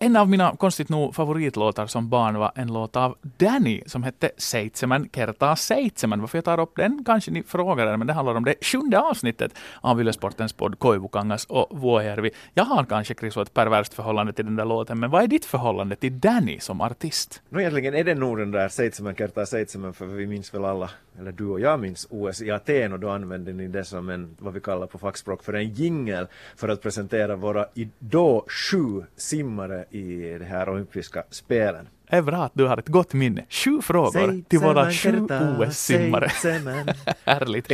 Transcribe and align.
en 0.00 0.16
av 0.16 0.28
mina 0.28 0.56
konstigt 0.56 0.88
nog 0.88 1.14
favoritlåtar 1.14 1.86
som 1.86 2.08
barn 2.08 2.38
var 2.38 2.52
en 2.54 2.72
låt 2.72 2.96
av 2.96 3.16
Danny 3.22 3.82
som 3.86 4.02
hette 4.02 4.30
Seitsemän 4.36 5.08
kertaa 5.12 5.56
seitsemän. 5.56 6.20
Varför 6.20 6.38
jag 6.38 6.44
tar 6.44 6.60
upp 6.60 6.76
den 6.76 7.04
kanske 7.04 7.30
ni 7.30 7.42
frågar 7.42 7.86
er, 7.86 7.96
men 7.96 8.06
det 8.06 8.12
handlar 8.12 8.34
om 8.34 8.44
det 8.44 8.54
sjunde 8.60 9.00
avsnittet 9.00 9.52
av 9.80 10.00
Ylesportens 10.00 10.52
podd 10.52 10.78
Koivukangas 10.78 11.44
och 11.44 11.80
Vuojärvi. 11.80 12.30
Jag 12.54 12.64
har 12.64 12.84
kanske 12.84 13.14
Chris 13.14 13.36
ett 13.36 13.54
perverst 13.54 13.94
förhållande 13.94 14.32
till 14.32 14.44
den 14.44 14.56
där 14.56 14.64
låten, 14.64 15.00
men 15.00 15.10
vad 15.10 15.22
är 15.22 15.26
ditt 15.26 15.44
förhållande 15.44 15.96
till 15.96 16.20
Danny 16.20 16.60
som 16.60 16.80
artist? 16.80 17.42
No 17.48 17.60
egentligen 17.60 17.94
är 17.94 18.04
det 18.04 18.14
nog 18.14 18.38
den 18.38 18.50
där 18.50 18.68
Seitsemän 18.68 19.14
kertaa 19.14 19.46
seitsemän, 19.46 19.94
för 19.94 20.06
vi 20.06 20.26
minns 20.26 20.54
väl 20.54 20.64
alla, 20.64 20.90
eller 21.18 21.32
du 21.32 21.46
och 21.46 21.60
jag 21.60 21.80
minns 21.80 22.06
OS 22.10 22.42
i 22.42 22.50
Aten 22.50 22.92
och 22.92 23.00
då 23.00 23.10
använde 23.10 23.52
ni 23.52 23.68
det 23.68 23.84
som 23.84 24.08
en, 24.08 24.36
vad 24.38 24.54
vi 24.54 24.60
kallar 24.60 24.86
på 24.86 24.98
fackspråk 24.98 25.44
för 25.44 25.52
en 25.52 25.74
jingel 25.74 26.26
för 26.56 26.68
att 26.68 26.82
presentera 26.82 27.36
våra 27.36 27.66
då 27.98 28.44
sju 28.48 29.04
simmare 29.16 29.84
i 29.90 30.36
de 30.38 30.44
här 30.44 30.68
olympiska 30.68 31.24
spelen. 31.30 31.88
Det 32.10 32.16
är 32.16 32.22
bra 32.22 32.44
att 32.44 32.52
du 32.54 32.66
har 32.66 32.76
ett 32.76 32.88
gott 32.88 33.12
minne. 33.12 33.44
Sju 33.48 33.80
frågor 33.82 34.42
till 34.48 34.58
våra 34.58 34.90
sju 34.90 35.26
OS-simmare. 35.58 36.28
Härligt. 37.24 37.68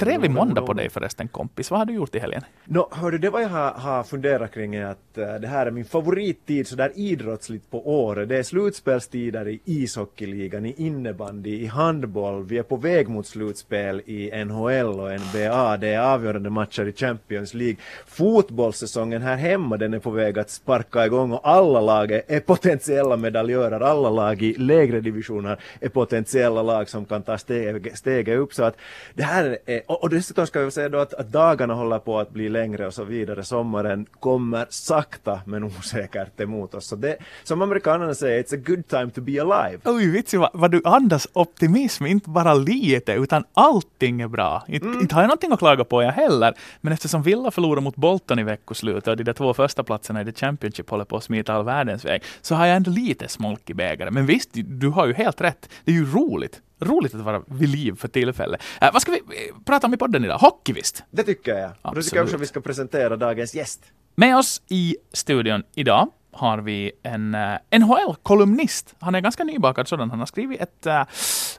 Trevlig 0.00 0.30
måndag 0.30 0.62
på 0.62 0.72
dig 0.72 0.90
förresten 0.90 1.28
kompis. 1.28 1.70
Vad 1.70 1.80
har 1.80 1.86
du 1.86 1.92
gjort 1.92 2.14
i 2.14 2.18
helgen? 2.18 2.42
No, 2.64 2.88
hördu, 2.92 3.18
det 3.18 3.30
vad 3.30 3.42
jag 3.42 3.48
har, 3.48 3.70
har 3.70 4.02
funderat 4.02 4.54
kring 4.54 4.74
är 4.74 4.84
att 4.84 4.98
uh, 5.18 5.34
det 5.40 5.48
här 5.48 5.66
är 5.66 5.70
min 5.70 5.84
favorittid 5.84 6.68
sådär 6.68 6.92
idrottsligt 6.94 7.70
på 7.70 8.02
året. 8.04 8.28
Det 8.28 8.38
är 8.38 8.42
slutspelstider 8.42 9.48
i 9.48 9.60
ishockeyligan, 9.64 10.66
i 10.66 10.74
innebandy, 10.76 11.62
i 11.62 11.66
handboll. 11.66 12.44
Vi 12.44 12.58
är 12.58 12.62
på 12.62 12.76
väg 12.76 13.08
mot 13.08 13.26
slutspel 13.26 14.02
i 14.06 14.44
NHL 14.44 15.00
och 15.00 15.20
NBA. 15.20 15.76
Det 15.76 15.88
är 15.88 16.00
avgörande 16.00 16.50
matcher 16.50 16.88
i 16.88 16.92
Champions 16.92 17.54
League. 17.54 17.76
Fotbollssäsongen 18.06 19.22
här 19.22 19.36
hemma, 19.36 19.76
den 19.76 19.94
är 19.94 19.98
på 19.98 20.10
väg 20.10 20.38
att 20.38 20.50
sparka 20.50 21.06
igång 21.06 21.32
och 21.32 21.48
alla 21.48 21.80
lag 21.80 22.12
är 22.12 22.40
potentiella 22.40 23.16
medaljörer 23.16 23.77
där 23.78 23.86
alla 23.86 24.10
lag 24.10 24.42
i 24.42 24.54
lägre 24.54 25.00
divisioner 25.00 25.60
är 25.80 25.88
potentiella 25.88 26.62
lag 26.62 26.88
som 26.88 27.04
kan 27.04 27.22
ta 27.22 27.38
steg, 27.38 27.96
steget 27.96 28.38
upp. 28.38 28.54
Så 28.54 28.64
att 28.64 28.76
det 29.14 29.22
här 29.22 29.58
är, 29.66 29.82
och, 29.86 30.02
och 30.02 30.10
dessutom 30.10 30.46
ska 30.46 30.60
vi 30.60 30.70
säga 30.70 30.88
då 30.88 30.98
att, 30.98 31.14
att, 31.14 31.32
dagarna 31.32 31.74
håller 31.74 31.98
på 31.98 32.18
att 32.18 32.30
bli 32.30 32.48
längre 32.48 32.86
och 32.86 32.94
så 32.94 33.04
vidare. 33.04 33.44
Sommaren 33.44 34.06
kommer 34.20 34.66
sakta 34.70 35.40
men 35.44 35.64
osäkert 35.64 36.40
emot 36.40 36.74
oss. 36.74 36.86
Så 36.86 36.96
det, 36.96 37.16
som 37.44 37.62
amerikanerna 37.62 38.14
säger, 38.14 38.42
it's 38.42 38.54
a 38.54 38.62
good 38.66 38.88
time 38.88 39.10
to 39.10 39.20
be 39.20 39.42
alive. 39.42 39.78
Oj, 39.84 40.10
vitsigt 40.10 40.40
vad, 40.40 40.50
vad, 40.52 40.70
du 40.70 40.80
andas 40.84 41.28
optimism, 41.32 42.06
inte 42.06 42.30
bara 42.30 42.54
lite, 42.54 43.12
utan 43.12 43.44
allting 43.54 44.20
är 44.20 44.28
bra. 44.28 44.64
Inte, 44.68 44.86
mm. 44.86 45.00
inte 45.00 45.14
har 45.14 45.22
jag 45.22 45.28
någonting 45.28 45.52
att 45.52 45.58
klaga 45.58 45.84
på 45.84 46.02
jag 46.02 46.12
heller. 46.12 46.54
Men 46.80 46.92
eftersom 46.92 47.22
Villa 47.22 47.50
förlorade 47.50 47.80
mot 47.80 47.96
Bolton 47.96 48.38
i 48.38 48.42
veckoslutet 48.42 49.08
och 49.08 49.16
de 49.16 49.24
där 49.24 49.32
två 49.32 49.54
första 49.54 49.82
platserna 49.82 50.22
i 50.22 50.24
The 50.24 50.32
Championship 50.32 50.90
håller 50.90 51.04
på 51.04 51.16
att 51.16 51.24
smita 51.24 51.54
all 51.54 51.64
världens 51.64 52.04
väg, 52.04 52.22
så 52.40 52.54
har 52.54 52.66
jag 52.66 52.76
ändå 52.76 52.90
lite 52.90 53.28
smolk 53.28 53.67
i 53.70 53.74
bägaren. 53.74 54.14
Men 54.14 54.26
visst, 54.26 54.50
du 54.52 54.88
har 54.88 55.06
ju 55.06 55.12
helt 55.12 55.40
rätt. 55.40 55.70
Det 55.84 55.90
är 55.90 55.94
ju 55.94 56.12
roligt. 56.12 56.60
Roligt 56.80 57.14
att 57.14 57.20
vara 57.20 57.42
vid 57.46 57.68
liv 57.68 57.96
för 57.96 58.08
tillfället. 58.08 58.62
Äh, 58.80 58.88
vad 58.92 59.02
ska 59.02 59.12
vi 59.12 59.18
eh, 59.18 59.54
prata 59.64 59.86
om 59.86 59.94
i 59.94 59.96
podden 59.96 60.24
idag? 60.24 60.38
Hockey 60.38 60.72
visst? 60.72 61.04
Det 61.10 61.22
tycker 61.22 61.54
jag. 61.54 61.70
Absolut. 61.70 61.94
Då 61.94 62.02
tycker 62.02 62.16
jag 62.16 62.24
också 62.24 62.36
att 62.36 62.42
vi 62.42 62.46
ska 62.46 62.60
presentera 62.60 63.16
dagens 63.16 63.54
gäst. 63.54 63.82
Med 64.14 64.36
oss 64.36 64.62
i 64.68 64.96
studion 65.12 65.62
idag 65.74 66.08
har 66.32 66.58
vi 66.58 66.92
en 67.02 67.34
uh, 67.34 67.78
NHL-kolumnist. 67.78 68.94
Han 69.00 69.14
är 69.14 69.20
ganska 69.20 69.44
nybakad 69.44 69.88
sådan. 69.88 70.10
Han 70.10 70.18
har 70.18 70.26
skrivit 70.26 70.60
ett, 70.60 70.86
uh, 70.86 71.02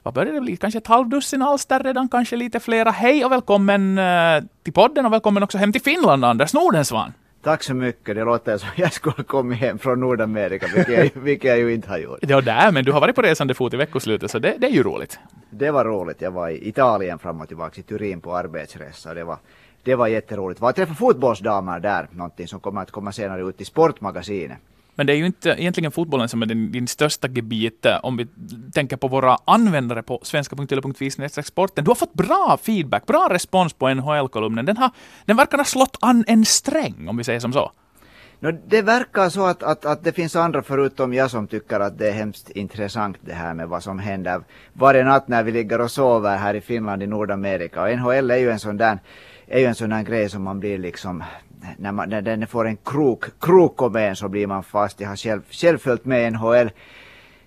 vad 0.02 0.14
börjar 0.14 0.32
det 0.32 0.40
bli, 0.40 0.56
kanske 0.56 0.78
ett 0.78 0.86
halvdussin 0.86 1.42
alster 1.42 1.80
redan, 1.80 2.08
kanske 2.08 2.36
lite 2.36 2.60
flera. 2.60 2.90
Hej 2.90 3.24
och 3.24 3.32
välkommen 3.32 3.98
uh, 3.98 4.42
till 4.62 4.72
podden 4.72 5.06
och 5.06 5.12
välkommen 5.12 5.42
också 5.42 5.58
hem 5.58 5.72
till 5.72 5.82
Finland, 5.82 6.24
Anders 6.24 6.54
Nordensvan. 6.54 7.12
Tack 7.42 7.62
så 7.62 7.74
mycket. 7.74 8.14
Det 8.14 8.24
låter 8.24 8.58
som 8.58 8.68
jag 8.76 8.92
skulle 8.92 9.24
kommit 9.24 9.58
hem 9.58 9.78
från 9.78 10.00
Nordamerika, 10.00 10.66
vilket 10.74 10.98
jag, 10.98 11.10
vilket 11.22 11.48
jag 11.48 11.58
ju 11.58 11.74
inte 11.74 11.88
har 11.88 11.98
gjort. 11.98 12.18
Ja, 12.22 12.40
där, 12.40 12.72
men 12.72 12.84
du 12.84 12.92
har 12.92 13.00
varit 13.00 13.16
på 13.16 13.22
resande 13.22 13.54
fot 13.54 13.74
i 13.74 13.76
veckoslutet, 13.76 14.30
så 14.30 14.38
det, 14.38 14.54
det 14.58 14.66
är 14.66 14.70
ju 14.70 14.82
roligt. 14.82 15.18
Det 15.50 15.70
var 15.70 15.84
roligt. 15.84 16.20
Jag 16.20 16.30
var 16.30 16.48
i 16.48 16.68
Italien 16.68 17.18
fram 17.18 17.40
och 17.40 17.48
tillbaka, 17.48 17.80
i 17.80 17.82
Turin 17.82 18.20
på 18.20 18.36
arbetsresa. 18.36 19.14
Det 19.14 19.24
var, 19.24 19.36
det 19.82 19.94
var 19.94 20.06
jätteroligt. 20.06 20.60
Jag 20.60 20.76
träffade 20.76 20.96
fotbollsdamer 20.96 21.80
där, 21.80 22.08
någonting 22.10 22.48
som 22.48 22.60
kommer 22.60 22.82
att 22.82 22.90
komma 22.90 23.12
senare 23.12 23.42
ut 23.42 23.60
i 23.60 23.64
Sportmagasinet. 23.64 24.58
Men 24.94 25.06
det 25.06 25.12
är 25.12 25.16
ju 25.16 25.26
inte 25.26 25.48
egentligen 25.48 25.92
fotbollen 25.92 26.28
som 26.28 26.42
är 26.42 26.46
din, 26.46 26.72
din 26.72 26.88
största 26.88 27.28
gebit 27.28 27.86
om 28.02 28.16
vi 28.16 28.26
tänker 28.72 28.96
på 28.96 29.08
våra 29.08 29.38
användare 29.44 30.02
på 30.02 30.20
svenska.yle.fi 30.22 31.10
sporten. 31.42 31.84
Du 31.84 31.90
har 31.90 31.94
fått 31.94 32.14
bra 32.14 32.58
feedback, 32.62 33.06
bra 33.06 33.28
respons 33.30 33.72
på 33.72 33.94
NHL-kolumnen. 33.94 34.64
Den, 34.64 34.76
har, 34.76 34.90
den 35.24 35.36
verkar 35.36 35.58
ha 35.58 35.64
slått 35.64 35.96
an 36.00 36.24
en 36.28 36.44
sträng, 36.44 37.08
om 37.08 37.16
vi 37.16 37.24
säger 37.24 37.40
som 37.40 37.52
så. 37.52 37.72
No, 38.42 38.52
det 38.66 38.82
verkar 38.82 39.28
så 39.28 39.46
att, 39.46 39.62
att, 39.62 39.84
att 39.84 40.04
det 40.04 40.12
finns 40.12 40.36
andra 40.36 40.62
förutom 40.62 41.14
jag 41.14 41.30
som 41.30 41.46
tycker 41.46 41.80
att 41.80 41.98
det 41.98 42.08
är 42.08 42.12
hemskt 42.12 42.50
intressant 42.50 43.16
det 43.20 43.32
här 43.32 43.54
med 43.54 43.68
vad 43.68 43.82
som 43.82 43.98
händer 43.98 44.40
varje 44.72 45.04
natt 45.04 45.28
när 45.28 45.42
vi 45.42 45.52
ligger 45.52 45.80
och 45.80 45.90
sover 45.90 46.36
här 46.36 46.54
i 46.54 46.60
Finland 46.60 47.02
i 47.02 47.06
Nordamerika. 47.06 47.82
Och 47.82 47.98
NHL 47.98 48.30
är 48.30 48.36
ju 48.36 48.50
en 48.50 48.58
sån 48.58 48.76
där, 48.76 48.98
är 49.46 49.58
ju 49.58 49.64
en 49.64 49.74
sån 49.74 49.90
där 49.90 50.02
grej 50.02 50.28
som 50.28 50.42
man 50.42 50.60
blir 50.60 50.78
liksom 50.78 51.24
när, 51.78 51.92
man, 51.92 52.08
när 52.08 52.22
den 52.22 52.46
får 52.46 52.66
en 52.66 52.76
krok, 52.76 53.24
krok 53.40 53.82
om 53.82 53.96
en 53.96 54.16
så 54.16 54.28
blir 54.28 54.46
man 54.46 54.62
fast. 54.62 55.00
Jag 55.00 55.08
har 55.08 55.16
själv, 55.16 55.42
själv 55.50 55.78
följt 55.78 56.04
med 56.04 56.26
i 56.26 56.30
NHL 56.30 56.70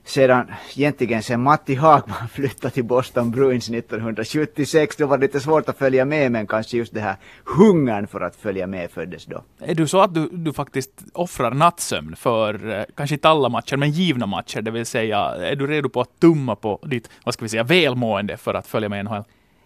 sedan, 0.05 0.51
egentligen 0.75 1.23
sen 1.23 1.41
Matti 1.41 1.75
Hagman 1.75 2.27
flyttade 2.31 2.73
till 2.73 2.83
Boston 2.83 3.31
Bruins 3.31 3.69
1976. 3.69 4.95
Då 4.95 5.07
var 5.07 5.17
det 5.17 5.25
lite 5.25 5.39
svårt 5.39 5.69
att 5.69 5.77
följa 5.77 6.05
med 6.05 6.31
men 6.31 6.47
kanske 6.47 6.77
just 6.77 6.93
det 6.93 6.99
här 6.99 7.15
hungern 7.43 8.07
för 8.07 8.21
att 8.21 8.35
följa 8.35 8.67
med 8.67 8.91
föddes 8.91 9.25
då. 9.25 9.43
Är 9.59 9.75
du 9.75 9.87
så 9.87 10.01
att 10.01 10.13
du, 10.13 10.29
du 10.31 10.53
faktiskt 10.53 10.91
offrar 11.13 11.51
nattsömn 11.51 12.15
för, 12.15 12.79
eh, 12.79 12.83
kanske 12.95 13.15
inte 13.15 13.29
alla 13.29 13.49
matcher, 13.49 13.77
men 13.77 13.91
givna 13.91 14.25
matcher, 14.25 14.61
det 14.61 14.71
vill 14.71 14.85
säga, 14.85 15.17
är 15.19 15.55
du 15.55 15.67
redo 15.67 15.89
på 15.89 16.01
att 16.01 16.19
tumma 16.19 16.55
på 16.55 16.79
ditt, 16.83 17.09
vad 17.23 17.33
ska 17.33 17.45
vi 17.45 17.49
säga, 17.49 17.63
välmående 17.63 18.37
för 18.37 18.53
att 18.53 18.67
följa 18.67 18.89
med 18.89 18.99
i 18.99 19.03
NHL? 19.03 19.23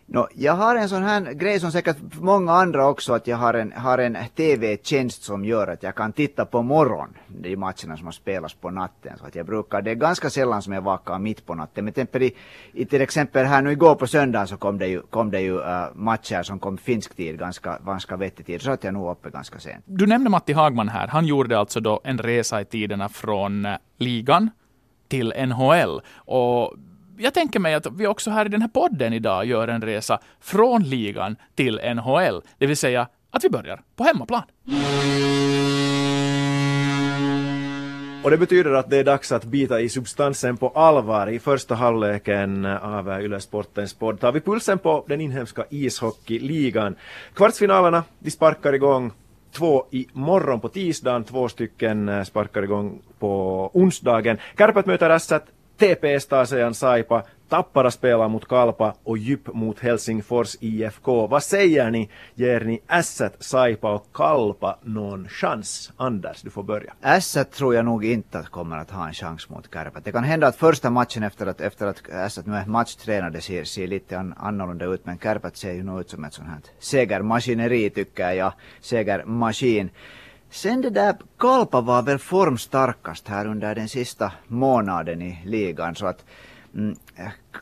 No, 0.10 0.28
jag 0.34 0.54
har 0.54 0.76
en 0.76 0.90
sån 0.90 1.04
här 1.04 1.34
grej 1.34 1.60
som 1.60 1.72
säkert 1.72 1.98
många 2.20 2.54
andra 2.54 2.88
också, 2.88 3.14
att 3.14 3.28
jag 3.28 3.38
har 3.38 3.54
en, 3.54 3.72
har 3.72 3.98
en 3.98 4.18
TV-tjänst 4.36 5.24
som 5.24 5.46
gör 5.46 5.68
att 5.68 5.84
jag 5.84 5.96
kan 5.96 6.14
titta 6.14 6.46
på 6.46 6.62
morgon, 6.62 7.10
de 7.28 7.56
matcherna 7.58 7.98
som 7.98 8.12
spelas 8.14 8.54
på 8.54 8.70
natten. 8.70 9.18
Så 9.18 9.26
att 9.26 9.36
jag 9.36 9.46
brukar, 9.46 9.82
det 9.82 9.92
är 9.92 9.96
ganska 9.96 10.30
sällan 10.30 10.62
som 10.62 10.74
jag 10.74 10.82
vakar 10.82 11.20
mitt 11.20 11.46
på 11.46 11.56
natten. 11.56 11.86
Men 11.86 11.94
till, 11.94 12.24
i, 12.24 12.36
i, 12.74 12.86
till 12.86 13.02
exempel 13.02 13.46
här 13.46 13.62
nu 13.62 13.72
igår 13.72 13.96
på 13.96 14.08
söndagen 14.08 14.48
så 14.48 14.58
kom 14.58 14.78
det 14.78 14.88
ju, 14.88 15.02
kom 15.02 15.32
det 15.32 15.42
ju 15.42 15.58
uh, 15.58 15.88
matcher 15.94 16.44
som 16.44 16.60
kom 16.60 16.78
finsk 16.78 17.16
tid, 17.16 17.40
ganska, 17.40 17.80
ganska 17.86 18.18
vettig 18.18 18.46
tid. 18.46 18.62
Så 18.62 18.72
att 18.72 18.84
jag 18.84 18.94
nog 18.94 19.12
uppe 19.12 19.30
ganska 19.30 19.60
sent. 19.60 19.84
Du 19.86 20.08
nämnde 20.08 20.30
Matti 20.30 20.54
Hagman 20.54 20.90
här. 20.90 21.08
Han 21.08 21.26
gjorde 21.26 21.60
alltså 21.60 21.80
då 21.80 22.02
en 22.04 22.18
resa 22.18 22.62
i 22.62 22.66
tiderna 22.66 23.10
från 23.10 23.66
äh, 23.66 23.76
ligan 23.98 24.50
till 25.08 25.34
NHL. 25.48 26.02
Och 26.16 26.74
jag 27.20 27.34
tänker 27.34 27.60
mig 27.60 27.74
att 27.74 27.88
vi 27.92 28.08
också 28.08 28.32
här 28.32 28.46
i 28.46 28.50
den 28.50 28.62
här 28.62 28.70
podden 28.70 29.14
idag 29.14 29.46
gör 29.46 29.68
en 29.68 29.82
resa 29.82 30.20
från 30.40 30.84
ligan 30.84 31.36
till 31.56 31.80
NHL, 31.96 32.42
det 32.58 32.68
vill 32.68 32.78
säga 32.78 33.08
att 33.32 33.44
vi 33.44 33.50
börjar 33.50 33.82
på 33.96 34.04
hemmaplan. 34.04 34.44
Och 38.24 38.32
det 38.32 38.38
betyder 38.38 38.74
att 38.74 38.90
det 38.90 38.98
är 38.98 39.04
dags 39.04 39.32
att 39.32 39.46
bita 39.46 39.82
i 39.82 39.90
substansen 39.90 40.58
på 40.58 40.70
allvar. 40.70 41.28
I 41.28 41.40
första 41.40 41.76
halvleken 41.76 42.66
av 42.66 43.22
Yle 43.22 43.40
Sportens 43.40 43.94
podd 43.94 44.20
tar 44.20 44.32
vi 44.32 44.42
pulsen 44.42 44.78
på 44.78 45.06
den 45.08 45.22
inhemska 45.22 45.66
ishockeyligan. 45.70 46.96
Kvartsfinalerna, 47.34 48.04
de 48.20 48.32
sparkar 48.32 48.74
igång 48.74 49.12
två 49.52 49.86
i 49.92 50.08
morgon 50.14 50.60
på 50.60 50.70
tisdagen, 50.70 51.24
två 51.24 51.50
stycken 51.50 52.26
sparkar 52.26 52.64
igång 52.64 53.02
på 53.20 53.72
onsdagen. 53.74 54.38
Kärpät 54.58 54.86
möter 54.86 55.10
Ässät 55.10 55.46
TPS 55.78 56.26
tar 56.26 56.74
Saipa, 56.74 57.24
Tappara 57.50 57.92
spelar 57.92 58.28
mot 58.28 58.48
Kalpa 58.48 58.96
och 59.04 59.18
Djup 59.18 59.54
mot 59.54 59.80
Helsingfors 59.80 60.56
IFK. 60.60 61.28
Vad 61.28 61.44
säger 61.44 61.92
ni? 61.92 62.10
Ger 62.36 62.60
ni 62.60 62.82
Ässät, 62.90 63.36
Saipa 63.40 63.94
och 63.94 64.08
Kalpa 64.14 64.78
någon 64.84 65.28
chans? 65.30 65.92
Anders, 65.98 66.42
du 66.42 66.50
får 66.50 66.64
börja. 66.64 66.94
Ässät 67.02 67.52
tror 67.52 67.76
jag 67.76 67.86
nog 67.86 68.06
inte 68.06 68.48
kommer 68.52 68.78
att 68.78 68.92
ha 68.92 69.08
en 69.08 69.14
chans 69.14 69.50
mot 69.50 69.74
Kärpät. 69.74 70.06
Det 70.06 70.12
kan 70.12 70.24
hända 70.24 70.48
att 70.48 70.56
första 70.56 70.90
matchen 70.90 71.24
efter 71.24 71.48
att, 71.48 71.62
efter 71.62 71.88
att 71.88 72.10
Ässät 72.10 72.46
nu 72.46 72.56
är 72.56 72.66
matchtränade 72.66 73.42
ser, 73.42 73.64
ser 73.64 73.88
lite 73.88 74.20
an, 74.20 74.34
annorlunda 74.38 74.86
ut, 74.86 75.06
men 75.06 75.20
Kärpät 75.20 75.58
ser 75.58 75.74
ju 75.74 75.84
nog 75.84 76.00
ut 76.00 76.10
som 76.10 76.24
ett 76.24 76.34
sånt 76.34 76.48
här 76.50 76.60
segermaskineri 76.80 77.90
tycker 77.90 78.32
jag. 78.32 78.54
Segermaskin. 78.82 79.90
Sen 80.50 80.82
det 80.82 80.90
där, 80.90 81.16
Kalpa 81.38 81.82
var 81.82 82.02
väl 82.02 82.20
formstarkast 82.20 83.28
här 83.28 83.48
under 83.48 83.76
den 83.76 83.90
sista 83.90 84.32
månaden 84.48 85.22
i 85.22 85.42
ligan 85.46 85.96
så 85.96 86.06
att 86.06 86.26
mm, 86.76 86.96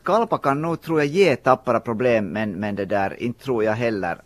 Kalpa 0.04 0.38
kan 0.38 0.62
nog 0.62 0.80
tror 0.80 1.00
jag 1.00 1.06
ge 1.06 1.36
Tappara 1.36 1.80
problem 1.80 2.26
men, 2.26 2.52
men 2.52 2.76
det 2.76 2.84
där 2.84 3.22
inte 3.22 3.44
tror 3.44 3.64
jag 3.64 3.72
heller 3.72 4.18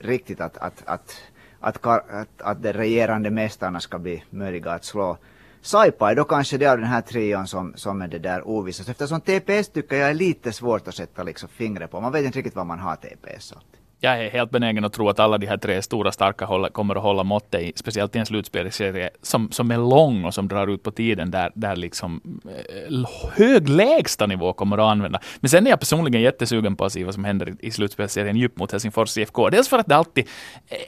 riktigt 0.00 0.40
att, 0.40 0.56
att, 0.58 0.82
att, 0.84 1.22
att, 1.60 1.86
att, 1.86 2.28
att 2.42 2.62
de 2.62 2.72
regerande 2.72 3.30
mästarna 3.30 3.80
ska 3.80 3.98
bli 3.98 4.24
möjliga 4.30 4.70
att 4.70 4.84
slå. 4.84 5.16
Saipa 5.60 6.10
är 6.10 6.14
då 6.14 6.24
kanske 6.24 6.58
det 6.58 6.66
av 6.66 6.78
den 6.78 6.86
här 6.86 7.00
trion 7.00 7.46
som, 7.46 7.72
som 7.76 8.02
är 8.02 8.08
det 8.08 8.18
där 8.18 8.48
ovissa. 8.48 8.90
eftersom 8.90 9.20
TPS 9.20 9.68
tycker 9.68 9.96
jag 9.96 10.10
är 10.10 10.14
lite 10.14 10.52
svårt 10.52 10.88
att 10.88 10.94
sätta 10.94 11.22
liksom 11.22 11.48
fingret 11.48 11.90
på. 11.90 12.00
Man 12.00 12.12
vet 12.12 12.24
inte 12.24 12.38
riktigt 12.38 12.56
vad 12.56 12.66
man 12.66 12.78
har 12.78 12.96
TPS 12.96 13.52
åt 13.52 13.77
jag 14.00 14.24
är 14.24 14.30
helt 14.30 14.50
benägen 14.50 14.84
att 14.84 14.92
tro 14.92 15.08
att 15.08 15.20
alla 15.20 15.38
de 15.38 15.46
här 15.46 15.56
tre 15.56 15.82
stora 15.82 16.12
starka 16.12 16.44
håller, 16.44 16.68
kommer 16.68 16.94
att 16.94 17.02
hålla 17.02 17.22
måttet, 17.22 17.60
i, 17.62 17.72
speciellt 17.76 18.16
i 18.16 18.18
en 18.18 18.26
slutspelserie 18.26 19.10
som, 19.22 19.50
som 19.50 19.70
är 19.70 19.76
lång 19.76 20.24
och 20.24 20.34
som 20.34 20.48
drar 20.48 20.66
ut 20.66 20.82
på 20.82 20.90
tiden, 20.90 21.30
där, 21.30 21.52
där 21.54 21.76
liksom 21.76 22.40
eh, 22.44 23.08
hög 23.32 23.68
lägsta 23.68 24.26
nivå 24.26 24.52
kommer 24.52 24.78
att 24.78 24.92
använda. 24.92 25.20
Men 25.40 25.48
sen 25.48 25.66
är 25.66 25.70
jag 25.70 25.80
personligen 25.80 26.22
jättesugen 26.22 26.76
på 26.76 26.84
att 26.84 26.92
se 26.92 27.04
vad 27.04 27.14
som 27.14 27.24
händer 27.24 27.48
i, 27.48 27.66
i 27.66 27.70
slutspelserien 27.70 28.36
djupt 28.36 28.58
mot 28.58 28.72
Helsingfors 28.72 29.18
IFK. 29.18 29.50
Dels 29.50 29.68
för 29.68 29.78
att 29.78 29.86
det 29.86 29.96
alltid 29.96 30.28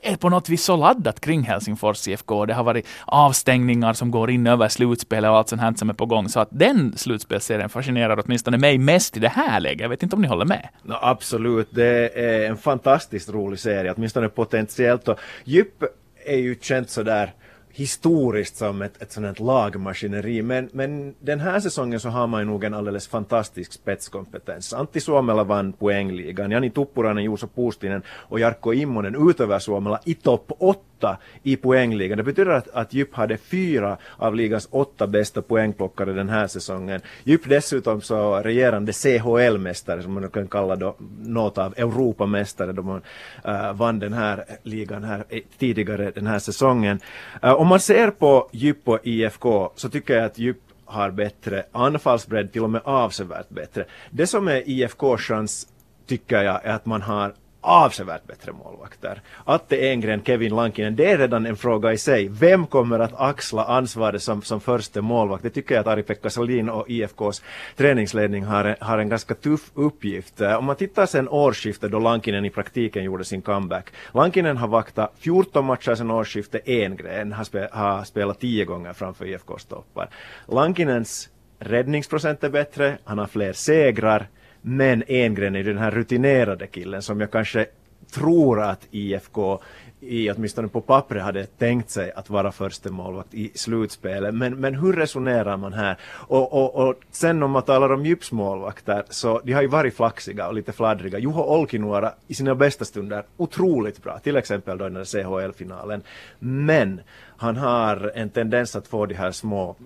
är 0.02 0.16
på 0.16 0.28
något 0.28 0.48
vis 0.48 0.64
så 0.64 0.76
laddat 0.76 1.20
kring 1.20 1.42
Helsingfors 1.42 2.08
IFK. 2.08 2.46
Det 2.46 2.54
har 2.54 2.64
varit 2.64 2.86
avstängningar 3.04 3.92
som 3.92 4.10
går 4.10 4.30
in 4.30 4.46
över 4.46 4.68
slutspelet 4.68 5.30
och 5.30 5.36
allt 5.36 5.48
sånt 5.48 5.62
här 5.62 5.74
som 5.76 5.90
är 5.90 5.94
på 5.94 6.06
gång. 6.06 6.28
Så 6.28 6.40
att 6.40 6.48
den 6.50 6.96
slutspelserien 6.96 7.68
fascinerar 7.68 8.22
åtminstone 8.24 8.58
mig 8.58 8.78
mest 8.78 9.16
i 9.16 9.20
det 9.20 9.28
här 9.28 9.60
läget. 9.60 9.80
Jag 9.80 9.88
vet 9.88 10.02
inte 10.02 10.16
om 10.16 10.22
ni 10.22 10.28
håller 10.28 10.44
med? 10.44 10.68
No, 10.82 10.94
absolut, 11.02 11.68
det 11.70 12.18
är 12.18 12.50
en 12.50 12.56
fantastisk 12.56 12.99
fantastiskt 13.00 13.28
rolig 13.28 13.58
serie, 13.58 13.92
åtminstone 13.92 14.28
potentiellt. 14.28 15.08
Och 15.08 15.18
Djup 15.44 15.84
är 16.26 16.36
ju 16.36 16.56
känt 16.60 16.90
sådär 16.90 17.34
historiskt 17.72 18.56
som 18.56 18.82
ett, 18.82 19.02
ett 19.02 19.12
sådant 19.12 19.40
lagmaskineri. 19.40 20.42
Men, 20.42 20.68
men 20.72 21.14
den 21.20 21.40
här 21.40 21.60
säsongen 21.60 22.00
så 22.00 22.08
har 22.08 22.26
man 22.26 22.40
ju 22.40 22.46
nog 22.46 22.64
en 22.64 22.74
alldeles 22.74 23.08
fantastisk 23.08 23.72
spetskompetens. 23.72 24.72
Antti 24.72 25.00
Suomela 25.00 25.44
vann 25.44 25.72
poängligan, 25.72 26.50
Jani 26.50 26.70
Tuppurainen, 26.70 27.24
Juuso 27.24 27.46
Puustinen 27.46 28.02
och 28.08 28.40
Jarkko 28.40 28.72
Immonen 28.72 29.30
utöver 29.30 29.58
Suomela 29.58 30.00
i 30.04 30.14
topp 30.14 30.52
8 30.58 30.80
åtta 31.00 31.16
i 31.42 31.56
poängligan. 31.56 32.16
Det 32.16 32.22
betyder 32.22 32.50
att, 32.50 32.68
att 32.68 32.94
Djup 32.94 33.14
hade 33.14 33.36
fyra 33.36 33.96
av 34.16 34.34
ligans 34.34 34.68
åtta 34.70 35.06
bästa 35.06 35.42
poängplockare 35.42 36.12
den 36.12 36.28
här 36.28 36.46
säsongen. 36.46 37.00
Djup 37.24 37.48
dessutom 37.48 38.00
så 38.00 38.36
regerande 38.36 38.92
CHL-mästare 38.92 40.02
som 40.02 40.12
man 40.12 40.30
kan 40.30 40.48
kalla 40.48 40.76
då 40.76 40.96
något 41.20 41.58
av 41.58 41.74
Europamästare 41.76 42.72
då 42.72 42.82
man 42.82 43.02
uh, 43.48 43.72
vann 43.72 43.98
den 43.98 44.12
här 44.12 44.44
ligan 44.62 45.04
här 45.04 45.24
eh, 45.28 45.40
tidigare 45.58 46.10
den 46.14 46.26
här 46.26 46.38
säsongen. 46.38 47.00
Uh, 47.44 47.52
om 47.60 47.66
man 47.66 47.80
ser 47.80 48.10
på 48.10 48.48
Djup 48.52 48.88
och 48.88 48.98
IFK 49.02 49.72
så 49.76 49.88
tycker 49.88 50.14
jag 50.14 50.24
att 50.24 50.38
Djup 50.38 50.60
har 50.84 51.10
bättre 51.10 51.64
anfallsbredd, 51.72 52.52
till 52.52 52.64
och 52.64 52.70
med 52.70 52.80
avsevärt 52.84 53.48
bättre. 53.48 53.84
Det 54.10 54.26
som 54.26 54.48
är 54.48 54.68
IFKs 54.68 55.20
chans 55.20 55.66
tycker 56.06 56.42
jag 56.42 56.64
är 56.64 56.72
att 56.72 56.86
man 56.86 57.02
har 57.02 57.34
avsevärt 57.60 58.26
bättre 58.26 58.52
målvakter. 58.52 59.20
Atte 59.44 59.90
Engren, 59.90 60.22
Kevin 60.24 60.56
Lankinen, 60.56 60.96
det 60.96 61.10
är 61.10 61.18
redan 61.18 61.46
en 61.46 61.56
fråga 61.56 61.92
i 61.92 61.98
sig. 61.98 62.28
Vem 62.28 62.66
kommer 62.66 62.98
att 62.98 63.20
axla 63.20 63.64
ansvaret 63.64 64.22
som, 64.22 64.42
som 64.42 64.60
första 64.60 65.02
målvakt? 65.02 65.42
Det 65.42 65.50
tycker 65.50 65.74
jag 65.74 65.80
att 65.80 65.86
Ari-Pekka 65.86 66.30
Salin 66.30 66.68
och 66.68 66.90
IFKs 66.90 67.42
träningsledning 67.76 68.44
har, 68.44 68.76
har 68.80 68.98
en 68.98 69.08
ganska 69.08 69.34
tuff 69.34 69.70
uppgift. 69.74 70.40
Om 70.40 70.64
man 70.64 70.76
tittar 70.76 71.06
sen 71.06 71.28
årsskiftet 71.28 71.92
då 71.92 71.98
Lankinen 71.98 72.44
i 72.44 72.50
praktiken 72.50 73.04
gjorde 73.04 73.24
sin 73.24 73.42
comeback. 73.42 73.90
Lankinen 74.14 74.56
har 74.56 74.68
vaktat 74.68 75.12
14 75.18 75.64
matcher 75.64 75.94
sen 75.94 76.10
årsskiftet, 76.10 76.68
Engren 76.68 77.32
har, 77.32 77.44
spe, 77.44 77.68
har 77.72 78.04
spelat 78.04 78.40
10 78.40 78.64
gånger 78.64 78.92
framför 78.92 79.26
IFKs 79.26 79.64
toppar. 79.64 80.08
Lankinens 80.46 81.28
räddningsprocent 81.58 82.44
är 82.44 82.50
bättre, 82.50 82.98
han 83.04 83.18
har 83.18 83.26
fler 83.26 83.52
segrar, 83.52 84.28
men 84.62 85.04
Engren 85.08 85.56
är 85.56 85.64
den 85.64 85.78
här 85.78 85.90
rutinerade 85.90 86.66
killen 86.66 87.02
som 87.02 87.20
jag 87.20 87.30
kanske 87.30 87.66
tror 88.10 88.62
att 88.62 88.86
IFK 88.90 89.60
i 90.00 90.30
åtminstone 90.30 90.68
på 90.68 90.80
pappret 90.80 91.22
hade 91.22 91.46
tänkt 91.46 91.90
sig 91.90 92.12
att 92.12 92.30
vara 92.30 92.52
första 92.52 92.90
målvakt 92.90 93.34
i 93.34 93.50
slutspelet. 93.54 94.34
Men, 94.34 94.60
men 94.60 94.74
hur 94.74 94.92
resonerar 94.92 95.56
man 95.56 95.72
här? 95.72 95.96
Och, 96.12 96.52
och, 96.52 96.88
och 96.88 96.94
sen 97.10 97.42
om 97.42 97.50
man 97.50 97.62
talar 97.62 97.92
om 97.92 98.06
Djups 98.06 98.32
målvakter 98.32 99.04
så 99.08 99.40
de 99.44 99.52
har 99.52 99.62
ju 99.62 99.68
varit 99.68 99.96
flaxiga 99.96 100.48
och 100.48 100.54
lite 100.54 100.72
fladdriga. 100.72 101.18
Juho 101.18 101.42
Olkinuora 101.42 102.12
i 102.26 102.34
sina 102.34 102.54
bästa 102.54 102.84
stunder 102.84 103.24
otroligt 103.36 104.02
bra, 104.02 104.18
till 104.18 104.36
exempel 104.36 104.78
då 104.78 104.88
i 104.88 105.04
CHL-finalen. 105.04 106.02
Men 106.38 107.00
han 107.36 107.56
har 107.56 108.12
en 108.14 108.30
tendens 108.30 108.76
att 108.76 108.86
få 108.86 109.06
de 109.06 109.14
här 109.14 109.32
små 109.32 109.76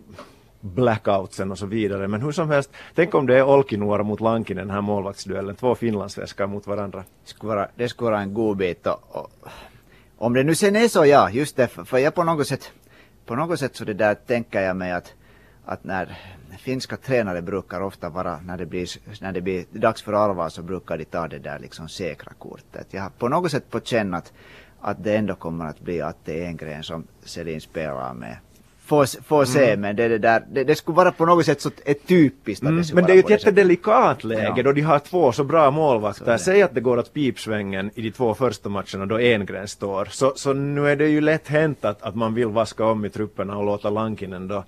blackoutsen 0.64 1.50
och 1.50 1.58
så 1.58 1.66
vidare. 1.66 2.08
Men 2.08 2.22
hur 2.22 2.32
som 2.32 2.50
helst, 2.50 2.70
tänk 2.94 3.14
om 3.14 3.26
det 3.26 3.38
är 3.38 3.44
Olkinuora 3.44 4.02
mot 4.02 4.20
Lankinen, 4.20 4.66
den 4.66 4.75
här 4.75 4.81
målvaktsduellen, 4.81 5.56
två 5.56 5.75
finlandssvenskar 5.75 6.46
mot 6.46 6.66
varandra. 6.66 7.05
Det 7.25 7.31
skulle 7.31 7.55
vara, 7.55 7.69
det 7.75 7.88
skulle 7.88 8.11
vara 8.11 8.20
en 8.20 8.34
god 8.34 8.56
bit 8.56 8.87
och, 8.87 9.00
och, 9.08 9.31
om 10.19 10.34
det 10.34 10.43
nu 10.43 10.55
sen 10.55 10.76
är 10.76 10.88
så, 10.88 11.06
ja, 11.06 11.31
just 11.31 11.56
det, 11.56 11.69
för 11.69 11.99
jag 11.99 12.14
på 12.14 12.25
något 12.25 12.46
sätt, 12.46 12.72
på 13.26 13.34
något 13.34 13.58
sätt 13.58 13.76
så 13.76 13.84
det 13.84 13.94
där 13.94 14.14
tänker 14.14 14.61
jag 14.61 14.76
mig 14.76 14.93
att, 14.93 15.14
att 15.64 15.84
när 15.84 16.19
finska 16.58 16.96
tränare 16.96 17.43
brukar 17.43 17.81
ofta 17.81 18.08
vara, 18.08 18.40
när 18.40 18.58
det 18.58 18.66
blir, 18.66 18.88
när 19.22 19.32
det 19.32 19.40
blir 19.40 19.64
dags 19.70 20.02
för 20.02 20.12
allvar 20.12 20.49
så 20.49 20.62
brukar 20.62 20.99
de 20.99 21.05
ta 21.05 21.28
det 21.28 21.38
där 21.38 21.58
liksom 21.58 21.88
säkra 21.88 22.32
kortet. 22.38 22.87
Jag 22.90 23.02
har 23.02 23.11
på 23.11 23.28
något 23.28 23.50
sätt 23.50 23.70
på 23.70 23.81
känn 23.81 24.14
att, 24.14 24.32
att 24.81 25.05
det 25.05 25.16
ändå 25.16 25.34
kommer 25.34 25.64
att 25.64 25.81
bli 25.81 26.00
att 26.00 26.16
det 26.25 26.44
är 26.44 26.46
en 26.46 26.56
gren 26.56 26.82
som 26.82 27.06
Selin 27.25 27.61
spelar 27.61 28.14
med 28.14 28.37
får, 28.85 29.23
får 29.23 29.45
se, 29.45 29.67
mm. 29.67 29.81
men 29.81 29.97
det, 29.97 30.09
det, 30.09 30.19
där, 30.19 30.43
det, 30.51 30.65
det, 30.65 30.75
skulle 30.75 30.97
vara 30.97 31.13
på 31.13 31.27
något 31.27 31.47
sätt 31.47 31.61
så 31.61 31.71
ett 31.85 32.07
typiskt 32.07 32.63
mm. 32.63 32.83
det 32.83 32.95
Men 32.95 33.05
det 33.05 33.13
är 33.13 33.15
ju 33.15 33.21
ett 33.21 33.31
jättedelikat 33.31 34.25
läge 34.25 34.53
ja. 34.57 34.63
då 34.63 34.73
de 34.73 34.81
har 34.81 34.99
två 34.99 35.33
så 35.33 35.45
bra 35.45 35.71
målvakter. 35.71 36.37
Säg 36.37 36.63
att 36.63 36.75
det 36.75 36.81
går 36.81 36.99
åt 36.99 37.13
pipsvängen 37.13 37.91
i 37.95 38.03
de 38.03 38.11
två 38.11 38.35
första 38.35 38.69
matcherna 38.69 39.07
då 39.07 39.19
Engren 39.19 39.69
står. 39.69 40.05
Så, 40.05 40.33
så 40.37 40.53
nu 40.53 40.89
är 40.89 40.97
det 40.97 41.09
ju 41.09 41.21
lätt 41.21 41.49
hänt 41.49 41.85
att, 41.85 42.03
att 42.03 42.15
man 42.15 42.35
vill 42.35 42.49
vaska 42.49 42.85
om 42.85 43.05
i 43.05 43.11
trupperna 43.11 43.57
och 43.57 43.65
låta 43.65 43.91
Lankinen 43.91 44.49
då 44.49 44.65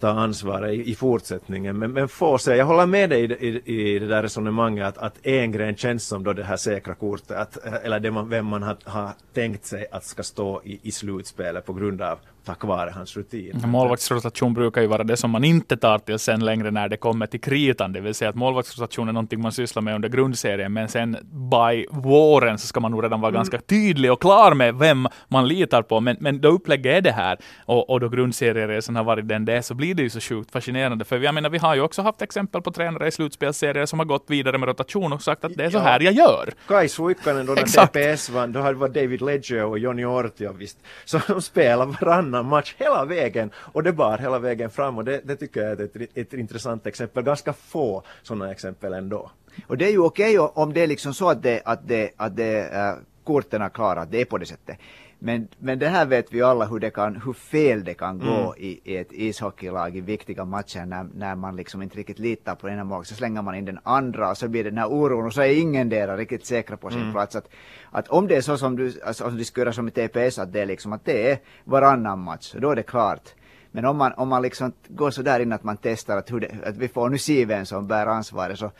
ta 0.00 0.08
ansvaret 0.08 0.74
i, 0.74 0.90
i 0.90 0.94
fortsättningen. 0.94 1.78
Men, 1.78 1.92
men 1.92 2.08
få 2.08 2.38
se, 2.38 2.56
jag 2.56 2.66
håller 2.66 2.86
med 2.86 3.10
dig 3.10 3.24
i, 3.24 3.48
i, 3.48 3.94
i 3.94 3.98
det 3.98 4.06
där 4.06 4.22
resonemanget 4.22 4.86
att, 4.86 4.98
att 4.98 5.26
Engren 5.26 5.76
känns 5.76 6.06
som 6.06 6.24
då 6.24 6.32
det 6.32 6.44
här 6.44 6.56
säkra 6.56 6.94
kortet, 6.94 7.36
att, 7.36 7.56
eller 7.56 8.00
det 8.00 8.10
man, 8.10 8.28
vem 8.28 8.46
man 8.46 8.62
har, 8.62 8.76
har 8.84 9.10
tänkt 9.34 9.64
sig 9.64 9.86
att 9.92 10.04
ska 10.04 10.22
stå 10.22 10.62
i, 10.64 10.80
i 10.82 10.92
slutspelet 10.92 11.66
på 11.66 11.72
grund 11.72 12.02
av 12.02 12.18
tack 12.44 12.64
vare 12.64 12.90
hans 12.90 13.16
rutin. 13.16 13.62
Målvaktsrotation 13.64 14.54
brukar 14.54 14.80
ju 14.80 14.86
vara 14.86 15.04
det 15.04 15.16
som 15.16 15.30
man 15.30 15.44
inte 15.44 15.76
tar 15.76 15.98
till 15.98 16.18
sen 16.18 16.44
längre 16.44 16.70
när 16.70 16.88
det 16.88 16.96
kommer 16.96 17.26
till 17.26 17.40
kritan, 17.40 17.92
det 17.92 18.00
vill 18.00 18.14
säga 18.14 18.28
att 18.28 18.36
målvaktsrotation 18.36 19.08
är 19.08 19.12
någonting 19.12 19.40
man 19.40 19.52
sysslar 19.52 19.82
med 19.82 19.94
under 19.94 20.08
grundserien, 20.08 20.72
men 20.72 20.88
sen 20.88 21.16
by 21.32 21.86
våren 21.90 22.58
så 22.58 22.66
ska 22.66 22.80
man 22.80 22.90
nog 22.90 23.04
redan 23.04 23.20
vara 23.20 23.28
mm. 23.28 23.38
ganska 23.38 23.60
tydlig 23.60 24.12
och 24.12 24.20
klar 24.20 24.54
med 24.54 24.74
vem 24.74 25.08
man 25.28 25.48
litar 25.48 25.82
på, 25.82 26.00
men, 26.00 26.16
men 26.20 26.40
då 26.40 26.48
upplägget 26.48 26.96
är 26.96 27.00
det 27.00 27.12
här, 27.12 27.38
och, 27.64 27.90
och 27.90 28.00
då 28.00 28.08
grundserieresan 28.08 28.96
har 28.96 29.04
varit 29.04 29.28
den 29.28 29.44
det 29.44 29.56
är, 29.56 29.62
så 29.62 29.74
blir 29.74 29.94
det 29.94 30.02
ju 30.02 30.10
så 30.10 30.20
sjukt 30.20 30.50
fascinerande, 30.50 31.04
för 31.04 31.18
jag 31.18 31.34
menar, 31.34 31.50
vi 31.50 31.58
har 31.58 31.74
ju 31.74 31.80
också 31.80 32.02
haft 32.02 32.22
exempel 32.22 32.62
på 32.62 32.70
tränare 32.70 33.08
i 33.08 33.10
slutspelsserier 33.10 33.86
som 33.86 33.98
har 33.98 34.06
gått 34.06 34.24
vidare 34.28 34.58
med 34.58 34.66
rotation 34.68 35.12
och 35.12 35.22
sagt 35.22 35.44
att 35.44 35.54
det 35.56 35.64
är 35.64 35.70
så 35.70 35.78
här 35.78 36.00
jag 36.00 36.14
gör. 36.14 36.52
Kai 36.68 36.88
Suikkanen 36.88 37.46
då 37.46 37.52
när 37.52 37.62
TPS 38.16 38.30
vann, 38.30 38.52
då 38.52 38.72
varit 38.72 38.94
David 38.94 39.22
Leggio 39.22 39.62
och 39.62 39.78
Johnny 39.78 40.04
Ortio 40.04 40.52
visst, 40.52 40.78
som 41.04 41.40
spelar 41.42 41.86
varann 41.86 42.31
annan 42.34 42.46
match 42.46 42.74
hela 42.78 43.04
vägen 43.04 43.50
och 43.56 43.82
det 43.82 43.92
bar 43.92 44.18
hela 44.18 44.38
vägen 44.38 44.70
fram 44.70 44.98
och 44.98 45.04
det, 45.04 45.20
det 45.24 45.36
tycker 45.36 45.62
jag 45.62 45.80
är 45.80 45.84
ett, 45.84 46.16
ett 46.16 46.32
intressant 46.32 46.86
exempel. 46.86 47.24
Ganska 47.24 47.52
få 47.52 48.02
sådana 48.22 48.50
exempel 48.50 48.92
ändå. 48.92 49.30
Och 49.66 49.78
det 49.78 49.86
är 49.86 49.90
ju 49.90 49.98
okej 49.98 50.38
okay 50.38 50.62
om 50.62 50.72
det 50.72 50.80
är 50.80 50.86
liksom 50.86 51.14
så 51.14 51.28
att 51.28 51.42
det, 51.42 51.62
att 51.64 51.88
det, 51.88 52.10
att 52.16 52.36
det 52.36 52.64
uh, 52.64 53.02
korten 53.24 53.62
är 53.62 53.68
klara, 53.68 54.04
det 54.04 54.20
är 54.20 54.24
på 54.24 54.38
det 54.38 54.46
sättet. 54.46 54.78
Men, 55.24 55.48
men 55.58 55.78
det 55.78 55.88
här 55.88 56.06
vet 56.06 56.32
vi 56.32 56.42
alla 56.42 56.64
hur, 56.64 56.78
det 56.78 56.90
kan, 56.90 57.20
hur 57.24 57.32
fel 57.32 57.84
det 57.84 57.94
kan 57.94 58.18
gå 58.18 58.54
mm. 58.54 58.54
i, 58.56 58.80
i, 58.84 58.96
ett 58.96 59.12
ishockeylag 59.12 59.96
i 59.96 60.00
viktiga 60.00 60.44
matcher 60.44 60.84
när, 60.86 61.06
när 61.14 61.34
man 61.34 61.56
liksom 61.56 61.82
inte 61.82 61.98
riktigt 61.98 62.18
litar 62.18 62.54
på 62.54 62.68
ena 62.68 62.84
mål. 62.84 63.04
Så 63.04 63.14
slänger 63.14 63.42
man 63.42 63.54
in 63.54 63.64
den 63.64 63.78
andra 63.82 64.30
och 64.30 64.38
så 64.38 64.48
blir 64.48 64.64
det 64.64 64.70
den 64.70 64.78
här 64.78 64.92
oron 64.92 65.26
och 65.26 65.34
så 65.34 65.42
är 65.42 65.60
ingen 65.60 65.88
där 65.88 66.16
riktigt 66.16 66.46
säkra 66.46 66.76
på 66.76 66.90
sin 66.90 67.00
mm. 67.00 67.12
plats. 67.12 67.36
Att, 67.36 67.48
att 67.90 68.08
om 68.08 68.28
det 68.28 68.36
är 68.36 68.40
så 68.40 68.58
som 68.58 68.76
du, 68.76 69.00
alltså, 69.06 69.24
som 69.24 69.36
du 69.36 69.44
skulle 69.44 69.64
göra 69.64 69.72
som 69.72 69.88
i 69.88 69.90
TPS, 69.90 70.38
att 70.38 70.52
det 70.52 70.60
är 70.60 70.66
liksom 70.66 70.92
att 70.92 71.04
det 71.04 71.30
är 71.30 71.38
varannan 71.64 72.18
match, 72.18 72.54
då 72.58 72.70
är 72.70 72.76
det 72.76 72.82
klart. 72.82 73.34
Men 73.70 73.84
om 73.84 73.96
man, 73.96 74.12
om 74.12 74.28
man 74.28 74.42
liksom 74.42 74.72
går 74.88 75.10
så 75.10 75.22
där 75.22 75.40
in 75.40 75.52
att 75.52 75.64
man 75.64 75.76
testar 75.82 76.16
att, 76.16 76.32
hur 76.32 76.40
det, 76.40 76.50
att 76.66 76.76
vi 76.76 76.88
får 76.88 77.10
nu 77.10 77.18
se 77.18 77.44
vem 77.44 77.66
som 77.66 77.86
bär 77.86 78.06
ansvaret 78.06 78.58
så 78.58 78.70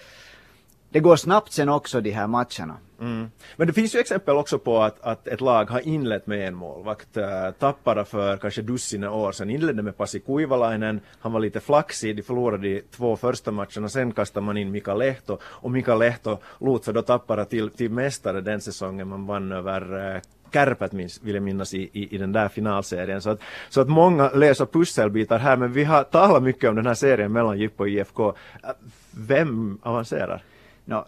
det 0.92 1.00
går 1.00 1.16
snabbt 1.16 1.52
sen 1.52 1.68
också 1.68 2.00
de 2.00 2.10
här 2.10 2.26
matcherna. 2.26 2.76
Mm. 3.00 3.30
Men 3.56 3.66
det 3.66 3.72
finns 3.72 3.94
ju 3.94 3.98
exempel 3.98 4.36
också 4.36 4.58
på 4.58 4.82
att, 4.82 5.00
att 5.00 5.28
ett 5.28 5.40
lag 5.40 5.70
har 5.70 5.80
inlett 5.80 6.26
med 6.26 6.48
en 6.48 6.54
målvakt. 6.54 7.16
Eh, 7.16 7.46
äh, 7.46 7.52
Tappara 7.52 8.04
för 8.04 8.36
kanske 8.36 8.62
dussina 8.62 9.10
år 9.10 9.32
sedan 9.32 9.50
inledde 9.50 9.82
med 9.82 9.96
Pasi 9.96 10.20
Kuivalainen. 10.20 11.00
Han 11.20 11.32
var 11.32 11.40
lite 11.40 11.60
flaxig, 11.60 12.16
de 12.16 12.22
förlorade 12.22 12.68
de 12.68 12.82
två 12.90 13.16
första 13.16 13.50
matcherna. 13.50 13.88
Sen 13.88 14.12
kastade 14.12 14.46
man 14.46 14.56
in 14.56 14.70
Mika 14.70 14.94
Lehto 14.94 15.38
och 15.42 15.70
Mika 15.70 15.94
Lehto 15.94 16.38
lotsade 16.58 16.98
då 16.98 17.02
Tappara 17.02 17.44
till, 17.44 17.70
till 17.70 17.90
mästare 17.90 18.40
den 18.40 18.60
säsongen 18.60 19.08
man 19.08 19.26
vann 19.26 19.52
över 19.52 20.08
eh, 20.08 20.16
äh, 20.16 20.22
Kärpät 20.52 20.94
vill 21.22 21.34
jag 21.34 21.42
minnas 21.42 21.74
i, 21.74 21.90
i, 21.92 22.14
i, 22.14 22.18
den 22.18 22.32
där 22.32 22.48
finalserien. 22.48 23.22
Så 23.22 23.30
att, 23.30 23.40
så 23.68 23.80
att 23.80 23.88
många 23.88 24.30
löser 24.30 24.66
pusselbitar 24.66 25.38
här 25.38 25.56
men 25.56 25.72
vi 25.72 25.84
har 25.84 26.02
talat 26.02 26.42
mycket 26.42 26.70
om 26.70 26.76
den 26.76 26.86
här 26.86 26.94
serien 26.94 27.32
mellan 27.32 27.58
JIP 27.58 27.80
och 27.80 27.88
IFK. 27.88 28.28
Eh, 28.28 28.70
vem 29.10 29.78
avancerar? 29.82 30.42
No, 30.84 31.04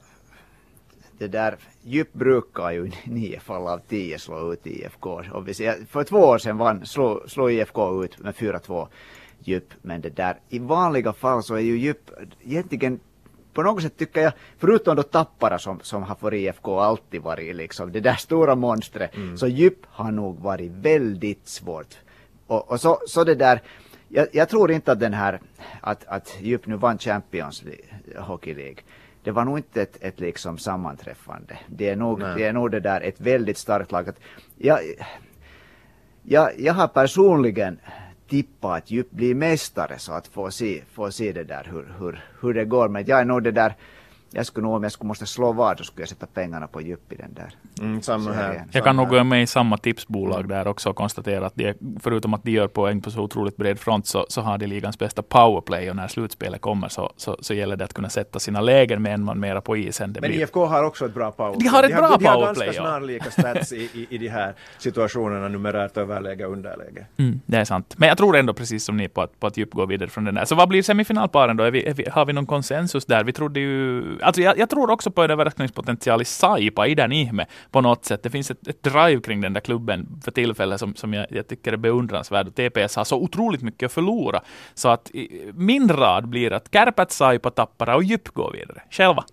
det 1.18 1.28
där, 1.28 1.56
Djup 1.82 2.12
brukar 2.12 2.70
ju 2.70 2.90
nio 3.04 3.40
fall 3.40 3.68
av 3.68 3.78
tio 3.88 4.18
slå 4.18 4.52
ut 4.52 4.66
IFK. 4.66 5.22
Och 5.32 5.48
vi 5.48 5.54
ser, 5.54 5.86
för 5.88 6.04
två 6.04 6.18
år 6.18 6.38
sedan 6.38 6.58
vann, 6.58 6.86
slå, 6.86 7.22
slå 7.26 7.50
IFK 7.50 8.04
ut 8.04 8.18
med 8.18 8.34
4-2 8.34 8.88
Djup. 9.38 9.74
Men 9.82 10.00
det 10.00 10.16
där, 10.16 10.38
i 10.48 10.58
vanliga 10.58 11.12
fall 11.12 11.42
så 11.42 11.54
är 11.54 11.60
ju 11.60 11.78
Djup 11.78 12.10
egentligen 12.42 13.00
på 13.54 13.62
något 13.62 13.82
sätt 13.82 13.96
tycker 13.96 14.20
jag, 14.20 14.32
förutom 14.58 14.96
då 14.96 15.02
Tappara 15.02 15.58
som, 15.58 15.80
som 15.82 16.02
har 16.02 16.14
för 16.14 16.34
IFK 16.34 16.80
alltid 16.80 17.22
varit 17.22 17.56
liksom 17.56 17.92
det 17.92 18.00
där 18.00 18.14
stora 18.14 18.54
monstret, 18.54 19.16
mm. 19.16 19.36
så 19.36 19.46
djup 19.46 19.78
har 19.86 20.12
nog 20.12 20.40
varit 20.40 20.70
väldigt 20.70 21.48
svårt. 21.48 21.94
Och, 22.46 22.70
och 22.70 22.80
så, 22.80 22.98
så 23.06 23.24
det 23.24 23.34
där, 23.34 23.62
jag, 24.08 24.26
jag, 24.32 24.48
tror 24.48 24.72
inte 24.72 24.92
att 24.92 25.00
den 25.00 25.14
här, 25.14 25.40
att, 25.80 26.04
att 26.04 26.36
djup 26.40 26.66
nu 26.66 26.76
vann 26.76 26.98
Champions 26.98 27.64
Hockey 28.16 28.54
League, 28.54 28.76
det 29.24 29.32
var 29.32 29.44
nog 29.44 29.58
inte 29.58 29.82
ett, 29.82 29.96
ett 30.00 30.20
liksom 30.20 30.58
sammanträffande. 30.58 31.58
Det 31.66 31.88
är, 31.88 31.96
nog, 31.96 32.20
det 32.20 32.44
är 32.44 32.52
nog 32.52 32.70
det 32.70 32.80
där 32.80 33.00
ett 33.00 33.20
väldigt 33.20 33.58
starkt 33.58 33.92
lag. 33.92 34.08
Att 34.08 34.20
jag, 34.56 34.78
jag, 36.22 36.50
jag 36.58 36.74
har 36.74 36.88
personligen 36.88 37.78
tippat 38.28 38.82
att 38.82 38.90
Djup 38.90 39.10
blir 39.10 39.34
mästare 39.34 39.98
så 39.98 40.12
att 40.12 40.26
få 40.26 40.50
se, 40.50 40.82
få 40.92 41.10
se 41.10 41.32
det 41.32 41.44
där 41.44 41.68
hur, 41.72 41.94
hur, 41.98 42.24
hur 42.40 42.54
det 42.54 42.64
går. 42.64 42.88
Men 42.88 43.04
jag 43.06 43.20
är 43.20 43.24
nog 43.24 43.42
det 43.42 43.50
där 43.50 43.74
jag 44.30 44.46
skulle 44.46 44.66
nog 44.66 44.76
om 44.76 44.82
jag 44.82 44.92
skulle 44.92 45.08
måste 45.08 45.26
slå 45.26 45.52
vad 45.52 45.78
så 45.78 45.84
skulle 45.84 46.02
jag 46.02 46.08
sätta 46.08 46.26
pengarna 46.26 46.66
på 46.66 46.80
djup 46.80 47.12
i 47.12 47.16
den 47.16 47.34
där. 47.34 47.54
Mm, 47.80 48.02
samma 48.02 48.32
här. 48.32 48.64
Jag 48.72 48.84
kan 48.84 48.96
nog 48.96 49.08
gå 49.08 49.24
med 49.24 49.42
i 49.42 49.46
samma 49.46 49.78
tipsbolag 49.78 50.48
där 50.48 50.66
också 50.68 50.90
och 50.90 50.96
konstatera 50.96 51.46
att 51.46 51.54
de, 51.54 51.74
förutom 52.00 52.34
att 52.34 52.44
de 52.44 52.50
gör 52.50 52.68
poäng 52.68 53.00
på 53.00 53.10
så 53.10 53.20
otroligt 53.20 53.56
bred 53.56 53.78
front 53.80 54.06
så, 54.06 54.26
så 54.28 54.40
har 54.40 54.58
de 54.58 54.66
ligans 54.66 54.98
bästa 54.98 55.22
powerplay 55.22 55.90
och 55.90 55.96
när 55.96 56.08
slutspelet 56.08 56.60
kommer 56.60 56.88
så, 56.88 57.12
så, 57.16 57.36
så 57.40 57.54
gäller 57.54 57.76
det 57.76 57.84
att 57.84 57.94
kunna 57.94 58.08
sätta 58.08 58.38
sina 58.38 58.60
lägen 58.60 59.02
med 59.02 59.14
en 59.14 59.24
man 59.24 59.40
mera 59.40 59.60
på 59.60 59.76
isen. 59.76 60.12
Det 60.12 60.20
Men 60.20 60.30
blir... 60.30 60.40
IFK 60.40 60.66
har 60.66 60.84
också 60.84 61.06
ett 61.06 61.14
bra 61.14 61.30
powerplay. 61.30 61.64
De 61.64 61.68
har 61.68 61.82
ett 61.82 61.90
de 61.90 61.96
bra 61.96 62.08
har, 62.08 62.18
powerplay. 62.18 62.36
De 62.36 62.38
har 62.38 62.44
ganska 62.46 62.82
snarlika 62.82 63.30
stats 63.30 63.72
i, 63.72 63.90
i, 63.94 64.06
i 64.10 64.18
de 64.18 64.28
här 64.28 64.54
situationerna, 64.78 65.48
numerärt 65.48 65.96
överläge 65.96 66.46
och 66.46 66.52
underläge. 66.52 67.06
Mm, 67.16 67.40
det 67.46 67.56
är 67.56 67.64
sant. 67.64 67.94
Men 67.96 68.08
jag 68.08 68.18
tror 68.18 68.36
ändå 68.36 68.54
precis 68.54 68.84
som 68.84 68.96
ni 68.96 69.08
på 69.08 69.22
att, 69.22 69.40
på 69.40 69.46
att 69.46 69.56
djup 69.56 69.72
går 69.72 69.86
vidare 69.86 70.10
från 70.10 70.24
den 70.24 70.34
där. 70.34 70.44
Så 70.44 70.54
vad 70.54 70.68
blir 70.68 70.82
semifinalparen 70.82 71.56
då? 71.56 71.64
Är 71.64 71.70
vi, 71.70 71.86
är 71.86 71.94
vi, 71.94 72.08
har 72.10 72.26
vi 72.26 72.32
någon 72.32 72.46
konsensus 72.46 73.04
där? 73.04 73.24
Vi 73.24 73.32
trodde 73.32 73.60
ju... 73.60 74.04
Alltså 74.24 74.42
jag, 74.42 74.58
jag 74.58 74.70
tror 74.70 74.90
också 74.90 75.10
på 75.10 75.22
en 75.22 75.30
överraskningspotential 75.30 76.22
i 76.22 76.24
Saipa, 76.24 76.86
i 76.86 76.94
den 76.94 77.12
ihme, 77.12 77.46
på 77.70 77.80
något 77.80 78.04
sätt. 78.04 78.22
Det 78.22 78.30
finns 78.30 78.50
ett, 78.50 78.68
ett 78.68 78.82
drive 78.82 79.20
kring 79.20 79.40
den 79.40 79.52
där 79.52 79.60
klubben 79.60 80.20
för 80.24 80.30
tillfället 80.30 80.80
som, 80.80 80.94
som 80.94 81.14
jag, 81.14 81.26
jag 81.30 81.48
tycker 81.48 81.72
är 81.72 81.76
beundransvärd. 81.76 82.46
Och 82.48 82.54
TPS 82.54 82.96
har 82.96 83.04
så 83.04 83.16
otroligt 83.16 83.62
mycket 83.62 83.86
att 83.86 83.92
förlora. 83.92 84.42
Så 84.74 84.88
att 84.88 85.10
min 85.54 85.88
rad 85.88 86.28
blir 86.28 86.52
att 86.52 86.68
Kärpät, 86.72 87.12
Saipa, 87.12 87.50
Tappara 87.50 87.96
och 87.96 88.04
Djup 88.04 88.28
går 88.28 88.52
vidare. 88.52 88.82
Själva? 88.90 89.24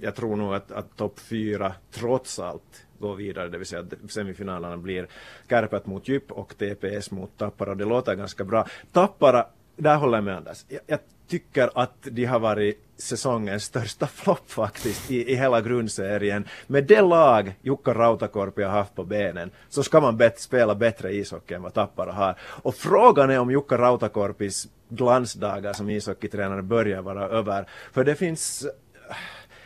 Jag 0.00 0.14
tror 0.14 0.36
nog 0.36 0.54
att, 0.54 0.72
att 0.72 0.96
topp 0.96 1.20
fyra 1.20 1.72
trots 1.90 2.38
allt 2.38 2.86
går 2.98 3.14
vidare, 3.14 3.48
det 3.48 3.58
vill 3.58 3.66
säga 3.66 3.82
att 3.82 4.10
semifinalerna 4.10 4.76
blir 4.76 5.06
Kärpät 5.48 5.86
mot 5.86 6.08
Djup 6.08 6.32
och 6.32 6.54
TPS 6.58 7.10
mot 7.10 7.38
Tappara. 7.38 7.74
Det 7.74 7.84
låter 7.84 8.14
ganska 8.14 8.44
bra. 8.44 8.66
Tappara, 8.92 9.46
där 9.76 9.96
håller 9.96 10.16
jag 10.16 10.24
med 10.24 10.36
Anders. 10.36 10.64
Jag, 10.68 10.80
jag 10.86 10.98
tycker 11.28 11.70
att 11.74 11.94
de 12.02 12.24
har 12.24 12.38
varit 12.38 12.84
säsongens 12.96 13.64
största 13.64 14.06
flopp 14.06 14.50
faktiskt 14.50 15.10
i, 15.10 15.32
i 15.32 15.34
hela 15.34 15.60
grundserien. 15.60 16.48
Med 16.66 16.84
det 16.84 17.00
lag 17.00 17.54
Jukka 17.62 17.94
Rautakorpi 17.94 18.62
har 18.62 18.70
haft 18.70 18.94
på 18.94 19.04
benen 19.04 19.50
så 19.68 19.82
ska 19.82 20.00
man 20.00 20.16
bet, 20.16 20.40
spela 20.40 20.74
bättre 20.74 21.12
ishockey 21.14 21.54
än 21.54 21.62
vad 21.62 21.74
Tappara 21.74 22.12
har. 22.12 22.38
Och 22.40 22.74
frågan 22.74 23.30
är 23.30 23.38
om 23.38 23.50
Jukka 23.50 23.78
Rautakorpis 23.78 24.68
glansdagar 24.88 25.72
som 25.72 25.90
ishockeytränare 25.90 26.62
börjar 26.62 27.02
vara 27.02 27.28
över. 27.28 27.68
För 27.92 28.04
det 28.04 28.14
finns 28.14 28.66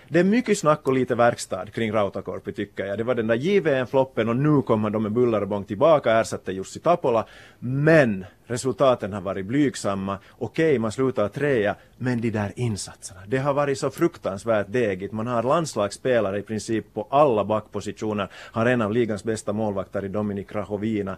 det 0.08 0.18
är 0.18 0.24
mycket 0.24 0.58
snack 0.58 0.88
och 0.88 0.92
lite 0.92 1.14
verkstad 1.14 1.66
kring 1.66 1.92
Rautakorpi 1.92 2.52
tycker 2.52 2.84
jag. 2.84 2.98
Det 2.98 3.04
var 3.04 3.14
den 3.14 3.26
där 3.26 3.34
JVM-floppen 3.34 4.28
och 4.28 4.36
nu 4.36 4.62
kommer 4.62 4.90
de 4.90 5.02
med 5.02 5.12
buller 5.12 5.40
och 5.40 5.48
bång 5.48 5.64
tillbaka, 5.64 6.10
och 6.10 6.20
ersätter 6.20 6.52
Jussi 6.52 6.80
Tapola. 6.80 7.26
Men 7.58 8.24
resultaten 8.46 9.12
har 9.12 9.20
varit 9.20 9.46
blygsamma. 9.46 10.18
Okej, 10.38 10.78
man 10.78 10.92
slutar 10.92 11.28
trea, 11.28 11.74
men 11.96 12.20
de 12.20 12.30
där 12.30 12.52
insatserna. 12.56 13.20
Det 13.26 13.38
har 13.38 13.54
varit 13.54 13.78
så 13.78 13.90
fruktansvärt 13.90 14.66
degigt. 14.68 15.12
Man 15.12 15.26
har 15.26 15.42
landslagsspelare 15.42 16.38
i 16.38 16.42
princip 16.42 16.94
på 16.94 17.06
alla 17.10 17.44
backpositioner. 17.44 18.28
Har 18.32 18.66
en 18.66 18.82
av 18.82 18.92
ligans 18.92 19.24
bästa 19.24 19.52
målvakter 19.52 20.04
i 20.04 20.08
Dominik 20.08 20.54
Rahovina. 20.54 21.16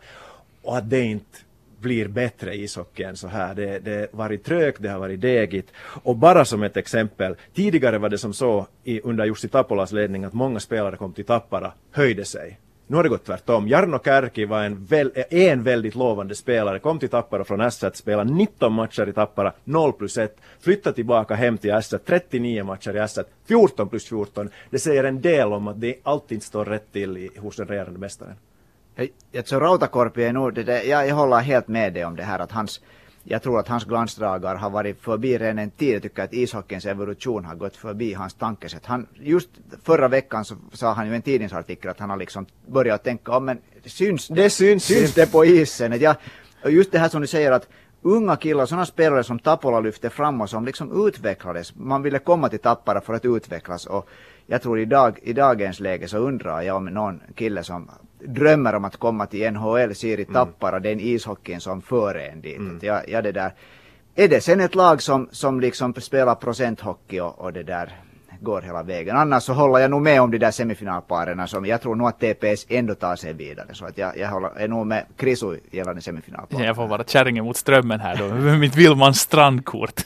Och 0.63 0.77
att 0.77 0.91
det 0.91 1.01
inte 1.01 1.39
blir 1.81 2.09
bättre 2.09 2.55
ishockey 2.57 3.03
än 3.03 3.17
så 3.17 3.29
här. 3.29 3.55
Det, 3.55 3.79
det 3.79 4.11
har 4.13 4.19
varit 4.19 4.45
trögt, 4.45 4.83
det 4.83 4.89
har 4.89 4.99
varit 4.99 5.21
degigt. 5.21 5.73
Och 6.03 6.17
bara 6.17 6.45
som 6.45 6.63
ett 6.63 6.77
exempel, 6.77 7.37
tidigare 7.55 7.99
var 7.99 8.09
det 8.09 8.19
som 8.19 8.33
så 8.33 8.67
i, 8.85 9.01
under 9.01 9.25
Jussi 9.25 9.49
Tapolas 9.49 9.93
ledning 9.93 10.25
att 10.25 10.33
många 10.33 10.61
spelare 10.61 10.97
kom 10.97 11.13
till 11.13 11.25
Tappara, 11.25 11.73
höjde 11.93 12.25
sig. 12.25 12.59
Nu 12.91 12.97
har 12.97 13.03
det 13.03 13.09
gått 13.09 13.25
tvärtom. 13.25 13.69
Jarno 13.69 13.99
Kärki 14.05 14.45
var 14.45 14.63
en, 14.63 14.85
väl, 14.85 15.13
en 15.31 15.63
väldigt 15.63 15.95
lovande 15.95 16.35
spelare, 16.35 16.79
kom 16.79 16.99
till 16.99 17.09
Tappara 17.09 17.45
från 17.45 17.61
S1, 17.61 17.93
spelade 17.95 18.33
19 18.33 18.73
matcher 18.73 19.09
i 19.09 19.13
Tappara, 19.13 19.53
0 19.65 19.93
plus 19.93 20.19
1, 20.19 20.37
flyttade 20.61 20.95
tillbaka 20.95 21.35
hem 21.35 21.59
till 21.59 21.71
S1, 21.71 21.99
39 22.07 22.65
matcher 22.65 22.97
i 22.97 22.99
S1, 22.99 23.25
14 23.49 23.89
plus 23.89 24.05
14. 24.09 24.51
Det 24.71 24.79
säger 24.79 25.05
en 25.05 25.21
del 25.21 25.53
om 25.53 25.69
att 25.69 25.81
det 25.81 25.95
alltid 26.03 26.43
står 26.43 26.65
rätt 26.65 26.93
till 26.93 27.17
i, 27.17 27.31
hos 27.39 27.57
den 27.57 27.67
regerande 27.67 27.99
mästaren. 27.99 28.35
Jag 29.33 29.47
tror 29.47 29.61
Rautakorpi 29.61 30.25
är 30.25 30.33
nog, 30.33 30.55
det 30.55 30.63
där, 30.63 30.83
jag, 30.83 31.09
jag 31.09 31.15
håller 31.15 31.37
helt 31.37 31.69
med 31.69 31.93
dig 31.93 32.05
om 32.05 32.17
det 32.17 32.23
här 32.23 32.39
att 32.39 32.53
hans, 32.53 32.81
jag 33.23 33.43
tror 33.43 33.59
att 33.59 33.69
hans 33.69 33.85
glansdragar 33.85 34.55
har 34.55 34.71
varit 34.71 35.01
förbi 35.01 35.39
redan 35.39 35.59
en 35.59 35.71
tid. 35.71 35.95
Jag 35.95 36.03
tycker 36.03 36.23
att 36.23 36.33
ishockeyns 36.33 36.87
evolution 36.87 37.45
har 37.45 37.55
gått 37.55 37.77
förbi 37.77 38.15
hans 38.15 38.35
tankesätt. 38.35 38.87
Han, 38.87 39.07
just 39.15 39.49
förra 39.83 40.09
veckan 40.09 40.45
så 40.45 40.55
sa 40.73 40.93
han 40.93 41.07
ju 41.07 41.13
i 41.13 41.17
en 41.17 41.23
tidningsartikel 41.23 41.91
att 41.91 42.01
han 42.01 42.11
har 42.11 42.17
liksom 42.17 42.47
börjat 42.67 43.05
tänka, 43.05 43.33
oh, 43.33 43.41
men 43.41 43.59
syns 43.85 44.29
det, 44.29 44.51
syns, 44.51 44.85
syns 44.85 45.15
det 45.15 45.33
på 45.33 45.45
isen? 45.45 45.93
Att 45.93 46.01
jag, 46.01 46.17
just 46.65 46.93
det 46.93 46.99
här 46.99 47.09
som 47.09 47.21
du 47.21 47.27
säger 47.27 47.53
att 47.53 47.69
unga 48.03 48.37
killar, 48.37 48.67
sådana 48.67 48.87
spelare 48.87 49.25
som 49.25 49.39
Tapola 49.39 49.81
lyfte 49.81 50.11
fram 50.11 50.41
och 50.41 50.51
som 50.51 50.65
liksom 50.65 51.07
utvecklades. 51.07 51.75
Man 51.75 52.03
ville 52.03 52.19
komma 52.19 52.49
till 52.49 52.59
Tappara 52.59 53.01
för 53.01 53.15
att 53.15 53.25
utvecklas 53.25 53.87
och 53.87 54.09
jag 54.47 54.63
tror 54.63 54.81
idag, 54.81 55.19
i 55.23 55.33
dagens 55.33 55.81
läge 55.81 56.09
så 56.09 56.19
undrar 56.19 56.63
jag 56.63 56.77
om 56.77 56.85
någon 56.85 57.21
kille 57.35 57.65
som 57.65 57.91
drömmer 58.25 58.75
om 58.75 58.85
att 58.85 58.97
komma 58.97 59.27
till 59.27 59.53
NHL 59.53 59.95
ser 59.95 60.21
i 60.21 60.23
mm. 60.23 60.35
Tappara 60.35 60.77
mm. 60.77 60.83
den 60.83 61.01
ishockeyn 61.01 61.61
som 61.61 61.83
för 61.83 62.15
en 62.15 62.41
dit. 62.41 62.57
Mm. 62.57 62.79
Ja, 62.83 63.03
ja, 63.09 63.23
det 63.23 63.33
där. 63.33 63.53
Är 64.15 64.29
det 64.29 64.41
sen 64.41 64.61
ett 64.61 64.75
lag 64.75 65.03
som, 65.03 65.29
som 65.33 65.61
liksom 65.61 65.95
spelar 65.95 66.35
procenthockey 66.35 67.21
och, 67.21 67.39
och 67.39 67.53
det 67.53 67.63
där 67.63 67.97
går 68.41 68.63
hela 68.63 68.83
vägen. 68.83 69.17
Annars 69.17 69.43
så 69.43 69.53
håller 69.53 69.79
jag 69.79 69.91
nog 69.91 70.03
med 70.03 70.23
om 70.23 70.31
de 70.31 70.39
där 70.39 70.51
semifinalparen 70.51 71.49
som 71.49 71.67
jag 71.67 71.81
tror 71.81 71.95
nog 71.95 72.09
att 72.09 72.21
TPS 72.21 72.67
ändå 72.69 72.95
tar 72.95 73.17
sig 73.17 73.33
vidare. 73.33 73.67
Så 73.73 73.85
att 73.85 73.99
jag, 73.99 74.19
jag 74.19 74.29
håller, 74.29 74.51
är 74.57 74.69
nog 74.69 74.87
med 74.87 75.05
Krisu 75.17 75.57
gällande 75.71 76.03
semifinalparen. 76.03 76.65
Jag 76.65 76.77
får 76.77 76.87
vara 76.87 77.05
kärringen 77.05 77.45
mot 77.45 77.57
strömmen 77.57 78.01
här 78.01 78.17
då, 78.17 78.35
med 78.35 78.61
mitt 78.61 78.77
Willmans 78.77 79.21
strandkort. 79.21 80.01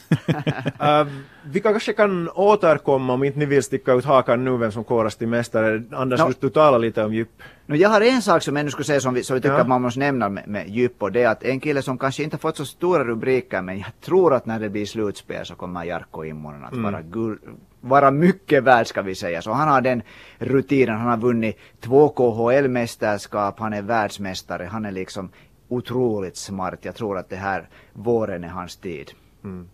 uh, 0.81 1.07
vi 1.43 1.61
kanske 1.61 1.93
kan 1.93 2.29
återkomma 2.35 3.13
om 3.13 3.25
inte 3.25 3.39
ni 3.39 3.47
vill 3.47 3.63
sticka 3.63 3.93
ut 3.93 4.05
hakan 4.05 4.45
nu 4.45 4.57
vem 4.57 4.73
som 4.73 4.85
koras 4.85 5.17
till 5.17 5.29
mästare. 5.29 5.83
Anders, 5.93 6.21
no. 6.21 6.33
du 6.41 6.51
talar 6.51 6.79
lite 6.79 7.05
om 7.05 7.15
djup. 7.15 7.43
No, 7.67 7.77
jag 7.77 7.89
har 7.89 8.01
en 8.01 8.23
sak 8.23 8.43
som 8.43 8.57
jag 8.57 8.65
nu 8.65 8.71
skulle 8.71 8.85
säga 8.85 9.01
som 9.01 9.15
vi, 9.15 9.23
som 9.23 9.35
vi 9.35 9.41
tycker 9.41 9.55
ja. 9.55 9.61
att 9.61 9.69
man 9.69 9.83
måste 9.83 10.01
nämna 10.01 10.29
med, 10.29 10.49
med 10.49 10.69
djup 10.69 11.03
och 11.03 11.13
det 11.13 11.23
är 11.23 11.29
att 11.29 11.43
en 11.43 11.61
kille 11.61 11.83
som 11.83 11.99
kanske 11.99 12.23
inte 12.23 12.39
fått 12.39 12.57
så 12.57 12.65
stora 12.65 13.05
rubriker 13.05 13.63
men 13.63 13.79
jag 13.79 14.01
tror 14.01 14.35
att 14.35 14.47
när 14.47 14.61
det 14.61 14.71
blir 14.71 14.87
slutspel 14.87 15.47
så 15.47 15.55
kommer 15.55 15.85
Jarkko 15.85 16.25
Immonen 16.25 16.65
att 16.65 16.73
mm. 16.73 16.93
vara, 16.93 17.03
gul, 17.03 17.39
vara 17.81 18.11
mycket 18.11 18.63
värd 18.63 18.87
ska 18.87 19.03
vi 19.03 19.15
säga. 19.15 19.43
Så 19.43 19.53
han 19.53 19.69
har 19.69 19.81
den 19.81 20.03
rutinen, 20.39 20.97
han 20.97 21.11
har 21.11 21.17
vunnit 21.17 21.59
två 21.81 22.09
KHL-mästerskap, 22.09 23.55
han 23.59 23.73
är 23.73 23.83
världsmästare, 23.83 24.65
han 24.65 24.85
är 24.85 24.93
liksom 24.93 25.31
otroligt 25.69 26.37
smart. 26.37 26.79
Jag 26.83 26.95
tror 26.95 27.19
att 27.19 27.29
det 27.29 27.37
här 27.37 27.69
våren 27.93 28.45
är 28.45 28.49
hans 28.49 28.77
tid. 28.77 29.11
Mm 29.45 29.69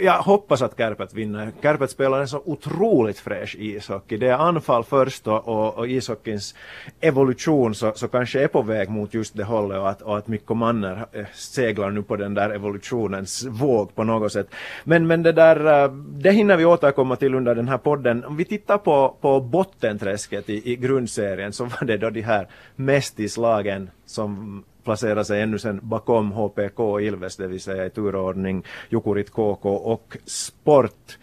jag 0.00 0.22
hoppas 0.22 0.62
att 0.62 0.76
Kärpät 0.76 1.14
vinner. 1.14 1.52
Kärpät 1.62 1.90
spelar 1.90 2.20
en 2.20 2.28
så 2.28 2.42
otroligt 2.44 3.18
fräsch 3.18 3.56
ishockey. 3.58 4.16
Det 4.16 4.28
är 4.28 4.34
anfall 4.34 4.84
först 4.84 5.26
och, 5.26 5.48
och, 5.48 5.78
och 5.78 5.88
ishockeyns 5.88 6.54
evolution 7.00 7.74
så, 7.74 7.92
så 7.94 8.08
kanske 8.08 8.42
är 8.42 8.48
på 8.48 8.62
väg 8.62 8.90
mot 8.90 9.14
just 9.14 9.36
det 9.36 9.44
hållet 9.44 9.78
och 9.78 9.90
att, 9.90 10.02
och 10.02 10.18
att 10.18 10.28
Mikko 10.28 10.54
Manner 10.54 11.06
eh, 11.12 11.26
seglar 11.34 11.90
nu 11.90 12.02
på 12.02 12.16
den 12.16 12.34
där 12.34 12.50
evolutionens 12.50 13.44
våg 13.44 13.94
på 13.94 14.04
något 14.04 14.32
sätt. 14.32 14.48
Men, 14.84 15.06
men 15.06 15.22
det 15.22 15.32
där, 15.32 15.84
eh, 15.84 15.92
det 15.94 16.30
hinner 16.30 16.56
vi 16.56 16.64
återkomma 16.64 17.16
till 17.16 17.34
under 17.34 17.54
den 17.54 17.68
här 17.68 17.78
podden. 17.78 18.24
Om 18.24 18.36
vi 18.36 18.44
tittar 18.44 18.78
på, 18.78 19.16
på 19.20 19.40
bottenträsket 19.40 20.50
i, 20.50 20.72
i 20.72 20.76
grundserien 20.76 21.52
så 21.52 21.64
var 21.64 21.84
det 21.84 21.96
då 21.96 22.10
de 22.10 22.22
här 22.22 22.48
mästislagen 22.76 23.90
som 24.06 24.64
placera 24.84 25.24
sig 25.24 25.42
ännu 25.42 25.58
sen 25.58 25.80
bakom 25.82 26.32
HPK 26.32 27.00
Ilves, 27.00 27.36
det 27.36 27.46
vill 27.46 27.60
säga 27.60 27.86
i 27.86 27.90
turordning 27.90 28.64
Jukurit 28.88 29.30
KK 29.30 29.70
och 29.70 30.16
Sport. 30.24 31.18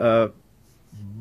Uh, 0.00 0.26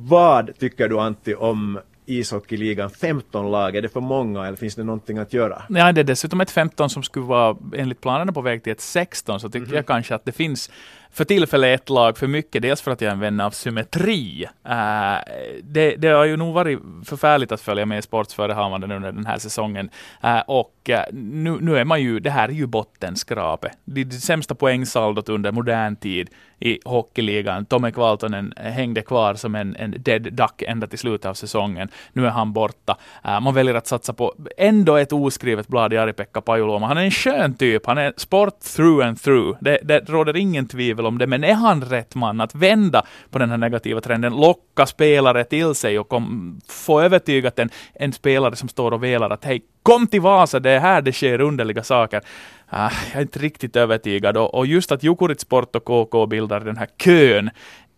vad 0.10 0.60
tycker 0.60 0.90
du 0.90 1.00
Antti 1.00 1.36
om 1.36 1.80
ishockeyligan 2.06 2.90
15 2.90 3.52
lag, 3.52 3.76
är 3.76 3.82
det 3.82 3.90
för 3.90 4.02
många 4.02 4.48
eller 4.48 4.58
finns 4.58 4.76
det 4.76 4.84
någonting 4.84 5.18
att 5.18 5.34
göra? 5.34 5.64
Ja, 5.70 5.92
det 5.92 6.02
är 6.02 6.04
dessutom 6.04 6.42
ett 6.42 6.52
15 6.52 6.90
som 6.90 7.04
skulle 7.04 7.26
vara 7.26 7.58
enligt 7.76 8.02
planerna 8.02 8.32
på 8.32 8.42
väg 8.42 8.64
till 8.64 8.72
ett 8.72 8.82
16, 8.82 9.40
så 9.40 9.50
tycker 9.50 9.58
mm 9.58 9.72
-hmm. 9.72 9.76
jag 9.76 9.86
kanske 9.86 10.16
att 10.16 10.26
det 10.26 10.32
finns 10.32 10.72
för 11.14 11.26
tillfället 11.26 11.82
ett 11.82 11.90
lag 11.90 12.18
för 12.18 12.28
mycket, 12.28 12.62
dels 12.62 12.82
för 12.82 12.92
att 12.92 13.02
jag 13.02 13.10
är 13.10 13.14
en 13.14 13.20
vän 13.20 13.40
av 13.40 13.52
symmetri. 13.52 14.48
Uh, 14.66 15.18
det, 15.64 15.96
det 15.96 16.08
har 16.08 16.26
ju 16.26 16.38
nog 16.38 16.54
varit 16.54 16.80
förfärligt 17.06 17.52
att 17.52 17.62
följa 17.62 17.86
med 17.86 18.04
sportsförehavanden 18.04 18.92
under 18.92 19.12
den 19.12 19.26
här 19.26 19.38
säsongen. 19.38 19.90
Uh, 20.24 20.40
och 20.48 20.90
uh, 20.90 20.96
nu, 21.14 21.58
nu 21.62 21.78
är 21.78 21.86
man 21.86 22.02
ju, 22.02 22.20
det 22.20 22.30
här 22.30 22.50
är 22.50 22.54
ju 22.54 22.66
bottenskrapet. 22.66 23.72
Det, 23.84 24.04
det 24.04 24.16
sämsta 24.16 24.56
poängsaldot 24.56 25.30
under 25.30 25.52
modern 25.52 25.96
tid 25.96 26.30
i 26.60 26.80
hockeyligan. 26.86 27.66
Tommy 27.66 27.92
Kvaltonen 27.92 28.54
hängde 28.58 29.02
kvar 29.02 29.34
som 29.36 29.56
en, 29.56 29.76
en 29.76 29.96
dead 29.98 30.34
duck 30.34 30.62
ända 30.62 30.88
till 30.88 31.00
slutet 31.00 31.26
av 31.26 31.34
säsongen. 31.34 31.90
Nu 32.14 32.26
är 32.26 32.30
han 32.30 32.54
borta. 32.54 32.98
man 33.24 33.54
väljer 33.54 33.76
att 33.76 33.88
satsa 33.88 34.14
på 34.14 34.36
ändå 34.58 34.96
ett 34.96 35.14
oskrivet 35.14 35.68
blad 35.68 35.94
i 35.94 35.98
Ari-Pekka 35.98 36.42
Pajuloma. 36.42 36.88
Han 36.88 36.98
är 36.98 37.02
en 37.02 37.12
skön 37.12 37.54
typ. 37.54 37.86
Han 37.86 37.98
är 37.98 38.14
sport 38.18 38.60
through 38.76 39.08
and 39.08 39.22
through. 39.22 39.58
Det, 39.62 39.80
det 39.84 40.10
råder 40.10 40.38
ingen 40.38 40.68
tvivel 40.68 41.01
tvivel 41.02 41.06
om 41.06 41.18
det, 41.18 41.28
men 41.28 41.44
är 41.44 41.54
han 41.54 41.82
rätt 41.82 42.16
man 42.16 42.42
att 42.42 42.56
vända 42.56 43.04
på 43.32 43.40
den 43.40 43.50
här 43.50 43.58
negativa 43.58 44.02
trenden, 44.02 44.36
locka 44.36 44.86
spelare 44.86 45.44
till 45.44 45.76
sig 45.76 46.00
och 46.00 46.10
kom, 46.10 46.60
få 46.68 47.02
övertygat 47.02 47.60
en, 47.60 47.70
en 47.94 48.14
spelare 48.14 48.56
som 48.56 48.70
står 48.70 48.94
och 48.94 49.04
velar 49.04 49.30
att 49.30 49.46
hej, 49.46 49.62
kom 49.84 50.08
till 50.08 50.22
Vasa, 50.22 50.60
det 50.60 50.72
är 50.72 50.80
här 50.80 51.02
det 51.02 51.14
sker 51.14 51.42
underliga 51.42 51.84
saker. 51.84 52.22
Ah, 52.74 52.92
jag 53.12 53.18
är 53.18 53.22
inte 53.22 53.40
riktigt 53.40 53.76
övertygad 53.76 54.38
och, 54.38 54.54
och 54.54 54.66
just 54.66 54.92
att 54.92 55.04
Jukurit 55.04 55.42
Sport 55.42 55.76
och 55.76 55.86
KK 55.86 56.28
bildar 56.28 56.60
den 56.60 56.78
här 56.78 56.88
kön 56.98 57.50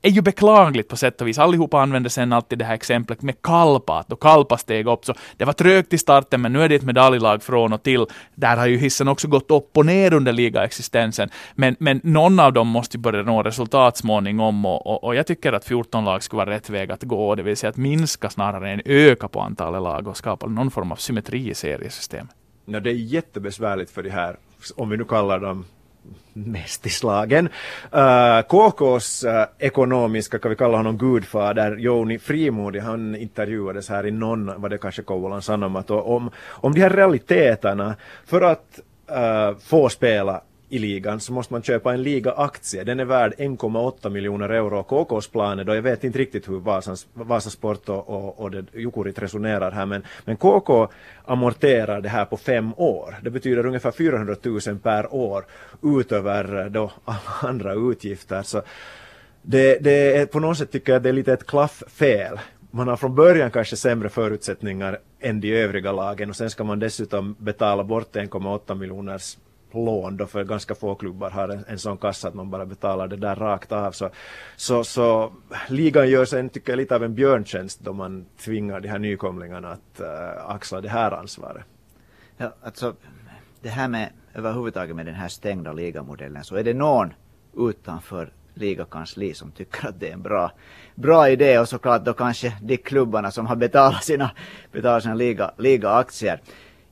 är 0.05 0.09
ju 0.09 0.21
beklagligt 0.21 0.89
på 0.89 0.97
sätt 0.97 1.21
och 1.21 1.27
vis. 1.27 1.39
Allihopa 1.39 1.81
använder 1.81 2.09
sen 2.09 2.33
alltid 2.33 2.59
det 2.59 2.65
här 2.65 2.73
exemplet 2.73 3.21
med 3.21 3.41
Kalpa, 3.41 3.99
att 3.99 4.07
då 4.07 4.15
Kalpa 4.15 4.57
steg 4.57 4.87
upp 4.87 5.05
så 5.05 5.13
det 5.37 5.45
var 5.45 5.53
trögt 5.53 5.93
i 5.93 5.97
starten 5.97 6.41
men 6.41 6.53
nu 6.53 6.61
är 6.61 6.69
det 6.69 6.75
ett 6.75 6.83
medaljlag 6.83 7.43
från 7.43 7.73
och 7.73 7.83
till. 7.83 8.05
Där 8.35 8.57
har 8.57 8.67
ju 8.67 8.77
hissen 8.77 9.07
också 9.07 9.27
gått 9.27 9.51
upp 9.51 9.77
och 9.77 9.85
ner 9.85 10.13
under 10.13 10.33
ligaexistensen. 10.33 11.29
Men, 11.55 11.75
men 11.79 12.01
någon 12.03 12.39
av 12.39 12.53
dem 12.53 12.67
måste 12.67 12.97
ju 12.97 13.01
börja 13.01 13.23
nå 13.23 13.43
resultat 13.43 13.97
småningom 13.97 14.65
och, 14.65 14.87
och, 14.87 15.03
och 15.03 15.15
jag 15.15 15.27
tycker 15.27 15.53
att 15.53 15.65
14 15.65 16.05
lag 16.05 16.23
skulle 16.23 16.37
vara 16.37 16.49
rätt 16.49 16.69
väg 16.69 16.91
att 16.91 17.03
gå, 17.03 17.35
det 17.35 17.43
vill 17.43 17.57
säga 17.57 17.69
att 17.69 17.77
minska 17.77 18.29
snarare 18.29 18.71
än 18.71 18.81
öka 18.85 19.27
på 19.27 19.41
antalet 19.41 19.81
lag 19.81 20.07
och 20.07 20.17
skapa 20.17 20.47
någon 20.47 20.71
form 20.71 20.91
av 20.91 20.95
symmetri 20.95 21.49
i 21.49 21.55
seriesystemet. 21.55 22.35
Ja, 22.65 22.79
det 22.79 22.89
är 22.89 22.93
jättebesvärligt 22.93 23.91
för 23.91 24.03
de 24.03 24.09
här, 24.09 24.37
om 24.75 24.89
vi 24.89 24.97
nu 24.97 25.03
kallar 25.03 25.39
dem 25.39 25.65
mästislagen. 26.33 27.49
Uh, 27.95 27.99
eh, 27.99 28.41
KKs 28.41 29.23
uh, 29.23 29.31
eh, 29.31 29.45
ekonomiska, 29.59 30.39
kan 30.39 30.49
vi 30.49 30.55
kalla 30.55 30.77
honom 30.77 30.97
gudfader, 30.97 31.75
Joni 31.77 32.19
Frimodig, 32.19 32.79
han 32.79 33.15
intervjuades 33.15 33.89
här 33.89 34.05
i 34.05 34.11
någon, 34.11 34.61
vad 34.61 34.71
det 34.71 34.77
kanske 34.77 35.01
Kouvolan 35.01 35.41
Sanomat, 35.41 35.91
om, 35.91 36.31
om 36.49 36.73
de 36.73 36.81
här 36.81 36.89
realiteterna. 36.89 37.95
För 38.25 38.41
att 38.41 38.79
uh, 39.11 39.57
få 39.59 39.89
spela 39.89 40.41
i 40.73 40.79
ligan 40.79 41.19
så 41.19 41.33
måste 41.33 41.53
man 41.53 41.63
köpa 41.63 41.93
en 41.93 42.03
ligaaktie. 42.03 42.83
Den 42.83 42.99
är 42.99 43.05
värd 43.05 43.33
1,8 43.37 44.09
miljoner 44.09 44.49
euro. 44.49 44.83
KKs 44.83 45.27
planer 45.27 45.63
då, 45.63 45.75
jag 45.75 45.81
vet 45.81 46.03
inte 46.03 46.19
riktigt 46.19 46.49
hur 46.49 46.59
Vasans, 46.59 47.07
Vasasport 47.13 47.89
och, 47.89 48.09
och, 48.09 48.39
och 48.39 48.51
det, 48.51 48.65
Jukurit 48.73 49.19
resonerar 49.19 49.71
här, 49.71 49.85
men, 49.85 50.03
men 50.25 50.37
KK 50.37 50.87
amorterar 51.25 52.01
det 52.01 52.09
här 52.09 52.25
på 52.25 52.37
fem 52.37 52.73
år. 52.77 53.15
Det 53.21 53.29
betyder 53.29 53.65
ungefär 53.65 53.91
400 53.91 54.35
000 54.43 54.79
per 54.83 55.13
år 55.13 55.45
utöver 55.83 56.59
eh, 56.59 56.65
då 56.65 56.91
andra 57.41 57.73
utgifter. 57.73 58.41
Så 58.41 58.61
det, 59.41 59.83
det 59.83 60.17
är, 60.17 60.25
på 60.25 60.39
något 60.39 60.57
sätt 60.57 60.71
tycker 60.71 60.93
jag 60.93 61.01
det 61.01 61.09
är 61.09 61.13
lite 61.13 61.33
ett 61.33 61.47
klafffel 61.47 62.39
man 62.75 62.87
har 62.87 62.97
från 62.97 63.15
början 63.15 63.51
kanske 63.51 63.75
sämre 63.75 64.09
förutsättningar 64.09 64.99
än 65.19 65.41
de 65.41 65.61
övriga 65.61 65.91
lagen 65.91 66.29
och 66.29 66.35
sen 66.35 66.49
ska 66.49 66.63
man 66.63 66.79
dessutom 66.79 67.35
betala 67.39 67.83
bort 67.83 68.15
1,8 68.15 68.75
miljoners 68.75 69.37
lån 69.73 70.17
då 70.17 70.25
för 70.25 70.43
ganska 70.43 70.75
få 70.75 70.95
klubbar 70.95 71.29
har 71.29 71.49
en, 71.49 71.65
en 71.67 71.79
sån 71.79 71.97
kassa 71.97 72.27
att 72.27 72.33
man 72.33 72.49
bara 72.49 72.65
betalar 72.65 73.07
det 73.07 73.15
där 73.15 73.35
rakt 73.35 73.71
av. 73.71 73.91
Så, 73.91 74.09
så, 74.55 74.83
så 74.83 75.33
ligan 75.69 76.09
gör 76.09 76.25
sig 76.25 76.49
tycker 76.49 76.71
jag, 76.71 76.77
lite 76.77 76.95
av 76.95 77.03
en 77.03 77.15
björntjänst 77.15 77.79
då 77.79 77.93
man 77.93 78.25
tvingar 78.37 78.79
de 78.79 78.87
här 78.87 78.99
nykomlingarna 78.99 79.71
att 79.71 80.01
uh, 80.01 80.49
axla 80.49 80.81
det 80.81 80.89
här 80.89 81.11
ansvaret. 81.11 81.65
Ja, 82.37 82.53
alltså 82.63 82.95
det 83.61 83.69
här 83.69 83.87
med 83.87 84.09
överhuvudtaget 84.33 84.95
med 84.95 85.05
den 85.05 85.15
här 85.15 85.27
stängda 85.27 85.73
ligamodellen 85.73 86.43
så 86.43 86.55
är 86.55 86.63
det 86.63 86.73
någon 86.73 87.13
utanför 87.57 88.33
ligakansli 88.53 89.33
som 89.33 89.51
tycker 89.51 89.87
att 89.87 89.99
det 89.99 90.09
är 90.09 90.13
en 90.13 90.21
bra, 90.21 90.51
bra 90.95 91.29
idé 91.29 91.59
och 91.59 91.69
såklart 91.69 92.05
då 92.05 92.13
kanske 92.13 92.53
de 92.61 92.77
klubbarna 92.77 93.31
som 93.31 93.45
har 93.45 93.55
betalat 93.55 94.03
sina, 94.03 94.31
betalat 94.71 95.03
sina 95.03 95.15
liga, 95.15 95.51
ligaaktier. 95.57 96.41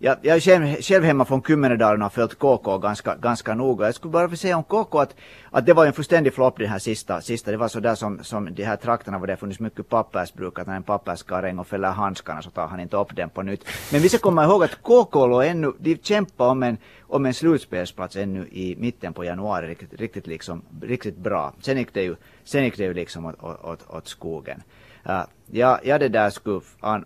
Jag, 0.03 0.17
jag 0.22 0.36
är 0.36 0.39
själv, 0.39 0.81
själv 0.81 1.03
hemma 1.03 1.25
från 1.25 1.43
Kymmenedalen 1.43 2.01
och 2.01 2.05
har 2.05 2.10
följt 2.10 2.39
KK 2.39 2.77
ganska, 2.77 3.15
ganska 3.15 3.55
noga. 3.55 3.86
Jag 3.86 3.96
skulle 3.96 4.12
bara 4.12 4.27
vilja 4.27 4.38
säga 4.38 4.58
om 4.58 4.63
KK 4.63 5.00
att, 5.00 5.15
att 5.50 5.65
det 5.65 5.74
var 5.74 5.86
en 5.86 5.93
fullständig 5.93 6.34
flopp 6.34 6.58
den 6.58 6.70
här 6.70 6.79
sista, 6.79 7.22
sista. 7.22 7.51
Det 7.51 7.58
var 7.58 7.67
så 7.67 7.79
där 7.79 7.96
som, 7.96 8.24
som 8.24 8.55
de 8.55 8.63
här 8.63 8.75
trakterna 8.75 9.20
var 9.20 9.27
det 9.27 9.38
funnits 9.38 9.60
mycket 9.60 9.89
pappersbruk, 9.89 10.60
att 10.60 10.67
när 10.67 10.76
en 10.76 10.84
papperskarräng 10.84 11.60
och 11.60 11.67
fäller 11.67 11.91
handskarna 11.91 12.41
så 12.41 12.49
tar 12.49 12.67
han 12.67 12.80
inte 12.80 12.97
upp 12.97 13.15
den 13.15 13.30
på 13.30 13.41
nytt. 13.41 13.65
Men 13.91 14.02
vi 14.02 14.10
ska 14.10 14.17
komma 14.17 14.43
ihåg 14.43 14.63
att 14.63 14.82
KK 14.82 15.28
låg 15.28 15.43
ännu, 15.43 15.73
de 15.80 15.97
kämpade 15.97 16.49
om 16.49 16.63
en, 16.63 16.78
om 17.02 17.26
en 17.26 17.34
slutspelsplats 17.34 18.15
ännu 18.15 18.47
i 18.52 18.76
mitten 18.80 19.13
på 19.13 19.23
januari 19.23 19.67
riktigt, 19.67 19.93
riktigt, 19.93 20.28
liksom, 20.28 20.62
riktigt 20.82 21.17
bra. 21.17 21.54
Sen 21.62 21.78
gick 21.78 21.93
det 21.93 22.04
ju, 22.04 22.15
sen 22.43 22.63
gick 22.63 22.78
det 22.78 22.84
ju 22.84 22.93
liksom 22.93 23.26
åt, 23.26 23.43
åt, 23.63 23.89
åt 23.89 24.08
skogen. 24.08 24.62
Uh, 25.10 25.24
ja, 25.52 25.80
ja, 25.84 25.98
det 25.98 26.10
där 26.10 26.30
skulle, 26.30 26.62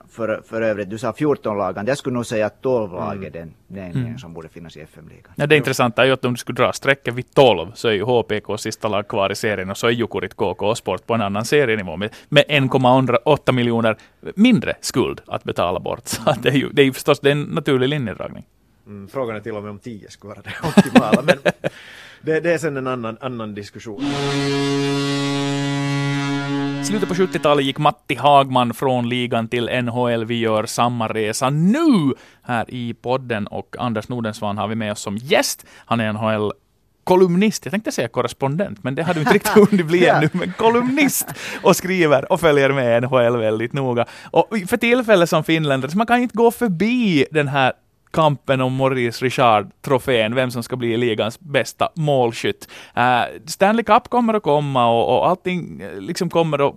för, 0.10 0.42
för 0.50 0.62
övrigt, 0.62 0.90
du 0.90 0.98
sa 0.98 1.14
14 1.14 1.58
lagen, 1.58 1.86
jag 1.88 1.98
skulle 1.98 2.14
nog 2.14 2.26
säga 2.26 2.50
12 2.50 2.92
lag 2.92 3.24
är 3.24 3.30
den, 3.30 3.54
den 3.68 3.92
mm. 3.92 4.18
som 4.18 4.34
borde 4.34 4.50
finnas 4.50 4.78
i 4.78 4.82
FM-ligan. 4.82 5.34
Ja, 5.36 5.48
det 5.48 5.58
intressanta 5.58 6.02
är 6.02 6.06
ju 6.06 6.12
att 6.12 6.26
om 6.26 6.34
du 6.34 6.38
skulle 6.38 6.56
dra 6.56 6.74
strecket 6.74 7.14
vid 7.14 7.34
12 7.34 7.72
så 7.74 7.88
är 7.88 7.92
ju 7.92 8.04
HPK 8.04 8.58
sista 8.60 8.88
lag 8.88 9.08
kvar 9.08 9.32
i 9.32 9.36
serien 9.36 9.70
och 9.70 9.78
så 9.78 9.88
är 9.88 9.92
Jukurit 9.92 10.34
KK 10.34 10.76
Sport 10.76 11.06
på 11.06 11.14
en 11.14 11.22
annan 11.22 11.46
serienivå 11.46 11.98
med, 11.98 12.14
med 12.30 12.44
1,8 12.48 13.52
miljoner 13.52 13.98
mindre 14.36 14.74
skuld 14.82 15.22
att 15.28 15.44
betala 15.44 15.80
bort. 15.80 16.02
Så 16.08 16.36
det, 16.42 16.50
är 16.50 16.54
ju, 16.54 16.70
det 16.70 16.82
är 16.82 16.86
ju 16.86 16.94
förstås 16.94 17.20
det 17.20 17.30
är 17.30 17.32
en 17.32 17.42
naturlig 17.42 17.90
linjedragning. 17.90 18.46
Mm, 18.88 19.08
frågan 19.08 19.36
är 19.36 19.40
till 19.40 19.56
och 19.56 19.64
med 19.64 19.72
om 19.72 19.80
10 19.80 20.10
skulle 20.10 20.34
vara 20.34 20.42
det 20.42 20.68
optimala, 20.68 21.22
men 21.22 21.38
det, 22.22 22.40
det 22.40 22.54
är 22.54 22.58
sen 22.58 22.78
en 22.78 22.88
annan, 22.88 23.18
annan 23.22 23.56
diskussion 23.56 24.04
slutet 26.86 27.10
på 27.10 27.16
70-talet 27.16 27.66
gick 27.66 27.78
Matti 27.78 28.16
Hagman 28.16 28.74
från 28.74 29.10
ligan 29.10 29.48
till 29.48 29.70
NHL. 29.84 30.26
Vi 30.26 30.40
gör 30.40 30.66
samma 30.66 31.08
resa 31.08 31.50
nu 31.50 32.14
här 32.44 32.66
i 32.68 32.94
podden 32.94 33.48
och 33.48 33.76
Anders 33.80 34.10
Nordensvan 34.10 34.58
har 34.58 34.68
vi 34.68 34.76
med 34.76 34.92
oss 34.92 35.02
som 35.02 35.18
gäst. 35.18 35.66
Han 35.86 36.00
är 36.00 36.14
NHL 36.14 36.52
kolumnist, 37.04 37.66
jag 37.66 37.72
tänkte 37.72 37.92
säga 37.92 38.08
korrespondent, 38.08 38.84
men 38.84 38.96
det 38.96 39.04
hade 39.04 39.20
vi 39.20 39.22
inte 39.22 39.34
riktigt 39.34 39.52
hunnit 39.70 39.86
bli 39.86 40.08
ännu, 40.08 40.30
men 40.32 40.54
kolumnist 40.58 41.28
och 41.62 41.76
skriver 41.76 42.32
och 42.32 42.40
följer 42.40 42.70
med 42.70 43.04
NHL 43.04 43.38
väldigt 43.38 43.74
noga. 43.74 44.06
Och 44.32 44.48
för 44.68 44.78
tillfället 44.78 45.30
som 45.30 45.44
finländare, 45.44 45.92
så 45.92 45.98
man 45.98 46.08
kan 46.08 46.20
inte 46.20 46.38
gå 46.38 46.52
förbi 46.52 47.26
den 47.32 47.48
här 47.48 47.74
kampen 48.16 48.62
om 48.62 48.76
Maurice 48.76 49.26
Richard-trofén, 49.26 50.36
vem 50.36 50.52
som 50.52 50.64
ska 50.64 50.76
bli 50.76 50.98
ligans 50.98 51.40
bästa 51.40 51.90
målskytt. 51.96 52.68
Uh, 52.98 53.40
Stanley 53.46 53.84
Cup 53.84 54.10
kommer 54.10 54.34
att 54.34 54.44
komma 54.44 54.88
och, 54.88 55.18
och 55.18 55.28
allting 55.28 55.82
eh, 55.82 56.02
liksom 56.02 56.30
kommer 56.30 56.68
att 56.68 56.74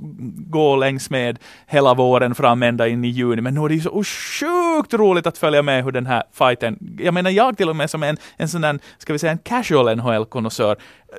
gå 0.51 0.77
längs 0.77 1.11
med 1.11 1.39
hela 1.67 1.95
våren 1.95 2.35
fram 2.35 2.63
ända 2.63 2.89
in 2.89 3.05
i 3.05 3.09
juni, 3.09 3.43
men 3.43 3.55
nu 3.55 3.61
är 3.61 3.69
det 3.69 3.75
ju 3.75 3.81
så 3.81 4.05
sjukt 4.05 4.95
roligt 4.95 5.27
att 5.27 5.39
följa 5.39 5.63
med 5.63 5.85
hur 5.85 5.93
den 5.93 6.07
här 6.07 6.23
fighten, 6.33 6.99
jag 6.99 7.15
menar 7.15 7.31
jag 7.31 7.57
till 7.57 7.69
och 7.69 7.77
med 7.77 7.91
som 7.91 8.03
en, 8.03 8.17
en 8.37 8.49
sån 8.49 8.61
där, 8.61 8.79
ska 8.99 9.13
vi 9.13 9.19
säga 9.19 9.33
en 9.33 9.39
casual 9.39 9.97
NHL-konnässör, 9.97 10.77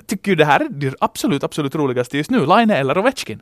tycker 0.08 0.32
ju 0.32 0.36
det 0.36 0.45
här 0.45 0.60
är 0.60 0.69
det 0.69 0.95
absolut, 0.99 1.43
absolut 1.43 1.75
roligaste 1.75 2.17
just 2.17 2.32
nu, 2.32 2.45
Line 2.45 2.71
eller 2.71 2.97
Ovechkin. 2.97 3.41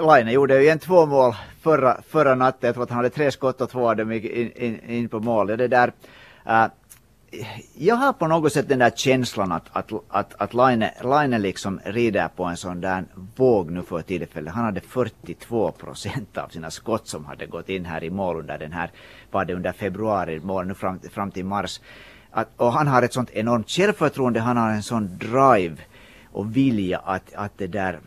Laine 0.00 0.32
gjorde 0.32 0.62
ju 0.62 0.68
en 0.68 0.78
två 0.78 1.06
mål 1.06 1.34
förra, 1.60 2.02
förra 2.08 2.34
natten. 2.34 2.66
Jag 2.68 2.74
tror 2.74 2.84
att 2.84 2.90
han 2.90 2.96
hade 2.96 3.10
tre 3.10 3.30
skott 3.30 3.60
och 3.60 3.70
två 3.70 3.90
av 3.90 3.96
dem 3.96 4.12
gick 4.12 4.24
in, 4.24 4.52
in, 4.52 4.90
in 4.90 5.08
på 5.08 5.20
mål. 5.20 5.46
Det 5.46 5.68
där, 5.68 5.92
uh, 6.46 6.66
jag 7.74 7.96
har 7.96 8.12
på 8.12 8.26
något 8.26 8.52
sätt 8.52 8.68
den 8.68 8.78
där 8.78 8.90
känslan 8.90 9.52
att, 9.52 9.64
att, 9.72 9.92
att, 10.08 10.34
att 10.38 10.54
Laine, 10.54 10.90
Laine 11.02 11.38
liksom 11.38 11.80
rider 11.84 12.28
på 12.28 12.44
en 12.44 12.56
sån 12.56 12.80
där 12.80 13.04
våg 13.36 13.70
nu 13.70 13.82
för 13.82 14.02
tillfället. 14.02 14.54
Han 14.54 14.64
hade 14.64 14.80
42 14.80 15.70
procent 15.70 16.38
av 16.38 16.48
sina 16.48 16.70
skott 16.70 17.08
som 17.08 17.24
hade 17.24 17.46
gått 17.46 17.68
in 17.68 17.84
här 17.84 18.04
i 18.04 18.10
mål 18.10 18.36
under 18.36 18.58
den 18.58 18.72
här, 18.72 18.90
var 19.30 19.44
det 19.44 19.54
under 19.54 19.72
februari, 19.72 20.40
mål 20.40 20.66
nu 20.66 20.74
fram, 20.74 21.00
fram 21.00 21.30
till 21.30 21.44
mars. 21.44 21.80
Att, 22.30 22.48
och 22.56 22.72
han 22.72 22.86
har 22.86 23.02
ett 23.02 23.12
sånt 23.12 23.30
enormt 23.30 23.70
självförtroende, 23.70 24.40
han 24.40 24.56
har 24.56 24.70
en 24.70 24.82
sån 24.82 25.18
drive 25.18 25.76
och 26.32 26.56
vilja 26.56 26.98
att, 26.98 27.34
att 27.34 27.58
det 27.58 27.66
där, 27.66 28.00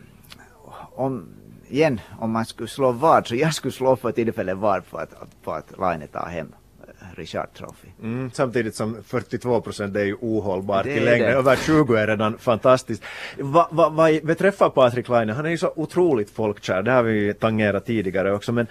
om, 0.95 1.27
igen, 1.73 2.01
om 2.19 2.31
man 2.31 2.45
skulle 2.45 2.69
slå 2.69 2.91
vad, 2.91 3.27
så 3.27 3.35
jag 3.35 3.53
skulle 3.53 3.71
slå 3.71 3.95
för 3.95 4.11
tillfället 4.11 4.57
vad 4.57 4.89
på 4.89 4.97
att, 4.97 5.43
på 5.43 5.51
att 5.51 5.77
Laine 5.79 6.07
tar 6.07 6.29
hem 6.29 6.53
eh, 6.81 7.17
Richard 7.17 7.53
Trophy. 7.53 7.87
Mm, 8.01 8.31
samtidigt 8.33 8.75
som 8.75 9.03
42 9.03 9.61
procent 9.61 9.95
är 9.95 10.03
ju 10.03 10.15
ohållbart 10.21 10.85
i 10.85 10.99
längden. 10.99 11.29
Över 11.29 11.55
20 11.55 11.95
är 11.95 12.07
redan 12.07 12.37
fantastiskt. 12.37 13.03
Vad 13.37 13.67
va, 13.71 13.89
va 13.89 14.09
beträffar 14.23 14.69
Patrik 14.69 15.09
Laine, 15.09 15.29
han 15.29 15.45
är 15.45 15.49
ju 15.49 15.57
så 15.57 15.73
otroligt 15.75 16.29
folkkär, 16.29 16.81
det 16.81 16.91
har 16.91 17.03
vi 17.03 17.33
tangerat 17.33 17.85
tidigare 17.85 18.33
också, 18.33 18.51
men 18.51 18.67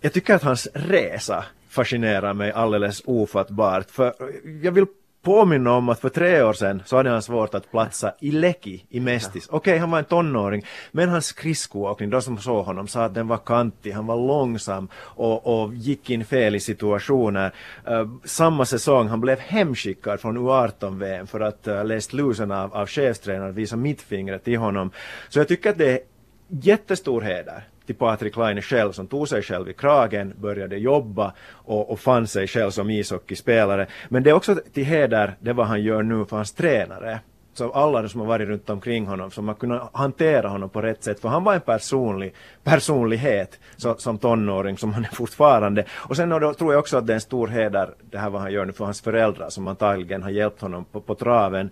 jag 0.00 0.12
tycker 0.12 0.34
att 0.34 0.42
hans 0.42 0.68
resa 0.74 1.44
fascinerar 1.68 2.34
mig 2.34 2.52
alldeles 2.52 3.02
ofattbart. 3.04 3.90
För 3.90 4.14
jag 4.62 4.72
vill 4.72 4.86
påminna 5.22 5.72
om 5.72 5.88
att 5.88 6.00
för 6.00 6.08
tre 6.08 6.42
år 6.42 6.52
sedan 6.52 6.82
så 6.86 6.96
hade 6.96 7.10
han 7.10 7.22
svårt 7.22 7.54
att 7.54 7.70
platsa 7.70 8.14
i 8.20 8.30
Leki 8.30 8.84
i 8.88 9.00
Mestis. 9.00 9.46
Okej, 9.48 9.56
okay, 9.56 9.78
han 9.78 9.90
var 9.90 9.98
en 9.98 10.04
tonåring, 10.04 10.64
men 10.92 11.08
hans 11.08 11.26
skridskoåkning, 11.26 12.10
de 12.10 12.22
som 12.22 12.38
såg 12.38 12.64
honom 12.64 12.88
sa 12.88 13.04
att 13.04 13.14
den 13.14 13.28
var 13.28 13.36
kantig, 13.36 13.92
han 13.92 14.06
var 14.06 14.16
långsam 14.16 14.88
och, 14.94 15.46
och 15.46 15.74
gick 15.74 16.10
in 16.10 16.24
fel 16.24 16.54
i 16.54 16.60
situationer. 16.60 17.54
Uh, 17.90 18.16
samma 18.24 18.64
säsong, 18.64 19.08
han 19.08 19.20
blev 19.20 19.38
hemskickad 19.38 20.20
från 20.20 20.38
U18-VM 20.38 21.26
för 21.26 21.40
att 21.40 21.68
uh, 21.68 21.84
läst 21.84 22.12
lusen 22.12 22.50
av, 22.50 22.74
av 22.74 22.86
chefstränaren 22.86 23.54
visa 23.54 23.76
mittfingret 23.76 24.48
i 24.48 24.54
honom. 24.54 24.90
Så 25.28 25.38
jag 25.38 25.48
tycker 25.48 25.70
att 25.70 25.78
det 25.78 25.90
är 25.90 26.00
jättestor 26.48 27.20
heder 27.20 27.69
till 27.90 27.98
Patrik 27.98 28.36
Laine 28.36 28.62
själv 28.62 28.92
som 28.92 29.06
tog 29.06 29.28
sig 29.28 29.42
själv 29.42 29.68
i 29.68 29.72
kragen, 29.72 30.34
började 30.36 30.76
jobba 30.76 31.34
och, 31.50 31.90
och 31.90 32.00
fann 32.00 32.26
sig 32.26 32.46
själv 32.46 32.70
som 32.70 32.90
ishockeyspelare. 32.90 33.86
Men 34.08 34.22
det 34.22 34.30
är 34.30 34.34
också 34.34 34.60
till 34.72 34.84
heder 34.84 35.36
det 35.40 35.52
vad 35.52 35.66
han 35.66 35.82
gör 35.82 36.02
nu 36.02 36.24
för 36.24 36.36
hans 36.36 36.52
tränare. 36.52 37.20
Så 37.54 37.72
alla 37.72 38.08
som 38.08 38.20
har 38.20 38.28
varit 38.28 38.48
runt 38.48 38.70
omkring 38.70 39.06
honom, 39.06 39.30
som 39.30 39.48
har 39.48 39.54
kunnat 39.54 39.90
hantera 39.92 40.48
honom 40.48 40.68
på 40.68 40.82
rätt 40.82 41.04
sätt. 41.04 41.20
För 41.20 41.28
han 41.28 41.44
var 41.44 41.54
en 41.54 41.60
personlig 41.60 42.34
personlighet 42.64 43.58
så, 43.76 43.94
som 43.98 44.18
tonåring, 44.18 44.78
som 44.78 44.92
han 44.94 45.04
är 45.04 45.14
fortfarande. 45.14 45.84
Och 45.90 46.16
sen 46.16 46.28
då 46.28 46.54
tror 46.54 46.72
jag 46.72 46.80
också 46.80 46.96
att 46.96 47.06
det 47.06 47.12
är 47.12 47.14
en 47.14 47.20
stor 47.20 47.48
heder, 47.48 47.94
det 48.10 48.18
här 48.18 48.30
vad 48.30 48.40
han 48.40 48.52
gör 48.52 48.64
nu 48.64 48.72
för 48.72 48.84
hans 48.84 49.00
föräldrar, 49.00 49.50
som 49.50 49.68
antagligen 49.68 50.22
har 50.22 50.30
hjälpt 50.30 50.60
honom 50.60 50.84
på, 50.84 51.00
på 51.00 51.14
traven. 51.14 51.70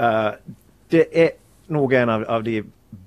Uh, 0.00 0.30
det 0.88 1.24
är 1.24 1.30
nog 1.66 1.92
en 1.92 2.08
av, 2.08 2.24
av 2.24 2.44
de 2.44 2.64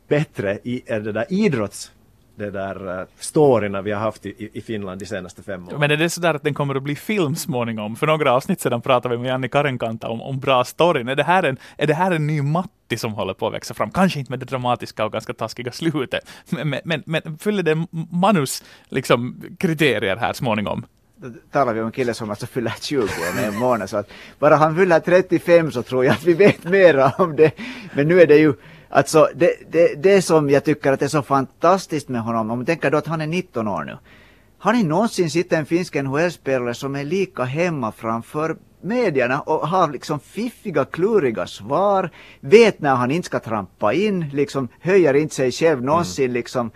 bättre 0.07 0.59
i, 0.63 0.83
är 0.85 0.99
det 0.99 1.11
där 1.11 1.25
idrotts 1.29 1.91
det 2.35 2.51
där 2.51 2.99
uh, 2.99 3.05
storyna 3.19 3.81
vi 3.81 3.91
har 3.91 3.99
haft 3.99 4.25
i, 4.25 4.49
i 4.53 4.61
Finland 4.61 4.99
de 4.99 5.05
senaste 5.05 5.43
fem 5.43 5.67
åren. 5.67 5.79
Men 5.79 5.91
är 5.91 5.97
det 5.97 6.09
sådär 6.09 6.33
att 6.33 6.43
den 6.43 6.53
kommer 6.53 6.75
att 6.75 6.83
bli 6.83 6.95
film 6.95 7.35
småningom? 7.35 7.95
För 7.95 8.07
några 8.07 8.33
avsnitt 8.33 8.61
sedan 8.61 8.81
pratade 8.81 9.15
vi 9.15 9.21
med 9.21 9.29
Janni 9.29 9.49
Karenkanta 9.49 10.09
om, 10.09 10.21
om 10.21 10.39
bra 10.39 10.63
storyn. 10.63 11.07
Är 11.07 11.15
det, 11.15 11.23
här 11.23 11.43
en, 11.43 11.57
är 11.77 11.87
det 11.87 11.93
här 11.93 12.11
en 12.11 12.27
ny 12.27 12.41
Matti 12.41 12.97
som 12.97 13.13
håller 13.13 13.33
på 13.33 13.47
att 13.47 13.53
växa 13.53 13.73
fram? 13.73 13.91
Kanske 13.91 14.19
inte 14.19 14.31
med 14.31 14.39
det 14.39 14.45
dramatiska 14.45 15.05
och 15.05 15.11
ganska 15.11 15.33
taskiga 15.33 15.71
slutet, 15.71 16.29
men, 16.49 16.75
men, 16.83 17.03
men 17.05 17.37
fyller 17.37 17.63
det 17.63 17.87
manus 18.11 18.63
liksom, 18.89 19.43
kriterier 19.59 20.15
här 20.15 20.33
småningom? 20.33 20.85
Då 21.15 21.29
talar 21.51 21.73
vi 21.73 21.79
om 21.79 21.85
en 21.85 21.91
kille 21.91 22.13
som 22.13 22.29
alltså 22.29 22.45
fyller 22.45 22.73
20 22.81 23.01
om 23.01 23.37
en 23.43 23.55
månad, 23.55 23.89
så 23.89 23.97
att 23.97 24.09
bara 24.39 24.55
han 24.55 24.75
fyller 24.75 24.99
35 24.99 25.71
så 25.71 25.83
tror 25.83 26.05
jag 26.05 26.13
att 26.13 26.23
vi 26.23 26.33
vet 26.33 26.63
mera 26.63 27.13
om 27.17 27.35
det. 27.35 27.51
Men 27.93 28.07
nu 28.07 28.21
är 28.21 28.27
det 28.27 28.37
ju 28.37 28.53
Alltså 28.95 29.29
det, 29.35 29.53
det, 29.71 30.03
det 30.03 30.21
som 30.21 30.49
jag 30.49 30.63
tycker 30.63 30.91
att 30.91 31.01
är 31.01 31.07
så 31.07 31.21
fantastiskt 31.21 32.09
med 32.09 32.21
honom, 32.21 32.51
om 32.51 32.57
man 32.57 32.65
tänker 32.65 32.91
då 32.91 32.97
att 32.97 33.07
han 33.07 33.21
är 33.21 33.27
19 33.27 33.67
år 33.67 33.83
nu. 33.83 33.97
Har 34.57 34.73
ni 34.73 34.83
någonsin 34.83 35.29
sett 35.29 35.53
en 35.53 35.65
finsk 35.65 35.95
NHL-spelare 35.95 36.73
som 36.73 36.95
är 36.95 37.03
lika 37.03 37.43
hemma 37.43 37.91
framför 37.91 38.57
medierna 38.81 39.41
och 39.41 39.67
har 39.67 39.91
liksom 39.91 40.19
fiffiga, 40.19 40.85
kluriga 40.85 41.47
svar, 41.47 42.09
vet 42.39 42.79
när 42.79 42.95
han 42.95 43.11
inte 43.11 43.25
ska 43.25 43.39
trampa 43.39 43.93
in, 43.93 44.29
liksom 44.33 44.67
höjer 44.79 45.13
inte 45.13 45.35
sig 45.35 45.51
själv 45.51 45.83
någonsin 45.83 46.25
mm. 46.25 46.33
liksom, 46.33 46.71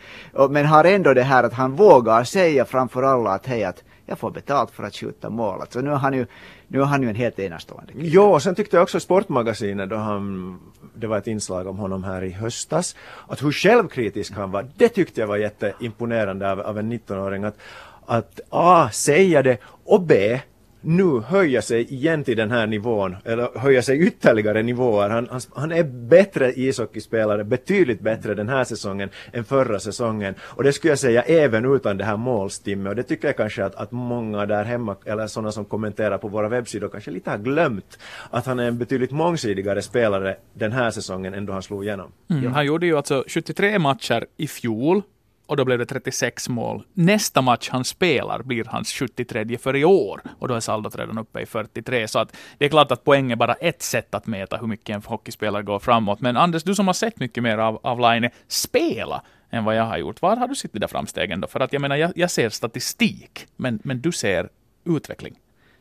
men 0.49 0.65
har 0.65 0.84
ändå 0.84 1.13
det 1.13 1.23
här 1.23 1.43
att 1.43 1.53
han 1.53 1.75
vågar 1.75 2.23
säga 2.23 2.65
framför 2.65 3.03
alla 3.03 3.30
att 3.30 3.45
hej 3.45 3.63
att 3.63 3.84
jag 4.06 4.19
får 4.19 4.32
betalt 4.32 4.71
för 4.71 4.84
att 4.84 4.95
skjuta 4.95 5.30
mål. 5.30 5.62
Alltså 5.62 5.82
nu 5.82 5.91
är 5.91 5.95
han 5.95 6.13
ju, 6.13 6.25
nu 6.67 6.82
är 6.82 6.86
han 6.86 7.03
ju 7.03 7.10
en 7.10 7.15
helt 7.15 7.39
enastående 7.39 7.93
kille. 7.93 8.08
Jo, 8.08 8.39
sen 8.39 8.56
tyckte 8.56 8.75
jag 8.75 8.84
också 8.84 8.99
Sportmagasinet 8.99 9.89
då 9.89 9.95
han, 9.95 10.60
det 10.99 11.07
var 11.07 11.17
ett 11.17 11.27
inslag 11.27 11.67
om 11.67 11.77
honom 11.77 12.03
här 12.03 12.23
i 12.23 12.29
höstas, 12.29 12.95
att 13.27 13.43
hur 13.43 13.51
självkritisk 13.51 14.33
han 14.33 14.51
var, 14.51 14.67
det 14.77 14.89
tyckte 14.89 15.21
jag 15.21 15.27
var 15.27 15.38
jätteimponerande 15.38 16.51
av, 16.51 16.60
av 16.60 16.79
en 16.79 16.93
19-åring 16.93 17.43
att, 17.43 17.57
att 18.05 18.39
A, 18.49 18.89
säga 18.91 19.43
det 19.43 19.57
och 19.86 20.01
B, 20.01 20.39
nu 20.88 21.19
höja 21.19 21.62
sig 21.62 21.93
igen 21.93 22.23
till 22.23 22.38
den 22.38 22.52
här 22.52 22.67
nivån, 22.67 23.15
eller 23.26 23.60
höja 23.60 23.82
sig 23.82 24.00
ytterligare 24.00 24.63
nivåer. 24.63 25.10
Han, 25.10 25.28
han, 25.32 25.41
han 25.56 25.71
är 25.71 25.84
bättre 25.84 26.54
ishockeyspelare, 26.54 27.43
betydligt 27.43 28.00
bättre 28.00 28.34
den 28.34 28.50
här 28.50 28.63
säsongen 28.63 29.10
än 29.34 29.43
förra 29.43 29.80
säsongen. 29.80 30.36
Och 30.41 30.63
det 30.63 30.73
skulle 30.73 30.91
jag 30.91 31.00
säga 31.00 31.21
även 31.21 31.76
utan 31.76 31.97
det 31.97 32.04
här 32.04 32.17
målstimmet. 32.17 32.89
Och 32.89 32.95
det 32.95 33.04
tycker 33.04 33.28
jag 33.28 33.38
kanske 33.38 33.65
att, 33.65 33.76
att 33.76 33.91
många 33.91 34.45
där 34.45 34.63
hemma, 34.63 34.95
eller 35.06 35.28
sådana 35.28 35.52
som 35.52 35.65
kommenterar 35.65 36.17
på 36.17 36.28
våra 36.28 36.50
webbsidor, 36.50 36.89
kanske 36.89 37.12
lite 37.12 37.30
har 37.30 37.38
glömt 37.38 38.00
att 38.30 38.45
han 38.45 38.60
är 38.60 38.67
en 38.67 38.78
betydligt 38.78 39.12
mångsidigare 39.12 39.82
spelare 39.82 40.38
den 40.54 40.71
här 40.71 40.91
säsongen 40.91 41.34
än 41.34 41.45
då 41.45 41.54
han 41.54 41.63
slog 41.63 41.84
igenom. 41.84 42.12
Mm. 42.30 42.54
Han 42.54 42.65
gjorde 42.65 42.86
ju 42.86 42.97
alltså 42.97 43.23
73 43.28 43.80
matcher 43.80 44.26
i 44.38 44.47
fjol 44.47 45.02
och 45.47 45.57
då 45.57 45.65
blev 45.65 45.79
det 45.79 45.86
36 45.86 46.49
mål. 46.49 46.83
Nästa 46.93 47.41
match 47.41 47.69
han 47.71 47.86
spelar 47.86 48.43
blir 48.43 48.65
hans 48.65 48.91
73 48.91 49.57
för 49.57 49.75
i 49.75 49.86
år 49.86 50.21
och 50.39 50.47
då 50.47 50.53
är 50.53 50.60
saldot 50.60 50.95
redan 50.95 51.17
uppe 51.17 51.41
i 51.41 51.45
43. 51.45 52.07
Så 52.07 52.19
att 52.19 52.38
det 52.57 52.65
är 52.65 52.69
klart 52.69 52.91
att 52.91 53.03
poäng 53.03 53.31
är 53.31 53.36
bara 53.36 53.53
ett 53.53 53.81
sätt 53.81 54.15
att 54.15 54.27
mäta 54.27 54.57
hur 54.57 54.67
mycket 54.67 54.95
en 54.95 55.01
hockeyspelare 55.01 55.63
går 55.63 55.79
framåt. 55.79 56.21
Men 56.21 56.38
Anders, 56.38 56.63
du 56.63 56.75
som 56.75 56.88
har 56.88 56.93
sett 56.93 57.19
mycket 57.19 57.43
mer 57.43 57.57
av, 57.57 57.79
av 57.83 57.99
Laine 57.99 58.29
spela 58.47 59.21
än 59.49 59.63
vad 59.63 59.75
jag 59.75 59.83
har 59.83 59.97
gjort. 59.97 60.21
Var 60.21 60.36
har 60.36 60.47
du 60.47 60.55
sett 60.55 60.73
de 60.73 60.79
där 60.79 60.88
framstegen 60.88 61.41
då? 61.41 61.47
För 61.47 61.60
att 61.60 61.73
jag 61.73 61.81
menar, 61.81 61.95
jag, 61.95 62.12
jag 62.15 62.31
ser 62.31 62.49
statistik, 62.49 63.47
men, 63.55 63.79
men 63.83 64.01
du 64.01 64.12
ser 64.12 64.49
utveckling. 64.86 65.36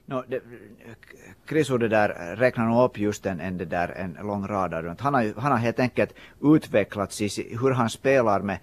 No, 0.09 0.25
det, 0.29 0.41
Chris 1.49 1.69
det 1.69 1.89
där 1.89 2.37
räknar 2.37 2.67
nog 2.67 2.85
upp 2.85 2.99
just 2.99 3.27
en, 3.27 3.41
en, 3.41 3.59
det 3.59 3.65
där, 3.65 3.89
en 3.89 4.19
lång 4.23 4.47
rad 4.47 4.73
runt. 4.73 5.01
Han 5.01 5.15
har, 5.15 5.41
han 5.41 5.53
har 5.53 5.59
helt 5.59 5.81
enkelt 5.81 6.15
utvecklats 6.43 7.21
i 7.21 7.57
hur 7.61 7.71
han 7.71 7.91
spelar 7.91 8.41
med 8.41 8.59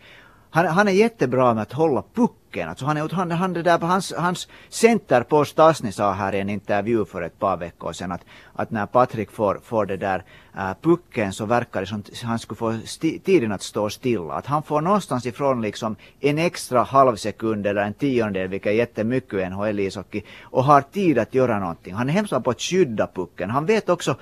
han, 0.54 0.66
han 0.66 0.88
är 0.88 0.92
jättebra 0.92 1.54
med 1.54 1.62
att 1.62 1.74
hålla 1.74 2.04
pucken. 2.14 2.70
Alltså 2.70 2.86
han, 2.86 3.10
han, 3.12 3.32
han, 3.32 3.54
det 3.54 3.62
där, 3.64 3.80
hans, 3.80 4.14
hans 4.18 4.48
center 4.70 5.24
på 5.24 5.46
Stasny 5.46 5.92
sa 5.92 6.12
här 6.12 6.36
i 6.36 6.40
en 6.40 6.50
intervju 6.50 7.06
för 7.06 7.22
ett 7.22 7.40
par 7.40 7.58
veckor 7.58 7.94
sedan 7.94 8.12
att, 8.12 8.22
att 8.54 8.72
när 8.72 8.86
Patrik 8.86 9.32
får, 9.32 9.60
får 9.64 9.86
det 9.86 9.98
där 9.98 10.24
äh, 10.58 10.72
pucken 10.82 11.34
så 11.34 11.46
verkar 11.46 11.82
det 11.82 11.88
som 11.88 12.00
att 12.00 12.22
han 12.22 12.40
skulle 12.40 12.58
få 12.58 12.78
sti, 12.86 13.20
tiden 13.20 13.52
att 13.52 13.62
stå 13.62 13.90
stilla. 13.90 14.34
Att 14.34 14.46
han 14.46 14.64
får 14.64 14.82
någonstans 14.82 15.26
ifrån 15.26 15.62
liksom 15.62 15.96
en 16.20 16.38
extra 16.38 16.84
halvsekund 16.84 17.68
eller 17.68 17.82
en 17.82 17.94
tiondel, 17.94 18.48
vilket 18.48 18.72
är 18.72 18.76
jättemycket 18.76 19.34
i 19.34 19.46
NHL-ishockey, 19.46 20.22
och 20.42 20.64
har 20.64 20.82
tid 20.82 21.18
att 21.18 21.34
göra 21.34 21.60
någonting. 21.60 21.94
Han 21.94 22.10
är 22.10 22.14
hemskt 22.14 22.30
bra 22.30 22.42
på 22.42 22.52
att 22.52 22.62
skydda 22.62 23.08
pucken. 23.08 23.50
Han 23.50 23.66
vet 23.66 23.90
också 23.90 24.16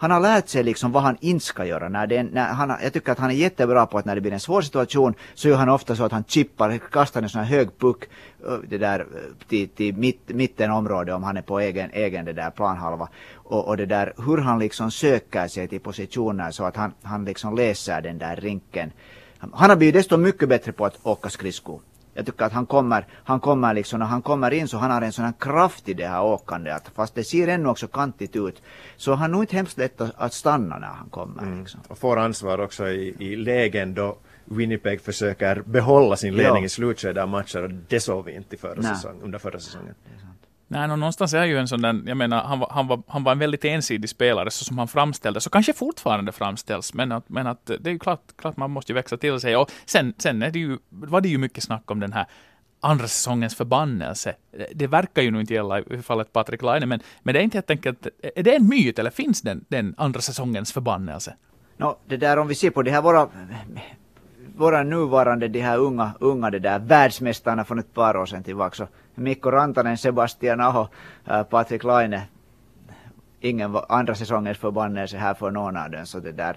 han 0.00 0.10
har 0.10 0.20
lärt 0.20 0.48
sig 0.48 0.62
liksom 0.62 0.92
vad 0.92 1.02
han 1.02 1.16
inte 1.20 1.44
ska 1.44 1.64
göra. 1.64 1.88
När 1.88 2.06
det, 2.06 2.22
när 2.22 2.48
han, 2.48 2.76
jag 2.82 2.92
tycker 2.92 3.12
att 3.12 3.18
han 3.18 3.30
är 3.30 3.34
jättebra 3.34 3.86
på 3.86 3.98
att 3.98 4.04
när 4.04 4.14
det 4.14 4.20
blir 4.20 4.32
en 4.32 4.40
svår 4.40 4.62
situation 4.62 5.14
så 5.34 5.48
gör 5.48 5.56
han 5.56 5.68
ofta 5.68 5.96
så 5.96 6.04
att 6.04 6.12
han 6.12 6.24
chippar, 6.24 6.78
kastar 6.78 7.22
en 7.22 7.28
sån 7.28 7.40
här 7.40 7.48
hög 7.48 7.78
puck 7.78 8.04
det 8.68 8.78
där, 8.78 9.06
till, 9.48 9.68
till 9.68 9.94
mitt, 9.94 10.28
mittenområde 10.28 11.12
om 11.12 11.22
han 11.22 11.36
är 11.36 11.42
på 11.42 11.60
egen, 11.60 11.90
egen 11.92 12.24
det 12.24 12.32
där 12.32 12.50
planhalva. 12.50 13.08
Och, 13.34 13.68
och 13.68 13.76
det 13.76 13.86
där 13.86 14.12
hur 14.16 14.38
han 14.38 14.58
liksom 14.58 14.90
söker 14.90 15.48
sig 15.48 15.68
till 15.68 15.80
positioner 15.80 16.50
så 16.50 16.64
att 16.64 16.76
han, 16.76 16.92
han 17.02 17.24
liksom 17.24 17.56
läser 17.56 18.00
den 18.00 18.18
där 18.18 18.36
rinken. 18.36 18.92
Han 19.38 19.70
har 19.70 19.76
blivit 19.76 19.94
desto 19.94 20.16
mycket 20.16 20.48
bättre 20.48 20.72
på 20.72 20.84
att 20.84 20.98
åka 21.02 21.28
skridskor. 21.28 21.80
Jag 22.20 22.26
tycker 22.26 22.44
att 22.44 22.52
han 22.52 22.66
kommer, 22.66 23.06
han 23.24 23.40
kommer 23.40 23.74
liksom, 23.74 23.98
när 23.98 24.06
han 24.06 24.22
kommer 24.22 24.50
in 24.50 24.68
så 24.68 24.78
han 24.78 24.90
har 24.90 25.02
en 25.02 25.12
sån 25.12 25.24
här 25.24 25.34
kraft 25.38 25.88
i 25.88 25.94
det 25.94 26.06
här 26.06 26.22
åkandet 26.22 26.76
att 26.76 26.88
fast 26.94 27.14
det 27.14 27.24
ser 27.24 27.48
ännu 27.48 27.68
också 27.68 27.88
kantigt 27.88 28.36
ut 28.36 28.62
så 28.96 29.14
han 29.14 29.30
nog 29.30 29.42
inte 29.42 29.56
hemskt 29.56 29.78
lätt 29.78 30.00
att 30.00 30.32
stanna 30.32 30.78
när 30.78 30.86
han 30.88 31.08
kommer. 31.08 31.42
Mm. 31.42 31.60
Liksom. 31.60 31.80
Och 31.88 31.98
får 31.98 32.16
ansvar 32.16 32.60
också 32.60 32.88
i, 32.88 33.14
i 33.18 33.36
lägen 33.36 33.94
då 33.94 34.16
Winnipeg 34.44 35.00
försöker 35.00 35.62
behålla 35.66 36.16
sin 36.16 36.34
ledning 36.34 36.62
ja. 36.62 36.66
i 36.66 36.68
slutskedet 36.68 37.22
av 37.22 37.28
matcher 37.28 37.62
och 37.62 37.70
det 37.70 38.00
såg 38.00 38.24
vi 38.24 38.36
inte 38.36 38.56
förra 38.56 38.82
säsong, 38.82 39.20
under 39.22 39.38
förra 39.38 39.58
säsongen. 39.58 39.94
Nej, 40.72 40.88
no, 40.88 40.96
någonstans 40.96 41.34
är 41.34 41.38
han 41.38 41.48
ju 41.48 41.58
en 41.58 41.68
sån 41.68 41.82
där, 41.82 42.02
jag 42.06 42.16
menar, 42.16 42.44
han 42.44 42.58
var, 42.58 42.68
han, 42.70 42.86
var, 42.86 43.02
han 43.06 43.24
var 43.24 43.32
en 43.32 43.38
väldigt 43.38 43.64
ensidig 43.64 44.10
spelare 44.10 44.50
så 44.50 44.64
som 44.64 44.78
han 44.78 44.88
framställdes, 44.88 45.46
och 45.46 45.52
kanske 45.52 45.72
fortfarande 45.72 46.32
framställs, 46.32 46.94
men 46.94 47.12
att, 47.12 47.28
men 47.28 47.46
att 47.46 47.66
det 47.66 47.86
är 47.86 47.92
ju 47.92 47.98
klart, 47.98 48.20
klart 48.36 48.56
man 48.56 48.70
måste 48.70 48.92
ju 48.92 48.94
växa 48.94 49.16
till 49.16 49.40
sig. 49.40 49.56
Och 49.56 49.70
sen, 49.86 50.14
sen 50.18 50.42
är 50.42 50.50
det 50.50 50.58
ju, 50.58 50.78
var 50.88 51.20
det 51.20 51.28
ju 51.28 51.38
mycket 51.38 51.64
snack 51.64 51.90
om 51.90 52.00
den 52.00 52.12
här 52.12 52.26
andra 52.80 53.08
säsongens 53.08 53.56
förbannelse. 53.56 54.34
Det 54.74 54.86
verkar 54.86 55.22
ju 55.22 55.30
nu 55.30 55.40
inte 55.40 55.54
gälla 55.54 55.80
i 55.80 56.02
fallet 56.02 56.32
Patrik 56.32 56.62
Laine, 56.62 56.86
men, 56.86 57.00
men 57.22 57.34
det 57.34 57.40
är 57.40 57.44
inte 57.44 57.56
helt 57.56 57.70
enkelt, 57.70 58.06
är 58.36 58.42
det 58.42 58.56
en 58.56 58.68
myt 58.68 58.98
eller 58.98 59.10
finns 59.10 59.42
den, 59.42 59.64
den 59.68 59.94
andra 59.98 60.20
säsongens 60.20 60.72
förbannelse? 60.72 61.34
No, 61.76 61.98
det 62.06 62.16
där 62.16 62.36
om 62.36 62.48
vi 62.48 62.54
ser 62.54 62.70
på 62.70 62.82
det 62.82 62.90
här 62.90 63.02
våra 63.02 63.28
våra 64.56 64.82
nuvarande 64.82 65.48
de 65.48 65.60
här 65.60 65.78
unga, 65.78 66.10
unga 66.20 66.50
det 66.50 66.58
där 66.58 66.78
världsmästarna 66.78 67.64
från 67.64 67.78
ett 67.78 67.94
par 67.94 68.16
år 68.16 68.26
sedan 68.26 68.42
tillbaka. 68.42 68.76
Så 68.76 68.88
Mikko 69.20 69.50
Rantanen, 69.50 69.96
Sebastian 69.96 70.60
Aho, 70.60 70.88
äh, 71.28 71.42
Patrik 71.42 71.84
Laine. 71.84 72.22
Ingen 73.40 73.76
andra 73.88 74.14
säsongens 74.14 74.58
förbannelse 74.58 75.16
här 75.16 75.34
för 75.34 75.50
någon 75.50 75.76
av 75.76 75.90
dem. 75.90 76.06
Så 76.06 76.20
det 76.20 76.32
där, 76.32 76.56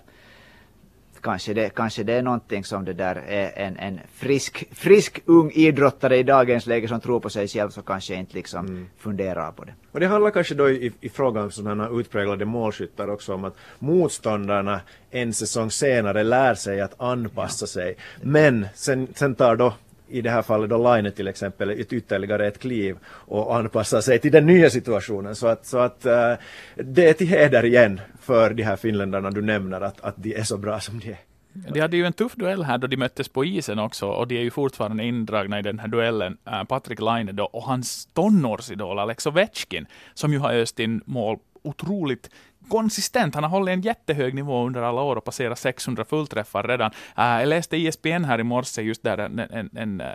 kanske 1.22 1.54
det, 1.54 1.70
kanske 1.70 2.04
det 2.04 2.14
är 2.14 2.22
någonting 2.22 2.64
som 2.64 2.86
det 2.86 2.94
där 2.94 3.16
är 3.16 3.52
en, 3.56 3.78
en 3.78 4.00
frisk, 4.14 4.68
frisk 4.72 5.22
ung 5.26 5.52
idrottare 5.52 6.18
i 6.18 6.24
dagens 6.24 6.66
läge 6.66 6.88
som 6.88 7.00
tror 7.00 7.20
på 7.20 7.30
sig 7.30 7.48
själv 7.48 7.70
så 7.70 7.82
kanske 7.82 8.16
inte 8.16 8.34
liksom 8.34 8.66
mm. 8.66 8.88
funderar 8.98 9.52
på 9.52 9.64
det. 9.64 9.74
Och 9.92 10.00
det 10.00 10.08
handlar 10.08 10.32
kanske 10.32 10.56
då 10.56 10.70
i, 10.70 10.92
i 11.02 11.10
frågan 11.10 11.44
om 11.44 11.52
sådana 11.52 11.90
utpräglade 11.90 12.46
målskyttar 12.46 13.10
också 13.10 13.34
om 13.34 13.44
att 13.44 13.56
motståndarna 13.80 14.82
en 15.12 15.34
säsong 15.34 15.72
senare 15.72 16.24
lär 16.24 16.56
sig 16.56 16.82
att 16.82 17.02
anpassa 17.02 17.64
ja. 17.64 17.68
sig. 17.68 17.96
Men 18.22 18.68
sen, 18.74 19.08
sen 19.16 19.36
tar 19.36 19.56
då 19.56 19.74
i 20.14 20.22
det 20.22 20.30
här 20.30 20.42
fallet 20.42 20.70
då 20.70 20.96
Line 20.96 21.12
till 21.12 21.28
exempel 21.28 21.70
ett 21.70 21.94
ytterligare 21.94 22.48
ett 22.48 22.60
kliv 22.60 22.98
och 23.08 23.56
anpassa 23.56 24.02
sig 24.02 24.20
till 24.20 24.32
den 24.32 24.46
nya 24.46 24.70
situationen. 24.70 25.36
Så 25.36 25.48
att, 25.48 25.66
så 25.66 25.78
att 25.78 26.06
uh, 26.06 26.34
det 26.76 27.10
är 27.10 27.14
till 27.14 27.28
heder 27.28 27.66
igen 27.66 28.02
för 28.22 28.54
de 28.54 28.64
här 28.64 28.76
finländarna 28.76 29.32
du 29.32 29.42
nämner 29.42 29.82
att, 29.82 30.02
att 30.02 30.16
de 30.18 30.36
är 30.36 30.44
så 30.44 30.58
bra 30.58 30.80
som 30.80 31.00
de 31.00 31.10
är. 31.10 31.18
De 31.54 31.80
hade 31.80 31.98
ju 31.98 32.06
en 32.06 32.14
tuff 32.14 32.34
duell 32.36 32.64
här 32.64 32.78
då 32.78 32.88
de 32.88 32.98
möttes 32.98 33.30
på 33.30 33.46
isen 33.46 33.80
också 33.80 34.08
och 34.08 34.28
de 34.28 34.38
är 34.38 34.42
ju 34.42 34.52
fortfarande 34.52 35.04
indragna 35.04 35.60
i 35.60 35.62
den 35.62 35.80
här 35.80 35.88
duellen. 35.88 36.38
Eh, 36.46 36.64
Patrik 36.64 37.00
Laine 37.00 37.36
då 37.36 37.44
och 37.44 37.64
hans 37.64 38.06
tonårsidol 38.06 39.00
Alex 39.00 39.28
Ovechkin 39.28 39.86
som 40.14 40.34
ju 40.34 40.40
har 40.40 40.54
öst 40.54 40.80
in 40.80 41.02
mål 41.06 41.38
otroligt 41.64 42.30
konsistent. 42.68 43.36
Han 43.36 43.44
har 43.44 43.52
hållit 43.52 43.74
en 43.74 43.82
jättehög 43.82 44.34
nivå 44.34 44.66
under 44.66 44.82
alla 44.82 45.02
år 45.02 45.16
och 45.16 45.24
passerat 45.24 45.60
600 45.60 46.06
fullträffar 46.06 46.64
redan. 46.64 46.92
Uh, 47.20 47.40
jag 47.40 47.48
läste 47.48 47.78
ISBN 47.78 48.24
här 48.24 48.40
i 48.40 48.44
morse 48.44 48.82
just 48.82 49.04
där 49.04 49.18
en, 49.18 49.40
en, 49.40 49.70
en 49.76 50.02
uh, 50.02 50.08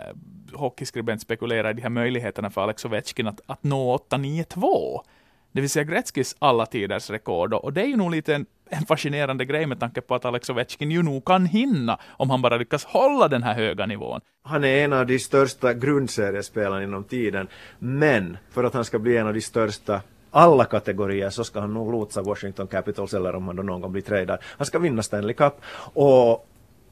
hockeyskribent 0.53 1.21
spekulerar 1.21 1.69
i 1.69 1.73
de 1.73 1.81
här 1.81 1.89
möjligheterna 1.89 2.49
för 2.49 2.61
Alex 2.61 2.85
Ovechkin 2.85 3.27
att, 3.27 3.41
att 3.45 3.63
nå 3.63 3.97
8-9-2. 3.97 5.01
Det 5.51 5.61
vill 5.61 5.69
säga 5.69 5.83
Gretzkys 5.83 6.35
alla 6.39 6.65
tiders 6.65 7.09
rekord. 7.09 7.53
Och 7.53 7.73
det 7.73 7.81
är 7.81 7.85
ju 7.85 7.95
nog 7.95 8.11
lite 8.11 8.35
en, 8.35 8.45
en 8.69 8.85
fascinerande 8.85 9.45
grej 9.45 9.65
med 9.65 9.79
tanke 9.79 10.01
på 10.01 10.15
att 10.15 10.25
Alex 10.25 10.49
Ovechkin 10.49 10.91
ju 10.91 11.03
nog 11.03 11.25
kan 11.25 11.45
hinna 11.45 11.99
om 12.07 12.29
han 12.29 12.41
bara 12.41 12.57
lyckas 12.57 12.85
hålla 12.85 13.27
den 13.27 13.43
här 13.43 13.53
höga 13.53 13.85
nivån. 13.85 14.21
Han 14.43 14.63
är 14.63 14.83
en 14.83 14.93
av 14.93 15.07
de 15.07 15.19
största 15.19 15.73
grundseriespelarna 15.73 16.83
inom 16.83 17.03
tiden, 17.03 17.47
men 17.79 18.37
för 18.51 18.63
att 18.63 18.73
han 18.73 18.85
ska 18.85 18.99
bli 18.99 19.17
en 19.17 19.27
av 19.27 19.33
de 19.33 19.41
största 19.41 20.01
alla 20.31 20.65
kategorier 20.65 21.29
så 21.29 21.43
ska 21.43 21.59
han 21.59 21.73
nog 21.73 21.91
lotsa 21.91 22.21
Washington 22.21 22.67
Capitals 22.67 23.13
eller 23.13 23.35
om 23.35 23.47
han 23.47 23.55
då 23.55 23.63
någon 23.63 23.81
gång 23.81 23.91
blir 23.91 24.01
tradad. 24.01 24.39
Han 24.43 24.65
ska 24.65 24.79
vinna 24.79 25.03
Stanley 25.03 25.33
Cup 25.33 25.53
och 25.93 26.47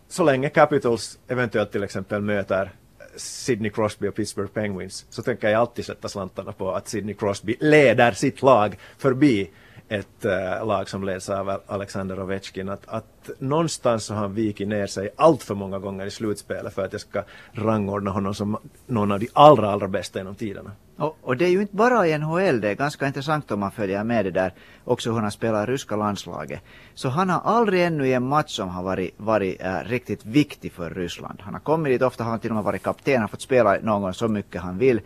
så 0.07 0.23
länge 0.23 0.49
Capitals 0.49 1.19
eventuellt 1.27 1.71
till 1.71 1.83
exempel 1.83 2.21
möter 2.21 2.71
Sidney 3.15 3.71
Crosby 3.71 4.07
och 4.07 4.15
Pittsburgh 4.15 4.51
Penguins 4.51 5.05
så 5.09 5.21
tänker 5.21 5.49
jag 5.49 5.59
alltid 5.59 5.85
sätta 5.85 6.09
slantarna 6.09 6.51
på 6.51 6.71
att 6.71 6.87
Sidney 6.87 7.15
Crosby 7.15 7.55
leder 7.59 8.11
sitt 8.11 8.41
lag 8.41 8.77
förbi 8.97 9.49
ett 9.89 10.25
äh, 10.25 10.67
lag 10.67 10.89
som 10.89 11.03
leds 11.03 11.29
av 11.29 11.61
Alexander 11.67 12.21
Ovechkin. 12.21 12.69
Att, 12.69 12.87
att 12.87 13.29
någonstans 13.39 14.05
så 14.05 14.13
har 14.13 14.21
han 14.21 14.33
vikit 14.33 14.67
ner 14.67 14.87
sig 14.87 15.09
allt 15.15 15.43
för 15.43 15.55
många 15.55 15.79
gånger 15.79 16.05
i 16.05 16.11
slutspelet 16.11 16.73
för 16.73 16.85
att 16.85 16.91
jag 16.91 17.01
ska 17.01 17.23
rangordna 17.51 18.11
honom 18.11 18.33
som 18.33 18.57
någon 18.85 19.11
av 19.11 19.19
de 19.19 19.29
allra, 19.33 19.71
allra 19.71 19.87
bästa 19.87 20.19
genom 20.19 20.35
tiderna. 20.35 20.71
Och, 20.97 21.17
och, 21.21 21.37
det 21.37 21.45
är 21.45 21.49
ju 21.49 21.61
inte 21.61 21.75
bara 21.75 22.07
i 22.07 22.17
NHL, 22.17 22.61
det 22.61 22.69
är 22.69 22.75
ganska 22.75 23.07
intressant 23.07 23.51
om 23.51 23.59
man 23.59 23.71
följer 23.71 24.03
med 24.03 24.25
det 24.25 24.31
där, 24.31 24.53
också 24.83 25.13
hur 25.13 25.21
han 25.21 25.31
spelar 25.31 25.63
i 25.63 25.71
ryska 25.71 25.95
landslaget. 25.95 26.61
Så 26.93 27.09
han 27.09 27.29
har 27.29 27.41
aldrig 27.41 27.83
ännu 27.83 28.07
i 28.07 28.13
en 28.13 28.27
match 28.27 28.55
som 28.55 28.69
har 28.69 28.83
varit, 28.83 29.13
varit 29.17 29.61
äh, 29.61 29.79
riktigt 29.85 30.25
viktig 30.25 30.71
för 30.71 30.89
Ryssland. 30.89 31.39
Han 31.41 31.53
har 31.53 31.61
kommit 31.61 31.91
dit, 31.91 32.01
ofta 32.01 32.23
har 32.23 32.31
han 32.31 32.39
till 32.39 32.49
och 32.49 32.55
med 32.55 32.63
varit 32.63 32.83
kapten, 32.83 33.13
han 33.13 33.21
har 33.21 33.27
fått 33.27 33.41
spela 33.41 33.77
någon 33.81 34.01
gång 34.01 34.13
så 34.13 34.27
mycket 34.27 34.61
han 34.61 34.77
vill 34.77 35.01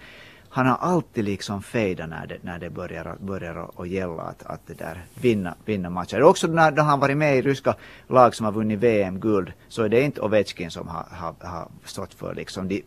han 0.53 0.67
har 0.67 0.77
alltid 0.77 1.25
liksom 1.25 1.61
fejdat 1.61 2.09
när 2.09 2.27
det, 2.27 2.37
när 2.41 2.59
det 2.59 2.69
börjar, 2.69 3.15
börjar 3.19 3.69
att 3.77 3.87
gälla 3.87 4.21
att, 4.21 4.43
att 4.43 4.67
det 4.67 4.73
där 4.73 5.05
vinna, 5.21 5.55
vinna 5.65 5.89
matcher. 5.89 6.23
Också 6.23 6.47
när, 6.47 6.71
när 6.71 6.83
han 6.83 6.99
varit 6.99 7.17
med 7.17 7.37
i 7.37 7.41
ryska 7.41 7.75
lag 8.07 8.35
som 8.35 8.45
har 8.45 8.53
vunnit 8.53 8.79
VM-guld 8.79 9.53
så 9.67 9.83
är 9.83 9.89
det 9.89 10.01
inte 10.01 10.21
Ovechkin 10.21 10.71
som 10.71 10.87
har, 10.87 11.05
har, 11.11 11.35
har 11.39 11.67
stått 11.85 12.13
för 12.13 12.35
liksom 12.35 12.67
de 12.67 12.83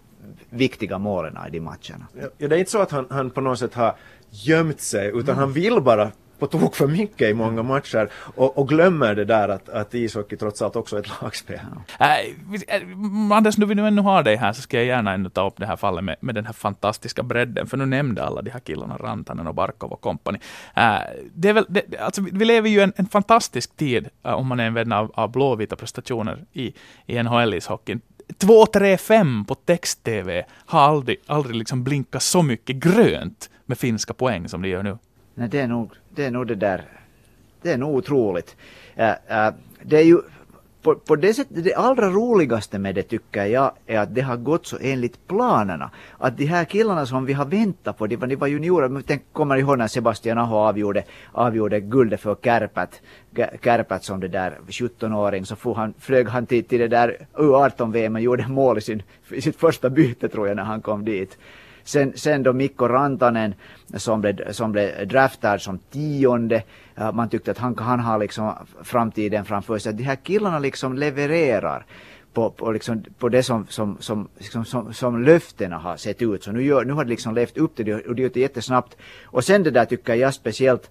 viktiga 0.50 0.98
målen 0.98 1.38
i 1.48 1.50
de 1.50 1.60
matcherna. 1.60 2.06
Ja, 2.38 2.48
det 2.48 2.54
är 2.54 2.58
inte 2.58 2.70
så 2.70 2.78
att 2.78 2.90
han, 2.90 3.06
han 3.10 3.30
på 3.30 3.40
något 3.40 3.58
sätt 3.58 3.74
har 3.74 3.96
gömt 4.30 4.80
sig 4.80 5.08
utan 5.08 5.20
mm. 5.20 5.38
han 5.38 5.52
vill 5.52 5.80
bara 5.80 6.10
på 6.38 6.46
tok 6.46 6.76
för 6.76 6.86
mycket 6.86 7.30
i 7.30 7.34
många 7.34 7.62
matcher 7.62 8.08
och, 8.14 8.58
och 8.58 8.68
glömmer 8.68 9.14
det 9.14 9.24
där 9.24 9.48
att, 9.48 9.68
att 9.68 9.94
ishockey 9.94 10.36
trots 10.36 10.62
allt 10.62 10.76
också 10.76 10.96
är 10.96 11.00
ett 11.00 11.22
lagspel. 11.22 11.60
Ja. 11.98 12.06
Äh, 12.06 13.36
Anders, 13.36 13.58
nu 13.58 13.66
vi 13.66 13.74
nu 13.74 13.86
ännu 13.86 14.02
har 14.02 14.22
dig 14.22 14.36
här 14.36 14.52
så 14.52 14.62
ska 14.62 14.76
jag 14.76 14.86
gärna 14.86 15.12
ännu 15.12 15.28
ta 15.28 15.46
upp 15.46 15.54
det 15.56 15.66
här 15.66 15.76
fallet 15.76 16.04
med, 16.04 16.16
med 16.20 16.34
den 16.34 16.46
här 16.46 16.52
fantastiska 16.52 17.22
bredden, 17.22 17.66
för 17.66 17.76
nu 17.76 17.86
nämnde 17.86 18.24
alla 18.24 18.42
de 18.42 18.50
här 18.50 18.60
killarna, 18.60 18.96
Rantanen 18.96 19.46
och 19.46 19.54
Barkov 19.54 19.92
och 19.92 20.00
kompani. 20.00 20.38
Äh, 20.76 20.98
det 21.34 21.48
är 21.48 21.52
väl, 21.52 21.66
det, 21.68 21.98
alltså, 21.98 22.22
vi 22.32 22.44
lever 22.44 22.68
ju 22.68 22.80
en, 22.80 22.92
en 22.96 23.06
fantastisk 23.06 23.76
tid 23.76 24.08
äh, 24.22 24.32
om 24.32 24.46
man 24.46 24.60
är 24.60 24.66
en 24.66 24.74
vän 24.74 24.92
av, 24.92 25.12
av 25.14 25.32
blåvita 25.32 25.76
prestationer 25.76 26.44
i, 26.52 26.74
i 27.06 27.18
NHL-ishockeyn. 27.18 28.00
2, 28.38 28.66
3, 28.66 28.96
5 28.96 29.44
på 29.44 29.54
text-tv 29.54 30.44
har 30.50 30.80
aldrig, 30.80 31.16
aldrig 31.26 31.56
liksom 31.56 31.84
blinkat 31.84 32.22
så 32.22 32.42
mycket 32.42 32.76
grönt 32.76 33.50
med 33.66 33.78
finska 33.78 34.14
poäng 34.14 34.48
som 34.48 34.62
det 34.62 34.68
gör 34.68 34.82
nu. 34.82 34.98
Nej, 35.34 35.48
det 35.48 35.60
är 35.60 35.68
nog 35.68 35.92
det, 36.14 36.24
är 36.24 36.30
nog 36.30 36.46
det 36.46 36.54
där. 36.54 36.84
Det 37.62 37.72
är 37.72 37.78
nog 37.78 37.94
otroligt. 37.94 38.56
Uh, 38.98 39.04
uh, 39.06 39.54
det 39.82 39.96
är 39.96 40.04
ju 40.04 40.18
på, 40.84 40.94
på 40.94 41.16
det 41.16 41.34
sättet, 41.34 41.64
det 41.64 41.74
allra 41.74 42.10
roligaste 42.10 42.78
med 42.78 42.94
det 42.94 43.02
tycker 43.02 43.44
jag 43.44 43.72
är 43.86 43.98
att 43.98 44.14
det 44.14 44.20
har 44.20 44.36
gått 44.36 44.66
så 44.66 44.78
enligt 44.80 45.28
planerna. 45.28 45.90
Att 46.18 46.36
de 46.36 46.44
här 46.46 46.64
killarna 46.64 47.06
som 47.06 47.24
vi 47.26 47.32
har 47.32 47.44
väntat 47.44 47.98
på, 47.98 48.06
de 48.06 48.16
var, 48.16 48.26
de 48.26 48.36
var 48.36 48.46
juniorer, 48.46 48.88
men 48.88 49.02
tänk, 49.02 49.22
kommer 49.32 49.56
ihåg 49.56 49.78
när 49.78 49.88
Sebastian 49.88 50.38
Aho 50.38 50.56
avgjorde, 50.56 51.04
avgjorde 51.32 51.80
guldet 51.80 52.20
för 52.20 52.34
Kärpät, 52.34 53.02
Kärpät 53.64 54.04
som 54.04 54.20
det 54.20 54.28
där 54.28 54.58
17-åring, 54.68 55.46
så 55.46 55.72
han, 55.72 55.94
flög 55.98 56.28
han 56.28 56.46
till, 56.46 56.64
till 56.64 56.80
det 56.80 56.88
där 56.88 57.26
U18-VM 57.34 58.14
och 58.14 58.20
gjorde 58.20 58.48
mål 58.48 58.78
i 58.78 58.80
sin, 58.80 59.02
i 59.30 59.40
sitt 59.40 59.56
första 59.56 59.90
byte 59.90 60.28
tror 60.28 60.48
jag 60.48 60.56
när 60.56 60.64
han 60.64 60.82
kom 60.82 61.04
dit. 61.04 61.38
Sen, 61.84 62.12
sen 62.16 62.42
då 62.42 62.52
Mikko 62.52 62.88
Rantanen 62.88 63.54
som 63.94 64.20
blev, 64.20 64.52
som 64.52 64.72
blev 64.72 65.08
draftad 65.08 65.58
som 65.58 65.78
tionde. 65.78 66.62
Eh, 66.96 67.12
man 67.12 67.28
tyckte 67.28 67.50
att 67.50 67.58
han, 67.58 67.78
han 67.78 68.00
har 68.00 68.18
liksom 68.18 68.52
framtiden 68.82 69.44
framför 69.44 69.78
sig. 69.78 69.92
De 69.92 70.02
här 70.02 70.16
killarna 70.16 70.58
liksom 70.58 70.94
levererar 70.94 71.86
på, 72.32 72.50
på, 72.50 72.72
liksom, 72.72 73.04
på 73.18 73.28
det 73.28 73.42
som, 73.42 73.66
som, 73.68 73.96
som, 74.00 74.28
liksom, 74.38 74.64
som, 74.64 74.94
som 74.94 75.22
löftena 75.22 75.78
har 75.78 75.96
sett 75.96 76.22
ut. 76.22 76.44
Så 76.44 76.52
nu, 76.52 76.62
gör, 76.62 76.84
nu 76.84 76.92
har 76.92 77.04
det 77.04 77.10
liksom 77.10 77.34
levt 77.34 77.58
upp 77.58 77.76
till 77.76 77.86
det 77.86 77.94
och 77.94 78.14
det 78.14 78.22
gjort 78.22 78.34
det 78.34 78.40
jättesnabbt. 78.40 78.96
Och 79.24 79.44
sen 79.44 79.62
det 79.62 79.70
där 79.70 79.84
tycker 79.84 80.14
jag 80.14 80.34
speciellt 80.34 80.90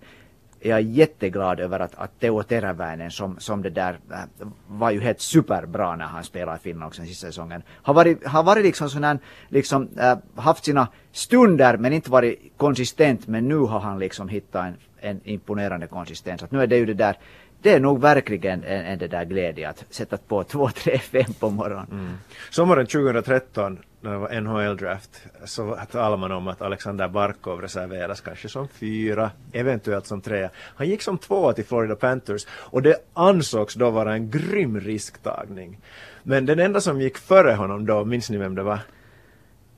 jag 0.63 0.79
är 0.79 0.83
jätteglad 0.83 1.59
över 1.59 1.79
att, 1.79 1.95
att 1.95 2.19
Teo 2.19 2.43
Teräväinen 2.43 3.11
som, 3.11 3.39
som 3.39 3.61
det 3.61 3.69
där 3.69 3.99
äh, 4.11 4.47
var 4.67 4.91
ju 4.91 4.99
helt 4.99 5.19
superbra 5.19 5.95
när 5.95 6.05
han 6.05 6.23
spelade 6.23 6.57
i 6.57 6.59
Finland 6.59 6.87
också 6.87 7.01
den 7.01 7.07
sista 7.07 7.27
säsongen. 7.27 7.63
Har 7.69 7.93
varit, 7.93 8.27
har 8.27 8.43
varit 8.43 8.63
liksom 8.63 8.89
sån 8.89 9.03
här, 9.03 9.19
liksom 9.49 9.89
äh, 9.97 10.17
haft 10.35 10.65
sina 10.65 10.87
stunder 11.11 11.77
men 11.77 11.93
inte 11.93 12.11
varit 12.11 12.53
konsistent 12.57 13.27
men 13.27 13.47
nu 13.47 13.57
har 13.57 13.79
han 13.79 13.99
liksom 13.99 14.29
hittat 14.29 14.65
en, 14.65 14.75
en 14.99 15.21
imponerande 15.23 15.87
konsistens. 15.87 16.43
Att 16.43 16.51
nu 16.51 16.61
är 16.61 16.67
det 16.67 16.77
ju 16.77 16.85
det 16.85 16.93
där 16.93 17.17
det 17.61 17.73
är 17.73 17.79
nog 17.79 18.01
verkligen 18.01 18.63
en, 18.63 18.85
en 18.85 18.99
det 18.99 19.07
där 19.07 19.25
glädje 19.25 19.69
att 19.69 19.85
sätta 19.89 20.17
på 20.17 20.43
2, 20.43 20.69
3, 20.69 20.97
5 20.97 21.23
på 21.39 21.49
morgonen. 21.49 21.87
Mm. 21.91 22.13
Sommaren 22.49 22.85
2013 22.85 23.79
när 24.03 24.11
det 24.11 24.17
var 24.17 24.41
NHL-draft 24.41 25.21
så 25.45 25.77
talade 25.91 26.17
man 26.17 26.31
om 26.31 26.47
att 26.47 26.61
Alexander 26.61 27.07
Barkov 27.07 27.61
reserveras 27.61 28.21
kanske 28.21 28.49
som 28.49 28.67
fyra, 28.67 29.31
eventuellt 29.51 30.07
som 30.07 30.21
trea. 30.21 30.49
Han 30.55 30.87
gick 30.87 31.01
som 31.01 31.17
tvåa 31.17 31.53
till 31.53 31.65
Florida 31.65 31.95
Panthers 31.95 32.47
och 32.49 32.81
det 32.81 32.95
ansågs 33.13 33.73
då 33.73 33.89
vara 33.89 34.13
en 34.13 34.29
grym 34.29 34.79
risktagning. 34.79 35.79
Men 36.23 36.45
den 36.45 36.59
enda 36.59 36.81
som 36.81 37.01
gick 37.01 37.17
före 37.17 37.53
honom 37.53 37.85
då, 37.85 38.05
minns 38.05 38.29
ni 38.29 38.37
vem 38.37 38.55
det 38.55 38.63
var? 38.63 38.79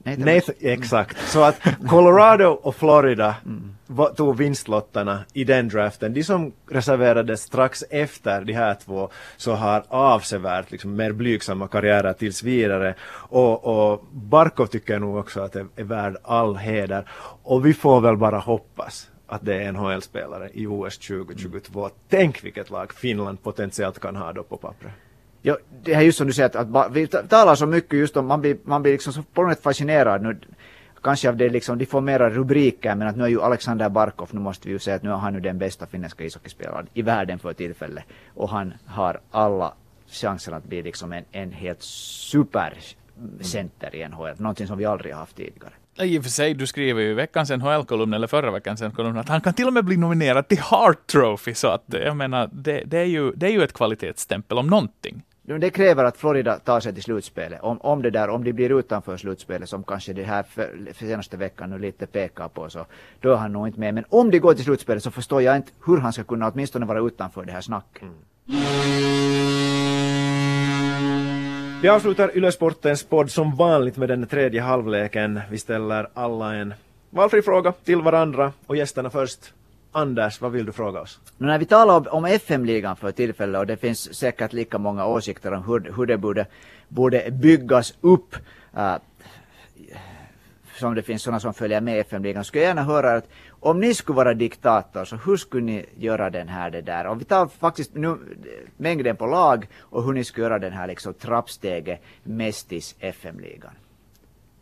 Nathan, 0.05 0.35
Nathan 0.35 0.55
exakt. 0.59 1.17
Så 1.29 1.43
att 1.43 1.61
Colorado 1.89 2.45
och 2.45 2.75
Florida 2.75 3.35
mm. 3.45 3.75
tog 4.15 4.37
vinstlottarna 4.37 5.23
i 5.33 5.43
den 5.43 5.69
draften. 5.69 6.13
De 6.13 6.23
som 6.23 6.51
reserverades 6.69 7.41
strax 7.41 7.83
efter 7.89 8.41
de 8.41 8.53
här 8.53 8.75
två 8.85 9.09
så 9.37 9.53
har 9.53 9.83
avsevärt 9.87 10.71
liksom, 10.71 10.95
mer 10.95 11.11
blygsamma 11.11 11.67
karriärer 11.67 12.13
tills 12.13 12.43
vidare. 12.43 12.95
Och, 13.13 13.65
och 13.65 14.05
Barkov 14.11 14.65
tycker 14.65 14.99
nog 14.99 15.17
också 15.17 15.41
att 15.41 15.53
det 15.53 15.65
är 15.75 15.83
värd 15.83 16.17
all 16.23 16.55
heder. 16.55 17.09
Och 17.43 17.65
vi 17.65 17.73
får 17.73 18.01
väl 18.01 18.17
bara 18.17 18.39
hoppas 18.39 19.09
att 19.27 19.45
det 19.45 19.63
är 19.63 19.71
NHL-spelare 19.71 20.49
i 20.53 20.67
OS 20.67 20.97
2022. 20.97 21.79
Mm. 21.79 21.91
Tänk 22.09 22.43
vilket 22.43 22.69
lag 22.69 22.93
Finland 22.93 23.43
potentiellt 23.43 23.99
kan 23.99 24.15
ha 24.15 24.33
då 24.33 24.43
på 24.43 24.57
pappret. 24.57 24.91
Ja, 25.47 25.57
det 25.83 25.93
är 25.93 26.01
just 26.01 26.17
som 26.17 26.27
du 26.27 26.33
säger 26.33 26.57
att, 26.57 26.75
att 26.75 26.91
vi 26.91 27.07
talar 27.07 27.55
så 27.55 27.65
mycket 27.65 27.99
just 27.99 28.17
om, 28.17 28.27
man 28.27 28.41
blir, 28.41 28.57
man 28.63 28.81
blir 28.81 28.91
liksom 28.91 29.13
så 29.13 29.23
på 29.23 29.43
något 29.43 29.53
sätt 29.53 29.63
fascinerad 29.63 30.21
nu. 30.21 30.37
Kanske 31.03 31.29
av 31.29 31.37
det 31.37 31.49
liksom, 31.49 31.77
de 31.77 31.85
får 31.85 32.01
mera 32.01 32.29
rubriker 32.29 32.95
men 32.95 33.07
att 33.07 33.17
nu 33.17 33.23
är 33.23 33.27
ju 33.27 33.41
Alexander 33.41 33.89
Barkov, 33.89 34.29
nu 34.31 34.39
måste 34.39 34.67
vi 34.67 34.73
ju 34.73 34.79
säga 34.79 34.95
att 34.95 35.03
nu 35.03 35.09
är 35.09 35.15
han 35.15 35.33
nu 35.33 35.39
den 35.39 35.57
bästa 35.57 35.85
finländska 35.85 36.23
ishockeyspelaren 36.23 36.87
i 36.93 37.01
världen 37.01 37.39
för 37.39 37.53
tillfället. 37.53 38.03
Och 38.33 38.49
han 38.49 38.73
har 38.85 39.19
alla 39.31 39.73
chanser 40.07 40.51
att 40.51 40.63
bli 40.63 40.81
liksom 40.81 41.13
en, 41.13 41.23
en 41.31 41.51
helt 41.51 41.81
supercenter 41.81 43.95
i 43.95 44.07
NHL, 44.07 44.35
någonting 44.37 44.67
som 44.67 44.77
vi 44.77 44.85
aldrig 44.85 45.13
har 45.13 45.19
haft 45.19 45.35
tidigare. 45.35 45.73
I 45.97 46.19
och 46.19 46.23
för 46.23 46.29
sig, 46.29 46.53
du 46.53 46.67
skriver 46.67 47.01
ju 47.01 47.09
i 47.09 47.13
veckans 47.13 47.49
NHL-kolumn, 47.49 48.13
eller 48.13 48.27
förra 48.27 48.51
veckans 48.51 48.81
NHL-kolumn, 48.81 49.17
att 49.17 49.29
han 49.29 49.41
kan 49.41 49.53
till 49.53 49.67
och 49.67 49.73
med 49.73 49.85
bli 49.85 49.97
nominerad 49.97 50.47
till 50.47 50.59
Hart 50.59 51.07
Trophy, 51.07 51.53
så 51.53 51.67
att 51.67 51.83
jag 51.87 52.17
menar, 52.17 52.49
det, 52.53 52.83
det, 52.85 52.97
är, 52.97 53.05
ju, 53.05 53.31
det 53.31 53.45
är 53.45 53.51
ju 53.51 53.63
ett 53.63 53.73
kvalitetsstämpel 53.73 54.57
om 54.57 54.67
någonting. 54.67 55.23
Det 55.47 55.69
kräver 55.69 56.03
att 56.03 56.17
Florida 56.17 56.59
tar 56.59 56.79
sig 56.79 56.93
till 56.93 57.03
slutspelet. 57.03 57.61
Om, 57.61 57.77
om 57.81 58.01
det 58.01 58.09
där, 58.09 58.29
om 58.29 58.43
de 58.43 58.53
blir 58.53 58.79
utanför 58.79 59.17
slutspelet 59.17 59.69
som 59.69 59.83
kanske 59.83 60.13
det 60.13 60.23
här 60.23 60.43
för, 60.43 60.93
för 60.93 61.05
senaste 61.05 61.37
veckan 61.37 61.69
nu 61.69 61.79
lite 61.79 62.05
pekar 62.05 62.47
på 62.47 62.69
så 62.69 62.85
då 63.19 63.31
är 63.31 63.35
han 63.35 63.53
nog 63.53 63.67
inte 63.67 63.79
med. 63.79 63.93
Men 63.93 64.05
om 64.09 64.31
de 64.31 64.39
går 64.39 64.53
till 64.53 64.63
slutspelet 64.63 65.03
så 65.03 65.11
förstår 65.11 65.41
jag 65.41 65.55
inte 65.55 65.71
hur 65.85 65.97
han 65.97 66.13
ska 66.13 66.23
kunna 66.23 66.51
åtminstone 66.51 66.85
vara 66.85 66.99
utanför 66.99 67.45
det 67.45 67.51
här 67.51 67.61
snacket. 67.61 68.01
Mm. 68.01 68.15
Vi 71.81 71.89
avslutar 71.89 72.37
Ylesportens 72.37 73.03
podd 73.03 73.31
som 73.31 73.55
vanligt 73.55 73.97
med 73.97 74.09
den 74.09 74.27
tredje 74.27 74.61
halvleken. 74.61 75.41
Vi 75.51 75.57
ställer 75.57 76.07
alla 76.13 76.55
en 76.55 76.73
valfri 77.09 77.41
fråga 77.41 77.71
till 77.71 78.01
varandra 78.01 78.53
och 78.65 78.75
gästerna 78.75 79.09
först. 79.09 79.53
Anders, 79.95 80.41
vad 80.41 80.51
vill 80.51 80.65
du 80.65 80.71
fråga 80.71 81.01
oss? 81.01 81.19
Men 81.37 81.47
när 81.47 81.59
vi 81.59 81.65
talar 81.65 82.13
om, 82.13 82.25
FM-ligan 82.25 82.95
för 82.95 83.11
tillfället 83.11 83.59
och 83.59 83.67
det 83.67 83.77
finns 83.77 84.15
säkert 84.15 84.53
lika 84.53 84.77
många 84.77 85.05
åsikter 85.05 85.53
om 85.53 85.63
hur, 85.63 85.93
hur 85.97 86.05
det 86.05 86.17
borde, 86.17 86.45
borde 86.87 87.31
byggas 87.31 87.93
upp 88.01 88.35
uh, 88.77 88.95
som 90.79 90.95
det 90.95 91.01
finns 91.01 91.23
sådana 91.23 91.39
som 91.39 91.53
följer 91.53 91.81
med 91.81 91.99
FM-ligan, 91.99 92.43
skulle 92.43 92.63
jag 92.63 92.67
gärna 92.67 92.83
höra 92.83 93.13
att 93.13 93.29
om 93.49 93.79
ni 93.79 93.93
skulle 93.93 94.15
vara 94.15 94.33
diktator 94.33 95.05
så 95.05 95.15
hur 95.15 95.37
skulle 95.37 95.63
ni 95.63 95.85
göra 95.97 96.29
den 96.29 96.47
här 96.47 96.71
det 96.71 96.81
där? 96.81 97.05
Om 97.05 97.19
vi 97.19 97.25
tar 97.25 97.47
faktiskt 97.47 97.95
nu 97.95 98.09
eh, 98.09 98.15
mängden 98.77 99.15
på 99.15 99.25
lag 99.25 99.67
och 99.79 100.03
hur 100.03 100.13
ni 100.13 100.23
skulle 100.23 100.45
göra 100.45 100.59
den 100.59 100.73
här 100.73 100.87
liksom 100.87 101.13
trappsteget 101.13 102.01
Mestis 102.23 102.95
FM-ligan. 102.99 103.71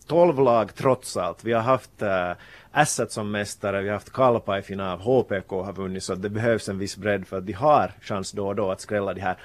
12 0.04 0.40
lag 0.40 0.76
trots 0.76 1.18
allt. 1.18 1.44
Vi 1.44 1.54
har 1.54 1.62
haft 1.62 2.02
äh, 2.02 2.32
Asset 2.72 3.12
som 3.12 3.32
mästare, 3.32 3.82
vi 3.82 3.88
har 3.88 3.94
haft 3.94 4.14
Kalpa 4.14 4.60
i 4.60 4.62
final, 4.62 5.00
HPK 5.00 5.52
har 5.52 5.74
vunnit 5.74 6.04
så 6.04 6.16
det 6.16 6.30
behövs 6.30 6.70
en 6.70 6.78
viss 6.78 6.98
bredd 6.98 7.28
för 7.28 7.38
att 7.38 7.46
de 7.46 7.54
har 7.54 7.92
chans 8.02 8.32
då 8.32 8.48
och 8.48 8.56
då 8.56 8.72
att 8.72 8.82
skrälla 8.82 9.14
de 9.14 9.22
här 9.22 9.38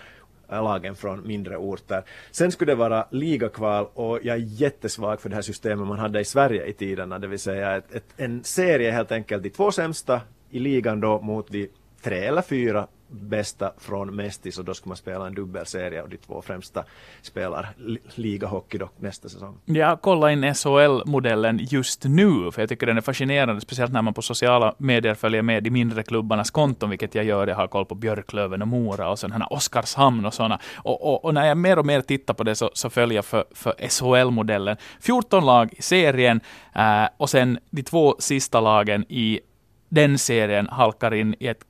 eh, 0.49 0.63
lagen 0.63 0.95
från 0.95 1.27
mindre 1.27 1.57
orter. 1.57 2.03
Sen 2.31 2.53
skulle 2.53 2.73
det 2.73 2.77
vara 2.77 3.07
ligakval 3.11 3.87
och 3.95 4.19
jag 4.23 4.37
är 4.37 4.43
jättesvag 4.61 5.21
för 5.21 5.29
det 5.29 5.35
här 5.35 5.43
systemet 5.43 5.89
man 5.89 5.99
hade 5.99 6.21
i 6.21 6.25
Sverige 6.25 6.67
i 6.67 6.73
tiderna, 6.73 7.19
det 7.19 7.27
vill 7.27 7.39
säga 7.39 7.77
ett, 7.77 7.95
ett, 7.95 8.15
en 8.17 8.45
serie 8.45 8.91
helt 8.91 9.13
enkelt, 9.13 9.43
de 9.43 9.51
två 9.51 9.73
sämsta 9.73 10.21
i 10.51 10.59
ligan 10.59 11.01
då 11.01 11.21
mot 11.21 11.49
de 11.49 11.69
tre 12.03 12.25
eller 12.25 12.43
fyra 12.43 12.87
bästa 13.09 13.73
från 13.79 14.17
Mestis 14.17 14.59
och 14.59 14.65
då 14.65 14.75
ska 14.75 14.89
man 14.89 14.97
spela 14.97 15.27
en 15.27 15.35
dubbelserie 15.35 16.03
och 16.03 16.09
de 16.09 16.17
två 16.17 16.43
främsta 16.43 16.85
spelar 17.23 17.69
ligahockey 18.15 18.79
då 18.79 18.91
nästa 18.97 19.29
säsong. 19.29 19.59
Jag 19.65 20.01
kollar 20.01 20.29
in 20.29 20.55
SHL-modellen 20.55 21.59
just 21.63 22.05
nu, 22.05 22.51
för 22.53 22.63
jag 22.63 22.69
tycker 22.69 22.87
den 22.87 22.97
är 22.97 23.01
fascinerande, 23.01 23.61
speciellt 23.61 23.93
när 23.93 24.03
man 24.03 24.15
på 24.15 24.23
sociala 24.23 24.75
medier 24.79 25.15
följer 25.15 25.43
med 25.43 25.63
de 25.63 25.71
mindre 25.71 26.03
klubbarnas 26.03 26.51
konton, 26.51 26.91
vilket 26.91 27.15
jag 27.15 27.25
gör. 27.25 27.47
Jag 27.47 27.57
har 27.57 27.67
koll 27.67 27.87
på 27.87 27.95
Björklöven 27.95 28.63
och 28.63 28.69
Mora 28.69 29.11
och 29.11 29.19
sådana 29.19 29.47
Oskarshamn 29.47 30.27
och 30.27 30.35
sådana. 30.35 30.61
Och, 30.77 31.07
och, 31.07 31.25
och, 31.25 31.35
när 31.35 31.47
jag 31.47 31.59
mer 31.59 31.79
och 31.79 31.87
mer 31.87 32.01
tittar 32.01 32.35
på 32.35 32.45
det 32.45 32.55
så, 32.55 32.71
så 32.73 32.91
följer 32.91 33.17
jag 33.17 33.25
för, 33.25 33.45
för 33.55 33.75
SHL-modellen. 33.89 34.77
14 35.01 35.47
lag 35.47 35.73
i 35.73 35.83
serien 35.83 36.41
äh, 36.75 37.05
och 37.17 37.31
sen 37.31 37.59
de 37.71 37.83
två 37.83 38.17
sista 38.19 38.61
lagen 38.61 39.05
i 39.09 39.41
den 39.89 40.19
serien 40.19 40.69
halkar 40.69 41.15
in 41.15 41.35
i 41.39 41.47
ett 41.47 41.65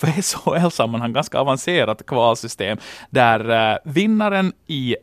på 0.00 0.06
SHL-sammanhang 0.22 1.12
ganska 1.12 1.38
avancerat 1.38 2.06
kvalsystem, 2.06 2.78
där 3.10 3.72
eh, 3.72 3.78
vinnaren 3.84 4.52
i 4.66 4.96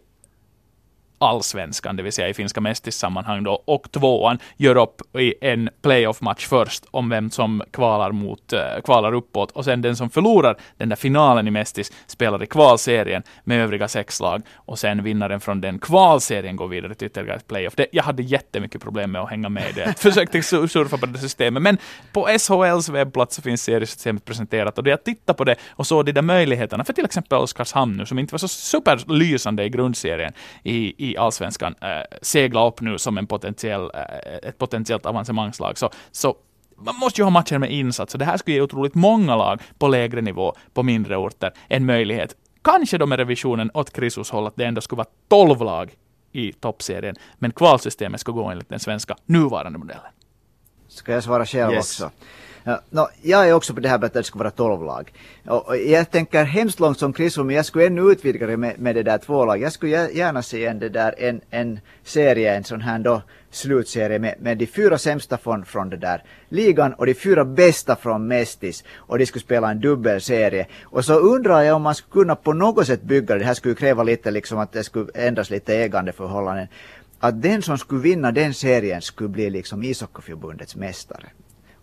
allsvenskan, 1.21 1.95
det 1.95 2.03
vill 2.03 2.13
säga 2.13 2.29
i 2.29 2.34
finska 2.34 2.62
mästissammanhang 2.62 3.43
då, 3.43 3.63
och 3.65 3.91
tvåan 3.91 4.39
gör 4.57 4.75
upp 4.75 5.15
i 5.15 5.34
en 5.41 5.69
playoff-match 5.81 6.47
först 6.47 6.86
om 6.91 7.10
vem 7.10 7.29
som 7.29 7.63
kvalar, 7.71 8.12
mot, 8.12 8.53
eh, 8.53 8.60
kvalar 8.84 9.13
uppåt 9.13 9.51
och 9.51 9.65
sen 9.65 9.81
den 9.81 9.95
som 9.95 10.10
förlorar 10.10 10.57
den 10.77 10.89
där 10.89 10.95
finalen 10.95 11.47
i 11.47 11.51
Mästis 11.51 11.91
spelar 12.07 12.43
i 12.43 12.45
kvalserien 12.45 13.23
med 13.43 13.63
övriga 13.63 13.88
sex 13.88 14.19
lag 14.19 14.41
och 14.55 14.79
sen 14.79 15.03
vinnaren 15.03 15.39
från 15.39 15.62
den 15.62 15.79
kvalserien 15.79 16.55
går 16.55 16.67
vidare 16.67 16.95
till 16.95 17.07
ytterligare 17.07 17.38
ett 17.38 17.47
playoff. 17.47 17.73
Det, 17.75 17.88
jag 17.91 18.03
hade 18.03 18.23
jättemycket 18.23 18.81
problem 18.81 19.12
med 19.12 19.21
att 19.21 19.29
hänga 19.29 19.49
med 19.49 19.69
i 19.69 19.73
det. 19.73 19.81
Jag 19.81 19.97
försökte 19.97 20.43
surfa 20.43 20.97
på 20.97 21.05
det 21.05 21.19
systemet, 21.19 21.63
men 21.63 21.77
på 22.12 22.27
SHLs 22.27 22.89
webbplats 22.89 23.36
så 23.36 23.41
finns 23.41 23.63
seriesystemet 23.63 24.25
presenterat 24.25 24.77
och 24.77 24.84
då 24.84 24.89
jag 24.89 25.03
tittade 25.03 25.38
på 25.38 25.43
det 25.43 25.55
och 25.69 25.88
såg 25.88 26.05
de 26.05 26.12
där 26.12 26.21
möjligheterna 26.21 26.84
för 26.84 26.93
till 26.93 27.05
exempel 27.05 27.38
Oskarshamn 27.38 27.97
nu, 27.97 28.05
som 28.05 28.19
inte 28.19 28.34
var 28.34 28.39
så 28.39 28.47
superlysande 28.47 29.63
i 29.63 29.69
grundserien 29.69 30.34
i, 30.63 31.10
i 31.11 31.11
allsvenskan 31.17 31.76
äh, 31.82 32.17
segla 32.21 32.67
upp 32.67 32.82
nu 32.82 32.97
som 32.97 33.17
en 33.17 33.28
potentiell, 33.28 33.91
äh, 33.93 34.50
ett 34.50 34.58
potentiellt 34.58 35.06
avancemangslag. 35.06 35.78
Så, 35.78 35.89
så 36.12 36.36
man 36.76 36.95
måste 36.95 37.21
ju 37.21 37.24
ha 37.24 37.32
matcher 37.32 37.58
med 37.58 37.71
insats, 37.71 38.13
det 38.13 38.26
här 38.26 38.38
skulle 38.38 38.56
ge 38.56 38.62
otroligt 38.62 38.95
många 38.95 39.36
lag 39.36 39.62
på 39.78 39.88
lägre 39.88 40.21
nivå, 40.21 40.56
på 40.74 40.84
mindre 40.84 41.17
orter, 41.17 41.54
en 41.67 41.86
möjlighet. 41.86 42.36
Kanske 42.62 42.97
då 42.97 43.06
med 43.06 43.19
revisionen 43.19 43.71
åt 43.74 43.93
Krisus 43.93 44.30
håll 44.30 44.47
att 44.47 44.56
det 44.56 44.65
ändå 44.65 44.82
skulle 44.82 44.97
vara 44.97 45.08
12 45.30 45.62
lag 45.62 45.93
i 46.32 46.54
toppserien, 46.54 47.15
men 47.39 47.52
kvalsystemet 47.52 48.21
ska 48.21 48.32
gå 48.32 48.45
enligt 48.45 48.69
den 48.69 48.80
svenska 48.80 49.15
nuvarande 49.26 49.80
modellen. 49.80 50.12
Ska 50.88 51.12
jag 51.12 51.24
svara 51.24 51.45
själv 51.45 51.74
yes. 51.74 52.02
också? 52.02 52.12
Ja, 52.63 52.82
no, 52.89 53.08
jag 53.21 53.50
är 53.50 53.54
också 53.54 53.74
på 53.74 53.80
det 53.80 53.89
här 53.89 53.97
med 54.00 54.06
att 54.06 54.13
det 54.13 54.24
ska 54.24 54.39
vara 54.39 54.52
12 54.52 54.84
lag. 54.84 55.13
Och, 55.47 55.67
och 55.67 55.78
jag 55.78 56.12
tänker 56.12 56.43
hemskt 56.43 56.80
långt 56.80 57.00
som 57.00 57.13
Chris, 57.13 57.38
men 57.38 57.56
jag 57.56 57.65
skulle 57.65 57.86
ännu 57.86 58.02
utvidga 58.02 58.47
det 58.47 58.58
med, 58.58 58.80
med 58.80 58.95
det 58.95 59.04
där 59.04 59.17
två 59.17 59.45
lag. 59.45 59.62
Jag 59.62 59.71
skulle 59.71 60.12
gärna 60.12 60.41
se 60.41 60.65
en, 60.65 60.80
det 60.80 60.89
där, 60.89 61.15
en, 61.17 61.41
en 61.50 61.80
serie, 62.04 62.56
en 62.56 62.63
sån 62.63 62.82
här 62.82 63.00
då 63.00 63.21
slutserie 63.52 64.19
med, 64.19 64.36
med 64.39 64.58
de 64.58 64.67
fyra 64.67 64.97
sämsta 64.97 65.38
från, 65.38 65.65
från 65.65 65.89
det 65.89 65.97
där 65.97 66.24
ligan 66.50 66.93
och 66.93 67.06
de 67.06 67.13
fyra 67.13 67.45
bästa 67.45 67.95
från 67.95 68.28
Mestis 68.28 68.84
och 68.95 69.17
de 69.17 69.26
skulle 69.26 69.43
spela 69.43 69.71
en 69.71 69.80
dubbelserie. 69.80 70.67
Och 70.84 71.06
så 71.06 71.13
undrar 71.13 71.62
jag 71.62 71.76
om 71.76 71.82
man 71.82 71.95
skulle 71.95 72.24
kunna 72.24 72.36
på 72.36 72.54
något 72.54 72.88
sätt 72.88 73.02
bygga 73.02 73.36
det, 73.36 73.39
det 73.39 73.45
här 73.45 73.54
skulle 73.54 73.76
kräva 73.76 74.04
lite 74.04 74.32
liksom 74.32 74.60
att 74.60 74.71
det 74.71 74.84
skulle 74.84 75.12
ändras 75.13 75.50
lite 75.50 75.76
ägandeförhållanden 75.76 76.67
att 77.19 77.41
den 77.41 77.62
som 77.62 77.78
skulle 77.78 78.02
vinna 78.02 78.32
den 78.32 78.54
serien 78.54 79.02
skulle 79.02 79.30
bli 79.30 79.50
liksom 79.50 79.84
ishockeyförbundets 79.84 80.76
mästare. 80.76 81.30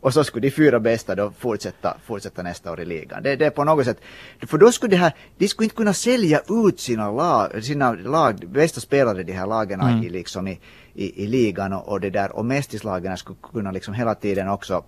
Och 0.00 0.14
så 0.14 0.24
skulle 0.24 0.46
de 0.46 0.50
fyra 0.50 0.80
bästa 0.80 1.14
då 1.14 1.32
fortsätta, 1.38 1.96
fortsätta 2.04 2.42
nästa 2.42 2.72
år 2.72 2.80
i 2.80 2.84
ligan. 2.84 3.22
Det, 3.22 3.36
det 3.36 3.46
är 3.46 3.50
på 3.50 3.64
något 3.64 3.84
sätt, 3.84 4.00
för 4.40 4.58
då 4.58 4.72
skulle 4.72 4.90
det 4.90 4.96
här, 4.96 5.12
de 5.38 5.48
skulle 5.48 5.64
inte 5.64 5.76
kunna 5.76 5.94
sälja 5.94 6.40
ut 6.48 6.80
sina 6.80 7.10
lag, 7.10 7.64
sina 7.64 7.92
lag, 7.92 8.44
bästa 8.48 8.80
spelare 8.80 9.22
de 9.22 9.32
här 9.32 9.46
lagen 9.46 9.80
mm. 9.80 10.02
i, 10.02 10.08
liksom 10.08 10.48
i, 10.48 10.60
i, 10.94 11.24
i 11.24 11.26
ligan 11.26 11.72
och, 11.72 11.88
och 11.88 12.00
det 12.00 12.10
där, 12.10 12.36
och 12.36 12.44
mästislagen 12.44 13.16
skulle 13.16 13.38
kunna 13.52 13.70
liksom 13.70 13.94
hela 13.94 14.14
tiden 14.14 14.48
också 14.48 14.84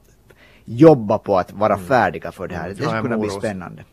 jobba 0.64 1.18
på 1.18 1.38
att 1.38 1.52
vara 1.52 1.74
mm. 1.74 1.86
färdiga 1.86 2.32
för 2.32 2.48
det 2.48 2.54
här. 2.54 2.68
Det 2.68 2.74
skulle 2.74 3.02
kunna 3.02 3.18
bli 3.18 3.30
spännande. 3.30 3.84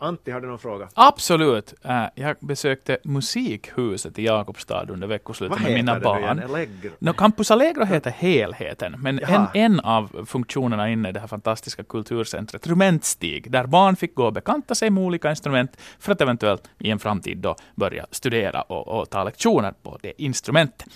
Antti, 0.00 0.30
har 0.30 0.40
du 0.40 0.48
någon 0.48 0.58
fråga? 0.58 0.88
Absolut. 0.94 1.74
Uh, 1.84 2.04
jag 2.14 2.36
besökte 2.40 2.98
Musikhuset 3.04 4.18
i 4.18 4.24
Jakobstad 4.24 4.86
under 4.90 5.06
veckoslutet 5.06 5.62
med 5.62 5.72
mina 5.72 6.00
barn. 6.00 6.42
Allegro? 6.42 6.90
No, 6.98 7.12
Campus 7.12 7.50
Allegro 7.50 7.84
heter 7.84 8.10
helheten, 8.10 8.96
men 8.98 9.18
en, 9.18 9.46
en 9.54 9.80
av 9.80 10.26
funktionerna 10.26 10.90
inne 10.90 11.08
i 11.08 11.12
det 11.12 11.20
här 11.20 11.26
fantastiska 11.26 11.84
kulturcentret, 11.84 12.66
Rumentstig, 12.66 13.50
där 13.50 13.66
barn 13.66 13.96
fick 13.96 14.14
gå 14.14 14.26
och 14.26 14.32
bekanta 14.32 14.74
sig 14.74 14.90
med 14.90 15.04
olika 15.04 15.30
instrument 15.30 15.76
för 15.98 16.12
att 16.12 16.20
eventuellt 16.20 16.70
i 16.78 16.90
en 16.90 16.98
framtid 16.98 17.38
då 17.38 17.56
börja 17.74 18.06
studera 18.10 18.62
och, 18.62 18.88
och 18.88 19.10
ta 19.10 19.24
lektioner 19.24 19.74
på 19.82 19.98
det 20.02 20.22
instrumentet. 20.22 20.88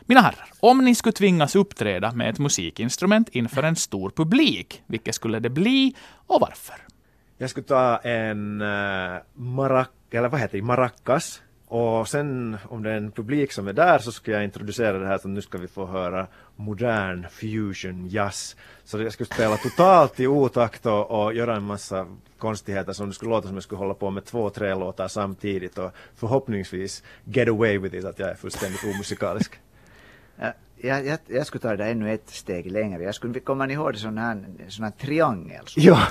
Mina 0.00 0.20
herrar, 0.20 0.52
om 0.60 0.84
ni 0.84 0.94
skulle 0.94 1.12
tvingas 1.12 1.56
uppträda 1.56 2.12
med 2.12 2.30
ett 2.30 2.38
musikinstrument 2.38 3.28
inför 3.28 3.62
en 3.62 3.76
stor 3.76 4.10
publik, 4.10 4.82
vilket 4.86 5.14
skulle 5.14 5.38
det 5.38 5.50
bli 5.50 5.94
och 6.26 6.40
varför? 6.40 6.89
Jag 7.40 7.50
skulle 7.50 7.66
ta 7.66 7.96
en 7.96 8.60
eh, 8.60 8.66
uh, 8.66 9.18
marac, 9.34 9.88
eller 10.10 10.28
vad 10.28 10.40
heter 10.40 10.58
det, 10.58 10.64
maracas. 10.64 11.42
Och 11.66 12.08
sen 12.08 12.58
om 12.68 12.82
det 12.82 12.90
är 12.90 12.96
en 12.96 13.12
publik 13.12 13.52
som 13.52 13.68
är 13.68 13.72
där 13.72 13.98
så 13.98 14.12
ska 14.12 14.30
jag 14.30 14.44
introducera 14.44 14.98
det 14.98 15.06
här 15.06 15.18
så 15.18 15.28
nu 15.28 15.42
ska 15.42 15.58
vi 15.58 15.68
få 15.68 15.86
höra 15.86 16.26
modern 16.56 17.26
fusion 17.30 18.08
jazz. 18.08 18.56
Så 18.84 19.02
jag 19.02 19.12
skulle 19.12 19.34
spela 19.34 19.56
totalt 19.56 20.20
i 20.20 20.26
otakt 20.26 20.86
och, 20.86 21.10
och 21.10 21.34
göra 21.34 21.56
en 21.56 21.62
massa 21.62 22.06
konstigheter 22.38 22.92
som 22.92 23.08
det 23.08 23.14
skulle 23.14 23.30
låta 23.30 23.46
som 23.46 23.56
jag 23.56 23.62
skulle 23.62 23.78
hålla 23.78 23.94
på 23.94 24.10
med 24.10 24.24
två, 24.24 24.50
tre 24.50 24.74
låtar 24.74 25.08
samtidigt 25.08 25.78
och 25.78 25.92
förhoppningsvis 26.16 27.02
get 27.24 27.48
away 27.48 27.78
with 27.78 27.96
it 27.96 28.04
att 28.04 28.18
jag 28.18 28.30
är 28.30 28.34
fullständigt 28.34 28.84
omusikalisk 28.84 29.60
jag, 30.82 31.06
jag, 31.06 31.18
jag 31.26 31.46
skulle 31.46 31.62
ta 31.62 31.76
det 31.76 31.86
ännu 31.86 32.14
ett 32.14 32.30
steg 32.30 32.72
längre. 32.72 33.02
Jag 33.02 33.14
skulle, 33.14 33.40
kommer 33.40 33.66
ni 33.66 33.74
ihåg 33.74 33.96
sån 33.96 34.18
här, 34.18 34.44
sån 34.68 34.84
här 34.84 34.92
triangel? 34.92 35.64
Ja. 35.76 36.06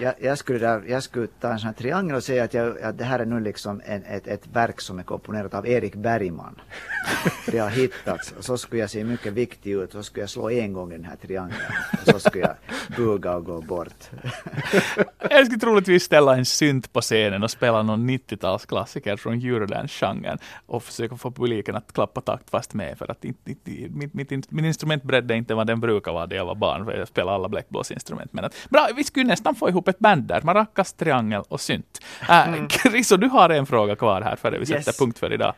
jag, 0.00 0.14
jag, 0.20 0.38
skulle 0.38 0.58
där, 0.58 0.82
jag 0.88 1.02
skulle 1.02 1.26
ta 1.26 1.52
en 1.52 1.58
sån 1.58 1.66
här 1.66 1.74
triangel 1.74 2.16
och 2.16 2.24
säga 2.24 2.44
att, 2.44 2.54
jag, 2.54 2.80
att 2.80 2.98
det 2.98 3.04
här 3.04 3.18
är 3.18 3.24
nu 3.24 3.40
liksom 3.40 3.82
en, 3.84 4.04
ett, 4.04 4.26
ett 4.26 4.46
verk 4.52 4.80
som 4.80 4.98
är 4.98 5.02
komponerat 5.02 5.54
av 5.54 5.68
Erik 5.68 5.94
Bergman. 5.94 6.60
det 7.46 7.58
har 7.58 7.70
hittats 7.70 8.32
och 8.32 8.44
så 8.44 8.58
skulle 8.58 8.80
jag 8.80 8.90
se 8.90 9.04
mycket 9.04 9.32
viktig 9.32 9.70
ut 9.72 9.88
och 9.88 9.92
så 9.92 10.02
skulle 10.02 10.22
jag 10.22 10.30
slå 10.30 10.50
en 10.50 10.72
gång 10.72 10.90
den 10.90 11.04
här 11.04 11.16
triangeln 11.16 11.60
och 11.92 12.08
så 12.08 12.20
skulle 12.20 12.44
jag 12.44 12.56
buga 12.96 13.36
och 13.36 13.44
gå 13.44 13.60
bort. 13.60 14.10
jag 15.30 15.46
skulle 15.46 15.60
troligtvis 15.60 16.04
ställa 16.04 16.36
en 16.36 16.44
synt 16.44 16.92
på 16.92 17.00
scenen 17.00 17.42
och 17.42 17.50
spela 17.50 17.82
någon 17.82 18.10
90-talsklassiker 18.10 19.16
från 19.16 19.34
Eurodance-genren 19.34 20.38
och 20.66 20.82
försöka 20.82 21.16
få 21.16 21.30
publiken 21.30 21.76
att 21.76 21.92
klappa 21.92 22.20
taktfast 22.20 22.74
med 22.74 22.98
för 22.98 23.10
att 23.10 23.24
inte, 23.24 23.50
inte 23.50 23.70
mitt, 23.90 24.14
mitt, 24.14 24.50
min 24.50 24.64
instrumentbredd 24.64 25.30
är 25.30 25.34
inte 25.34 25.54
vad 25.54 25.66
den 25.66 25.80
brukar 25.80 26.12
vara 26.12 26.26
när 26.26 26.36
jag 26.36 26.44
var 26.44 26.54
barn, 26.54 26.84
för 26.84 26.92
jag 26.92 27.08
spelar 27.08 27.34
alla 27.34 27.48
bläckblåsinstrument. 27.48 28.32
Men 28.32 28.44
att, 28.44 28.54
bra, 28.70 28.88
vi 28.96 29.04
skulle 29.04 29.26
nästan 29.26 29.54
få 29.54 29.68
ihop 29.68 29.88
ett 29.88 29.98
band 29.98 30.22
där, 30.22 30.42
maracas, 30.42 30.92
triangel 30.92 31.42
och 31.48 31.60
synt. 31.60 32.00
Äh, 32.28 32.48
mm. 32.48 32.68
Chriso, 32.68 33.16
du 33.16 33.26
har 33.26 33.50
en 33.50 33.66
fråga 33.66 33.96
kvar 33.96 34.20
här 34.20 34.36
före 34.36 34.58
vi 34.58 34.66
sätter 34.66 35.04
punkt 35.04 35.18
för 35.18 35.32
idag. 35.32 35.54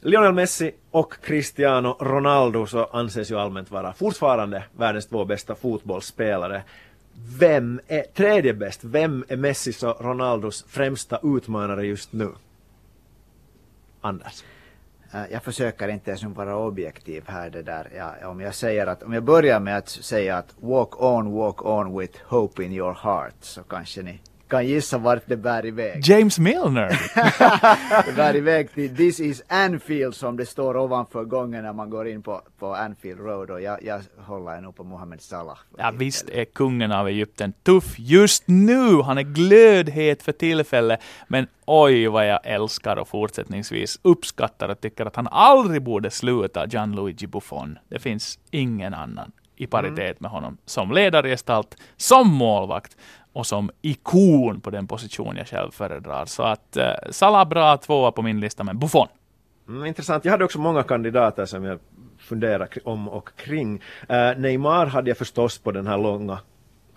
Lionel 0.00 0.32
Messi 0.32 0.72
och 0.90 1.14
Cristiano 1.22 1.96
Ronaldo 2.00 2.66
så 2.66 2.84
anses 2.84 3.30
ju 3.30 3.38
allmänt 3.38 3.70
vara 3.70 3.92
fortfarande 3.92 4.64
världens 4.76 5.06
två 5.06 5.24
bästa 5.24 5.54
fotbollsspelare. 5.54 6.62
Vem 7.38 7.80
är 7.86 8.02
tredje 8.02 8.54
bäst? 8.54 8.84
Vem 8.84 9.24
är 9.28 9.36
Messis 9.36 9.82
och 9.82 10.04
Ronaldos 10.04 10.64
främsta 10.68 11.18
utmanare 11.22 11.86
just 11.86 12.12
nu? 12.12 12.28
Anders? 14.00 14.44
Eh, 15.14 15.22
jag 15.32 15.42
försöker 15.42 15.88
inte 15.88 16.10
ens 16.10 16.24
vara 16.24 16.56
objektiv 16.56 17.24
här 17.26 17.50
det 17.50 17.62
där. 17.62 17.88
Ja, 17.96 18.28
om 18.28 18.40
jag 18.40 18.54
säger 18.54 18.86
att, 18.86 19.02
om 19.02 19.12
jag 19.12 19.22
börjar 19.22 19.60
med 19.60 19.76
att 19.76 19.88
säga 19.88 20.36
att 20.36 20.54
walk 20.60 21.02
on, 21.02 21.32
walk 21.32 21.64
on 21.64 21.98
with 21.98 22.18
hope 22.24 22.64
in 22.64 22.72
your 22.72 22.94
heart 22.94 23.34
så 23.40 23.62
kanske 23.62 24.02
ni 24.02 24.20
kan 24.48 24.66
gissa 24.66 24.98
vart 24.98 25.22
det 25.26 25.36
bär 25.36 25.66
iväg. 25.66 26.00
James 26.04 26.38
Milner! 26.38 27.00
det 28.06 28.12
bär 28.12 28.36
iväg 28.36 28.72
till 28.72 28.96
This 28.96 29.20
is 29.20 29.42
Anfield 29.48 30.14
som 30.14 30.36
det 30.36 30.46
står 30.46 30.76
ovanför 30.76 31.24
gången 31.24 31.64
när 31.64 31.72
man 31.72 31.90
går 31.90 32.08
in 32.08 32.22
på, 32.22 32.42
på 32.58 32.74
Anfield 32.74 33.20
Road 33.20 33.50
och 33.50 33.60
jag, 33.62 33.82
jag 33.82 34.00
håller 34.16 34.60
nog 34.60 34.76
på 34.76 34.84
Mohammed 34.84 35.20
Salah. 35.22 35.58
Ja 35.78 35.92
visst 35.98 36.28
är 36.28 36.44
kungen 36.44 36.92
av 36.92 37.08
Egypten 37.08 37.52
tuff 37.62 37.98
just 37.98 38.42
nu. 38.46 39.02
Han 39.02 39.18
är 39.18 39.22
glödhet 39.22 40.22
för 40.22 40.32
tillfället. 40.32 41.00
Men 41.28 41.46
oj 41.64 42.08
vad 42.08 42.28
jag 42.28 42.40
älskar 42.44 42.96
och 42.96 43.08
fortsättningsvis 43.08 44.00
uppskattar 44.02 44.68
och 44.68 44.80
tycker 44.80 45.06
att 45.06 45.16
han 45.16 45.28
aldrig 45.30 45.82
borde 45.82 46.10
sluta 46.10 46.66
Gianluigi 46.66 47.26
Buffon. 47.26 47.78
Det 47.88 47.98
finns 47.98 48.38
ingen 48.50 48.94
annan 48.94 49.32
i 49.56 49.66
paritet 49.66 50.20
med 50.20 50.30
honom 50.30 50.56
som 50.64 50.92
ledargestalt, 50.92 51.76
som 51.96 52.30
målvakt 52.30 52.96
och 53.32 53.46
som 53.46 53.70
ikon 53.82 54.60
på 54.60 54.70
den 54.70 54.86
position 54.86 55.36
jag 55.36 55.48
själv 55.48 55.70
föredrar. 55.70 56.26
Så 56.26 56.42
att 56.42 56.76
eh, 56.76 56.92
Salah 57.10 57.48
bra 57.48 57.76
tvåa 57.76 58.12
på 58.12 58.22
min 58.22 58.40
lista, 58.40 58.64
men 58.64 58.78
Buffon. 58.78 59.08
Mm, 59.68 59.86
intressant. 59.86 60.24
Jag 60.24 60.32
hade 60.32 60.44
också 60.44 60.58
många 60.58 60.82
kandidater 60.82 61.46
som 61.46 61.64
jag 61.64 61.78
funderade 62.18 62.68
om 62.84 63.08
och 63.08 63.36
kring. 63.36 63.74
Uh, 64.10 64.40
Neymar 64.40 64.86
hade 64.86 65.10
jag 65.10 65.18
förstås 65.18 65.58
på 65.58 65.72
den 65.72 65.86
här 65.86 65.98
långa 65.98 66.38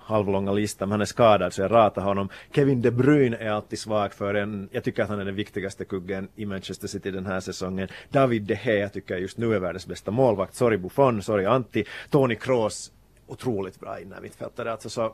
halvlånga 0.07 0.51
lista, 0.51 0.85
men 0.85 0.91
han 0.91 1.01
är 1.01 1.05
skadad 1.05 1.53
så 1.53 1.61
jag 1.61 1.71
ratar 1.71 2.01
honom. 2.01 2.29
Kevin 2.51 2.81
De 2.81 2.91
Bruyne 2.91 3.37
är 3.37 3.49
alltid 3.49 3.79
svag 3.79 4.13
för 4.13 4.33
en, 4.33 4.69
jag 4.71 4.83
tycker 4.83 5.03
att 5.03 5.09
han 5.09 5.19
är 5.19 5.25
den 5.25 5.35
viktigaste 5.35 5.85
kuggen 5.85 6.27
i 6.35 6.45
Manchester 6.45 6.87
City 6.87 7.11
den 7.11 7.25
här 7.25 7.39
säsongen. 7.39 7.87
David 8.09 8.41
De 8.41 8.55
Gea 8.55 8.89
tycker 8.89 9.13
jag 9.13 9.21
just 9.21 9.37
nu 9.37 9.55
är 9.55 9.59
världens 9.59 9.87
bästa 9.87 10.11
målvakt. 10.11 10.55
Sorry 10.55 10.77
Buffon, 10.77 11.21
sorry 11.21 11.45
Antti. 11.45 11.83
Tony 12.09 12.35
Kroos 12.35 12.91
otroligt 13.27 13.79
bra 13.79 13.99
innermittfältare, 13.99 14.71
alltså 14.71 14.89
så 14.89 15.13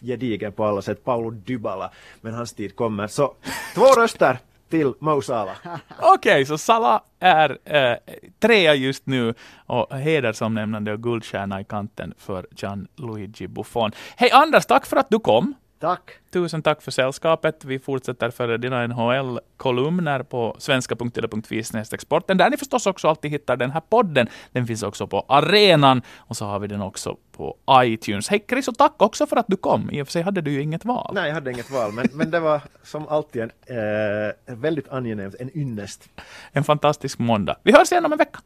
gedigen 0.00 0.52
på 0.52 0.64
alla 0.64 0.82
sätt. 0.82 1.04
Paulo 1.04 1.30
Dybala, 1.30 1.90
men 2.20 2.34
hans 2.34 2.52
tid 2.52 2.76
kommer. 2.76 3.06
Så 3.06 3.34
två 3.74 3.84
röster 3.84 4.38
till 4.74 4.92
Mo 4.98 5.22
Salah. 5.22 5.56
Okej, 5.98 6.14
okay, 6.14 6.44
så 6.44 6.58
Salah 6.58 7.00
är 7.20 7.58
eh, 7.64 7.96
trea 8.40 8.74
just 8.74 9.06
nu 9.06 9.34
och 9.66 9.96
hedersomnämnande 9.96 10.92
och 10.92 11.02
guldstjärna 11.02 11.60
i 11.60 11.64
kanten 11.64 12.14
för 12.18 12.46
Gianluigi 12.50 13.48
Buffon. 13.48 13.90
Hej 14.16 14.30
Anders, 14.30 14.66
tack 14.66 14.86
för 14.86 14.96
att 14.96 15.10
du 15.10 15.18
kom. 15.18 15.54
Tack. 15.84 16.10
Tusen 16.32 16.62
tack 16.62 16.82
för 16.82 16.90
sällskapet. 16.90 17.64
Vi 17.64 17.78
fortsätter 17.78 18.30
följa 18.30 18.58
dina 18.58 18.86
NHL-kolumner 18.86 20.22
på 20.22 20.56
svenska.tele.fi 20.58 21.62
sporten, 21.98 22.36
där 22.36 22.50
ni 22.50 22.56
förstås 22.56 22.86
också 22.86 23.08
alltid 23.08 23.30
hittar 23.30 23.56
den 23.56 23.70
här 23.70 23.80
podden. 23.80 24.28
Den 24.52 24.66
finns 24.66 24.82
också 24.82 25.06
på 25.06 25.24
arenan 25.28 26.02
och 26.16 26.36
så 26.36 26.44
har 26.44 26.58
vi 26.58 26.66
den 26.66 26.82
också 26.82 27.16
på 27.32 27.56
iTunes. 27.72 28.28
Hej 28.28 28.44
Chris 28.48 28.68
och 28.68 28.78
tack 28.78 29.02
också 29.02 29.26
för 29.26 29.36
att 29.36 29.46
du 29.48 29.56
kom. 29.56 29.90
I 29.90 30.02
och 30.02 30.06
för 30.06 30.12
sig 30.12 30.22
hade 30.22 30.40
du 30.40 30.50
ju 30.50 30.62
inget 30.62 30.84
val. 30.84 31.10
Nej, 31.14 31.26
jag 31.26 31.34
hade 31.34 31.50
inget 31.50 31.70
val, 31.70 31.92
men, 31.92 32.08
men 32.12 32.30
det 32.30 32.40
var 32.40 32.60
som 32.82 33.08
alltid 33.08 33.42
en, 33.42 33.50
eh, 33.66 34.56
väldigt 34.56 34.88
angenämt, 34.88 35.34
en 35.40 35.58
ynnest. 35.58 36.08
En 36.52 36.64
fantastisk 36.64 37.18
måndag. 37.18 37.56
Vi 37.62 37.72
hörs 37.72 37.92
igen 37.92 38.04
om 38.04 38.12
en 38.12 38.18
vecka. 38.18 38.40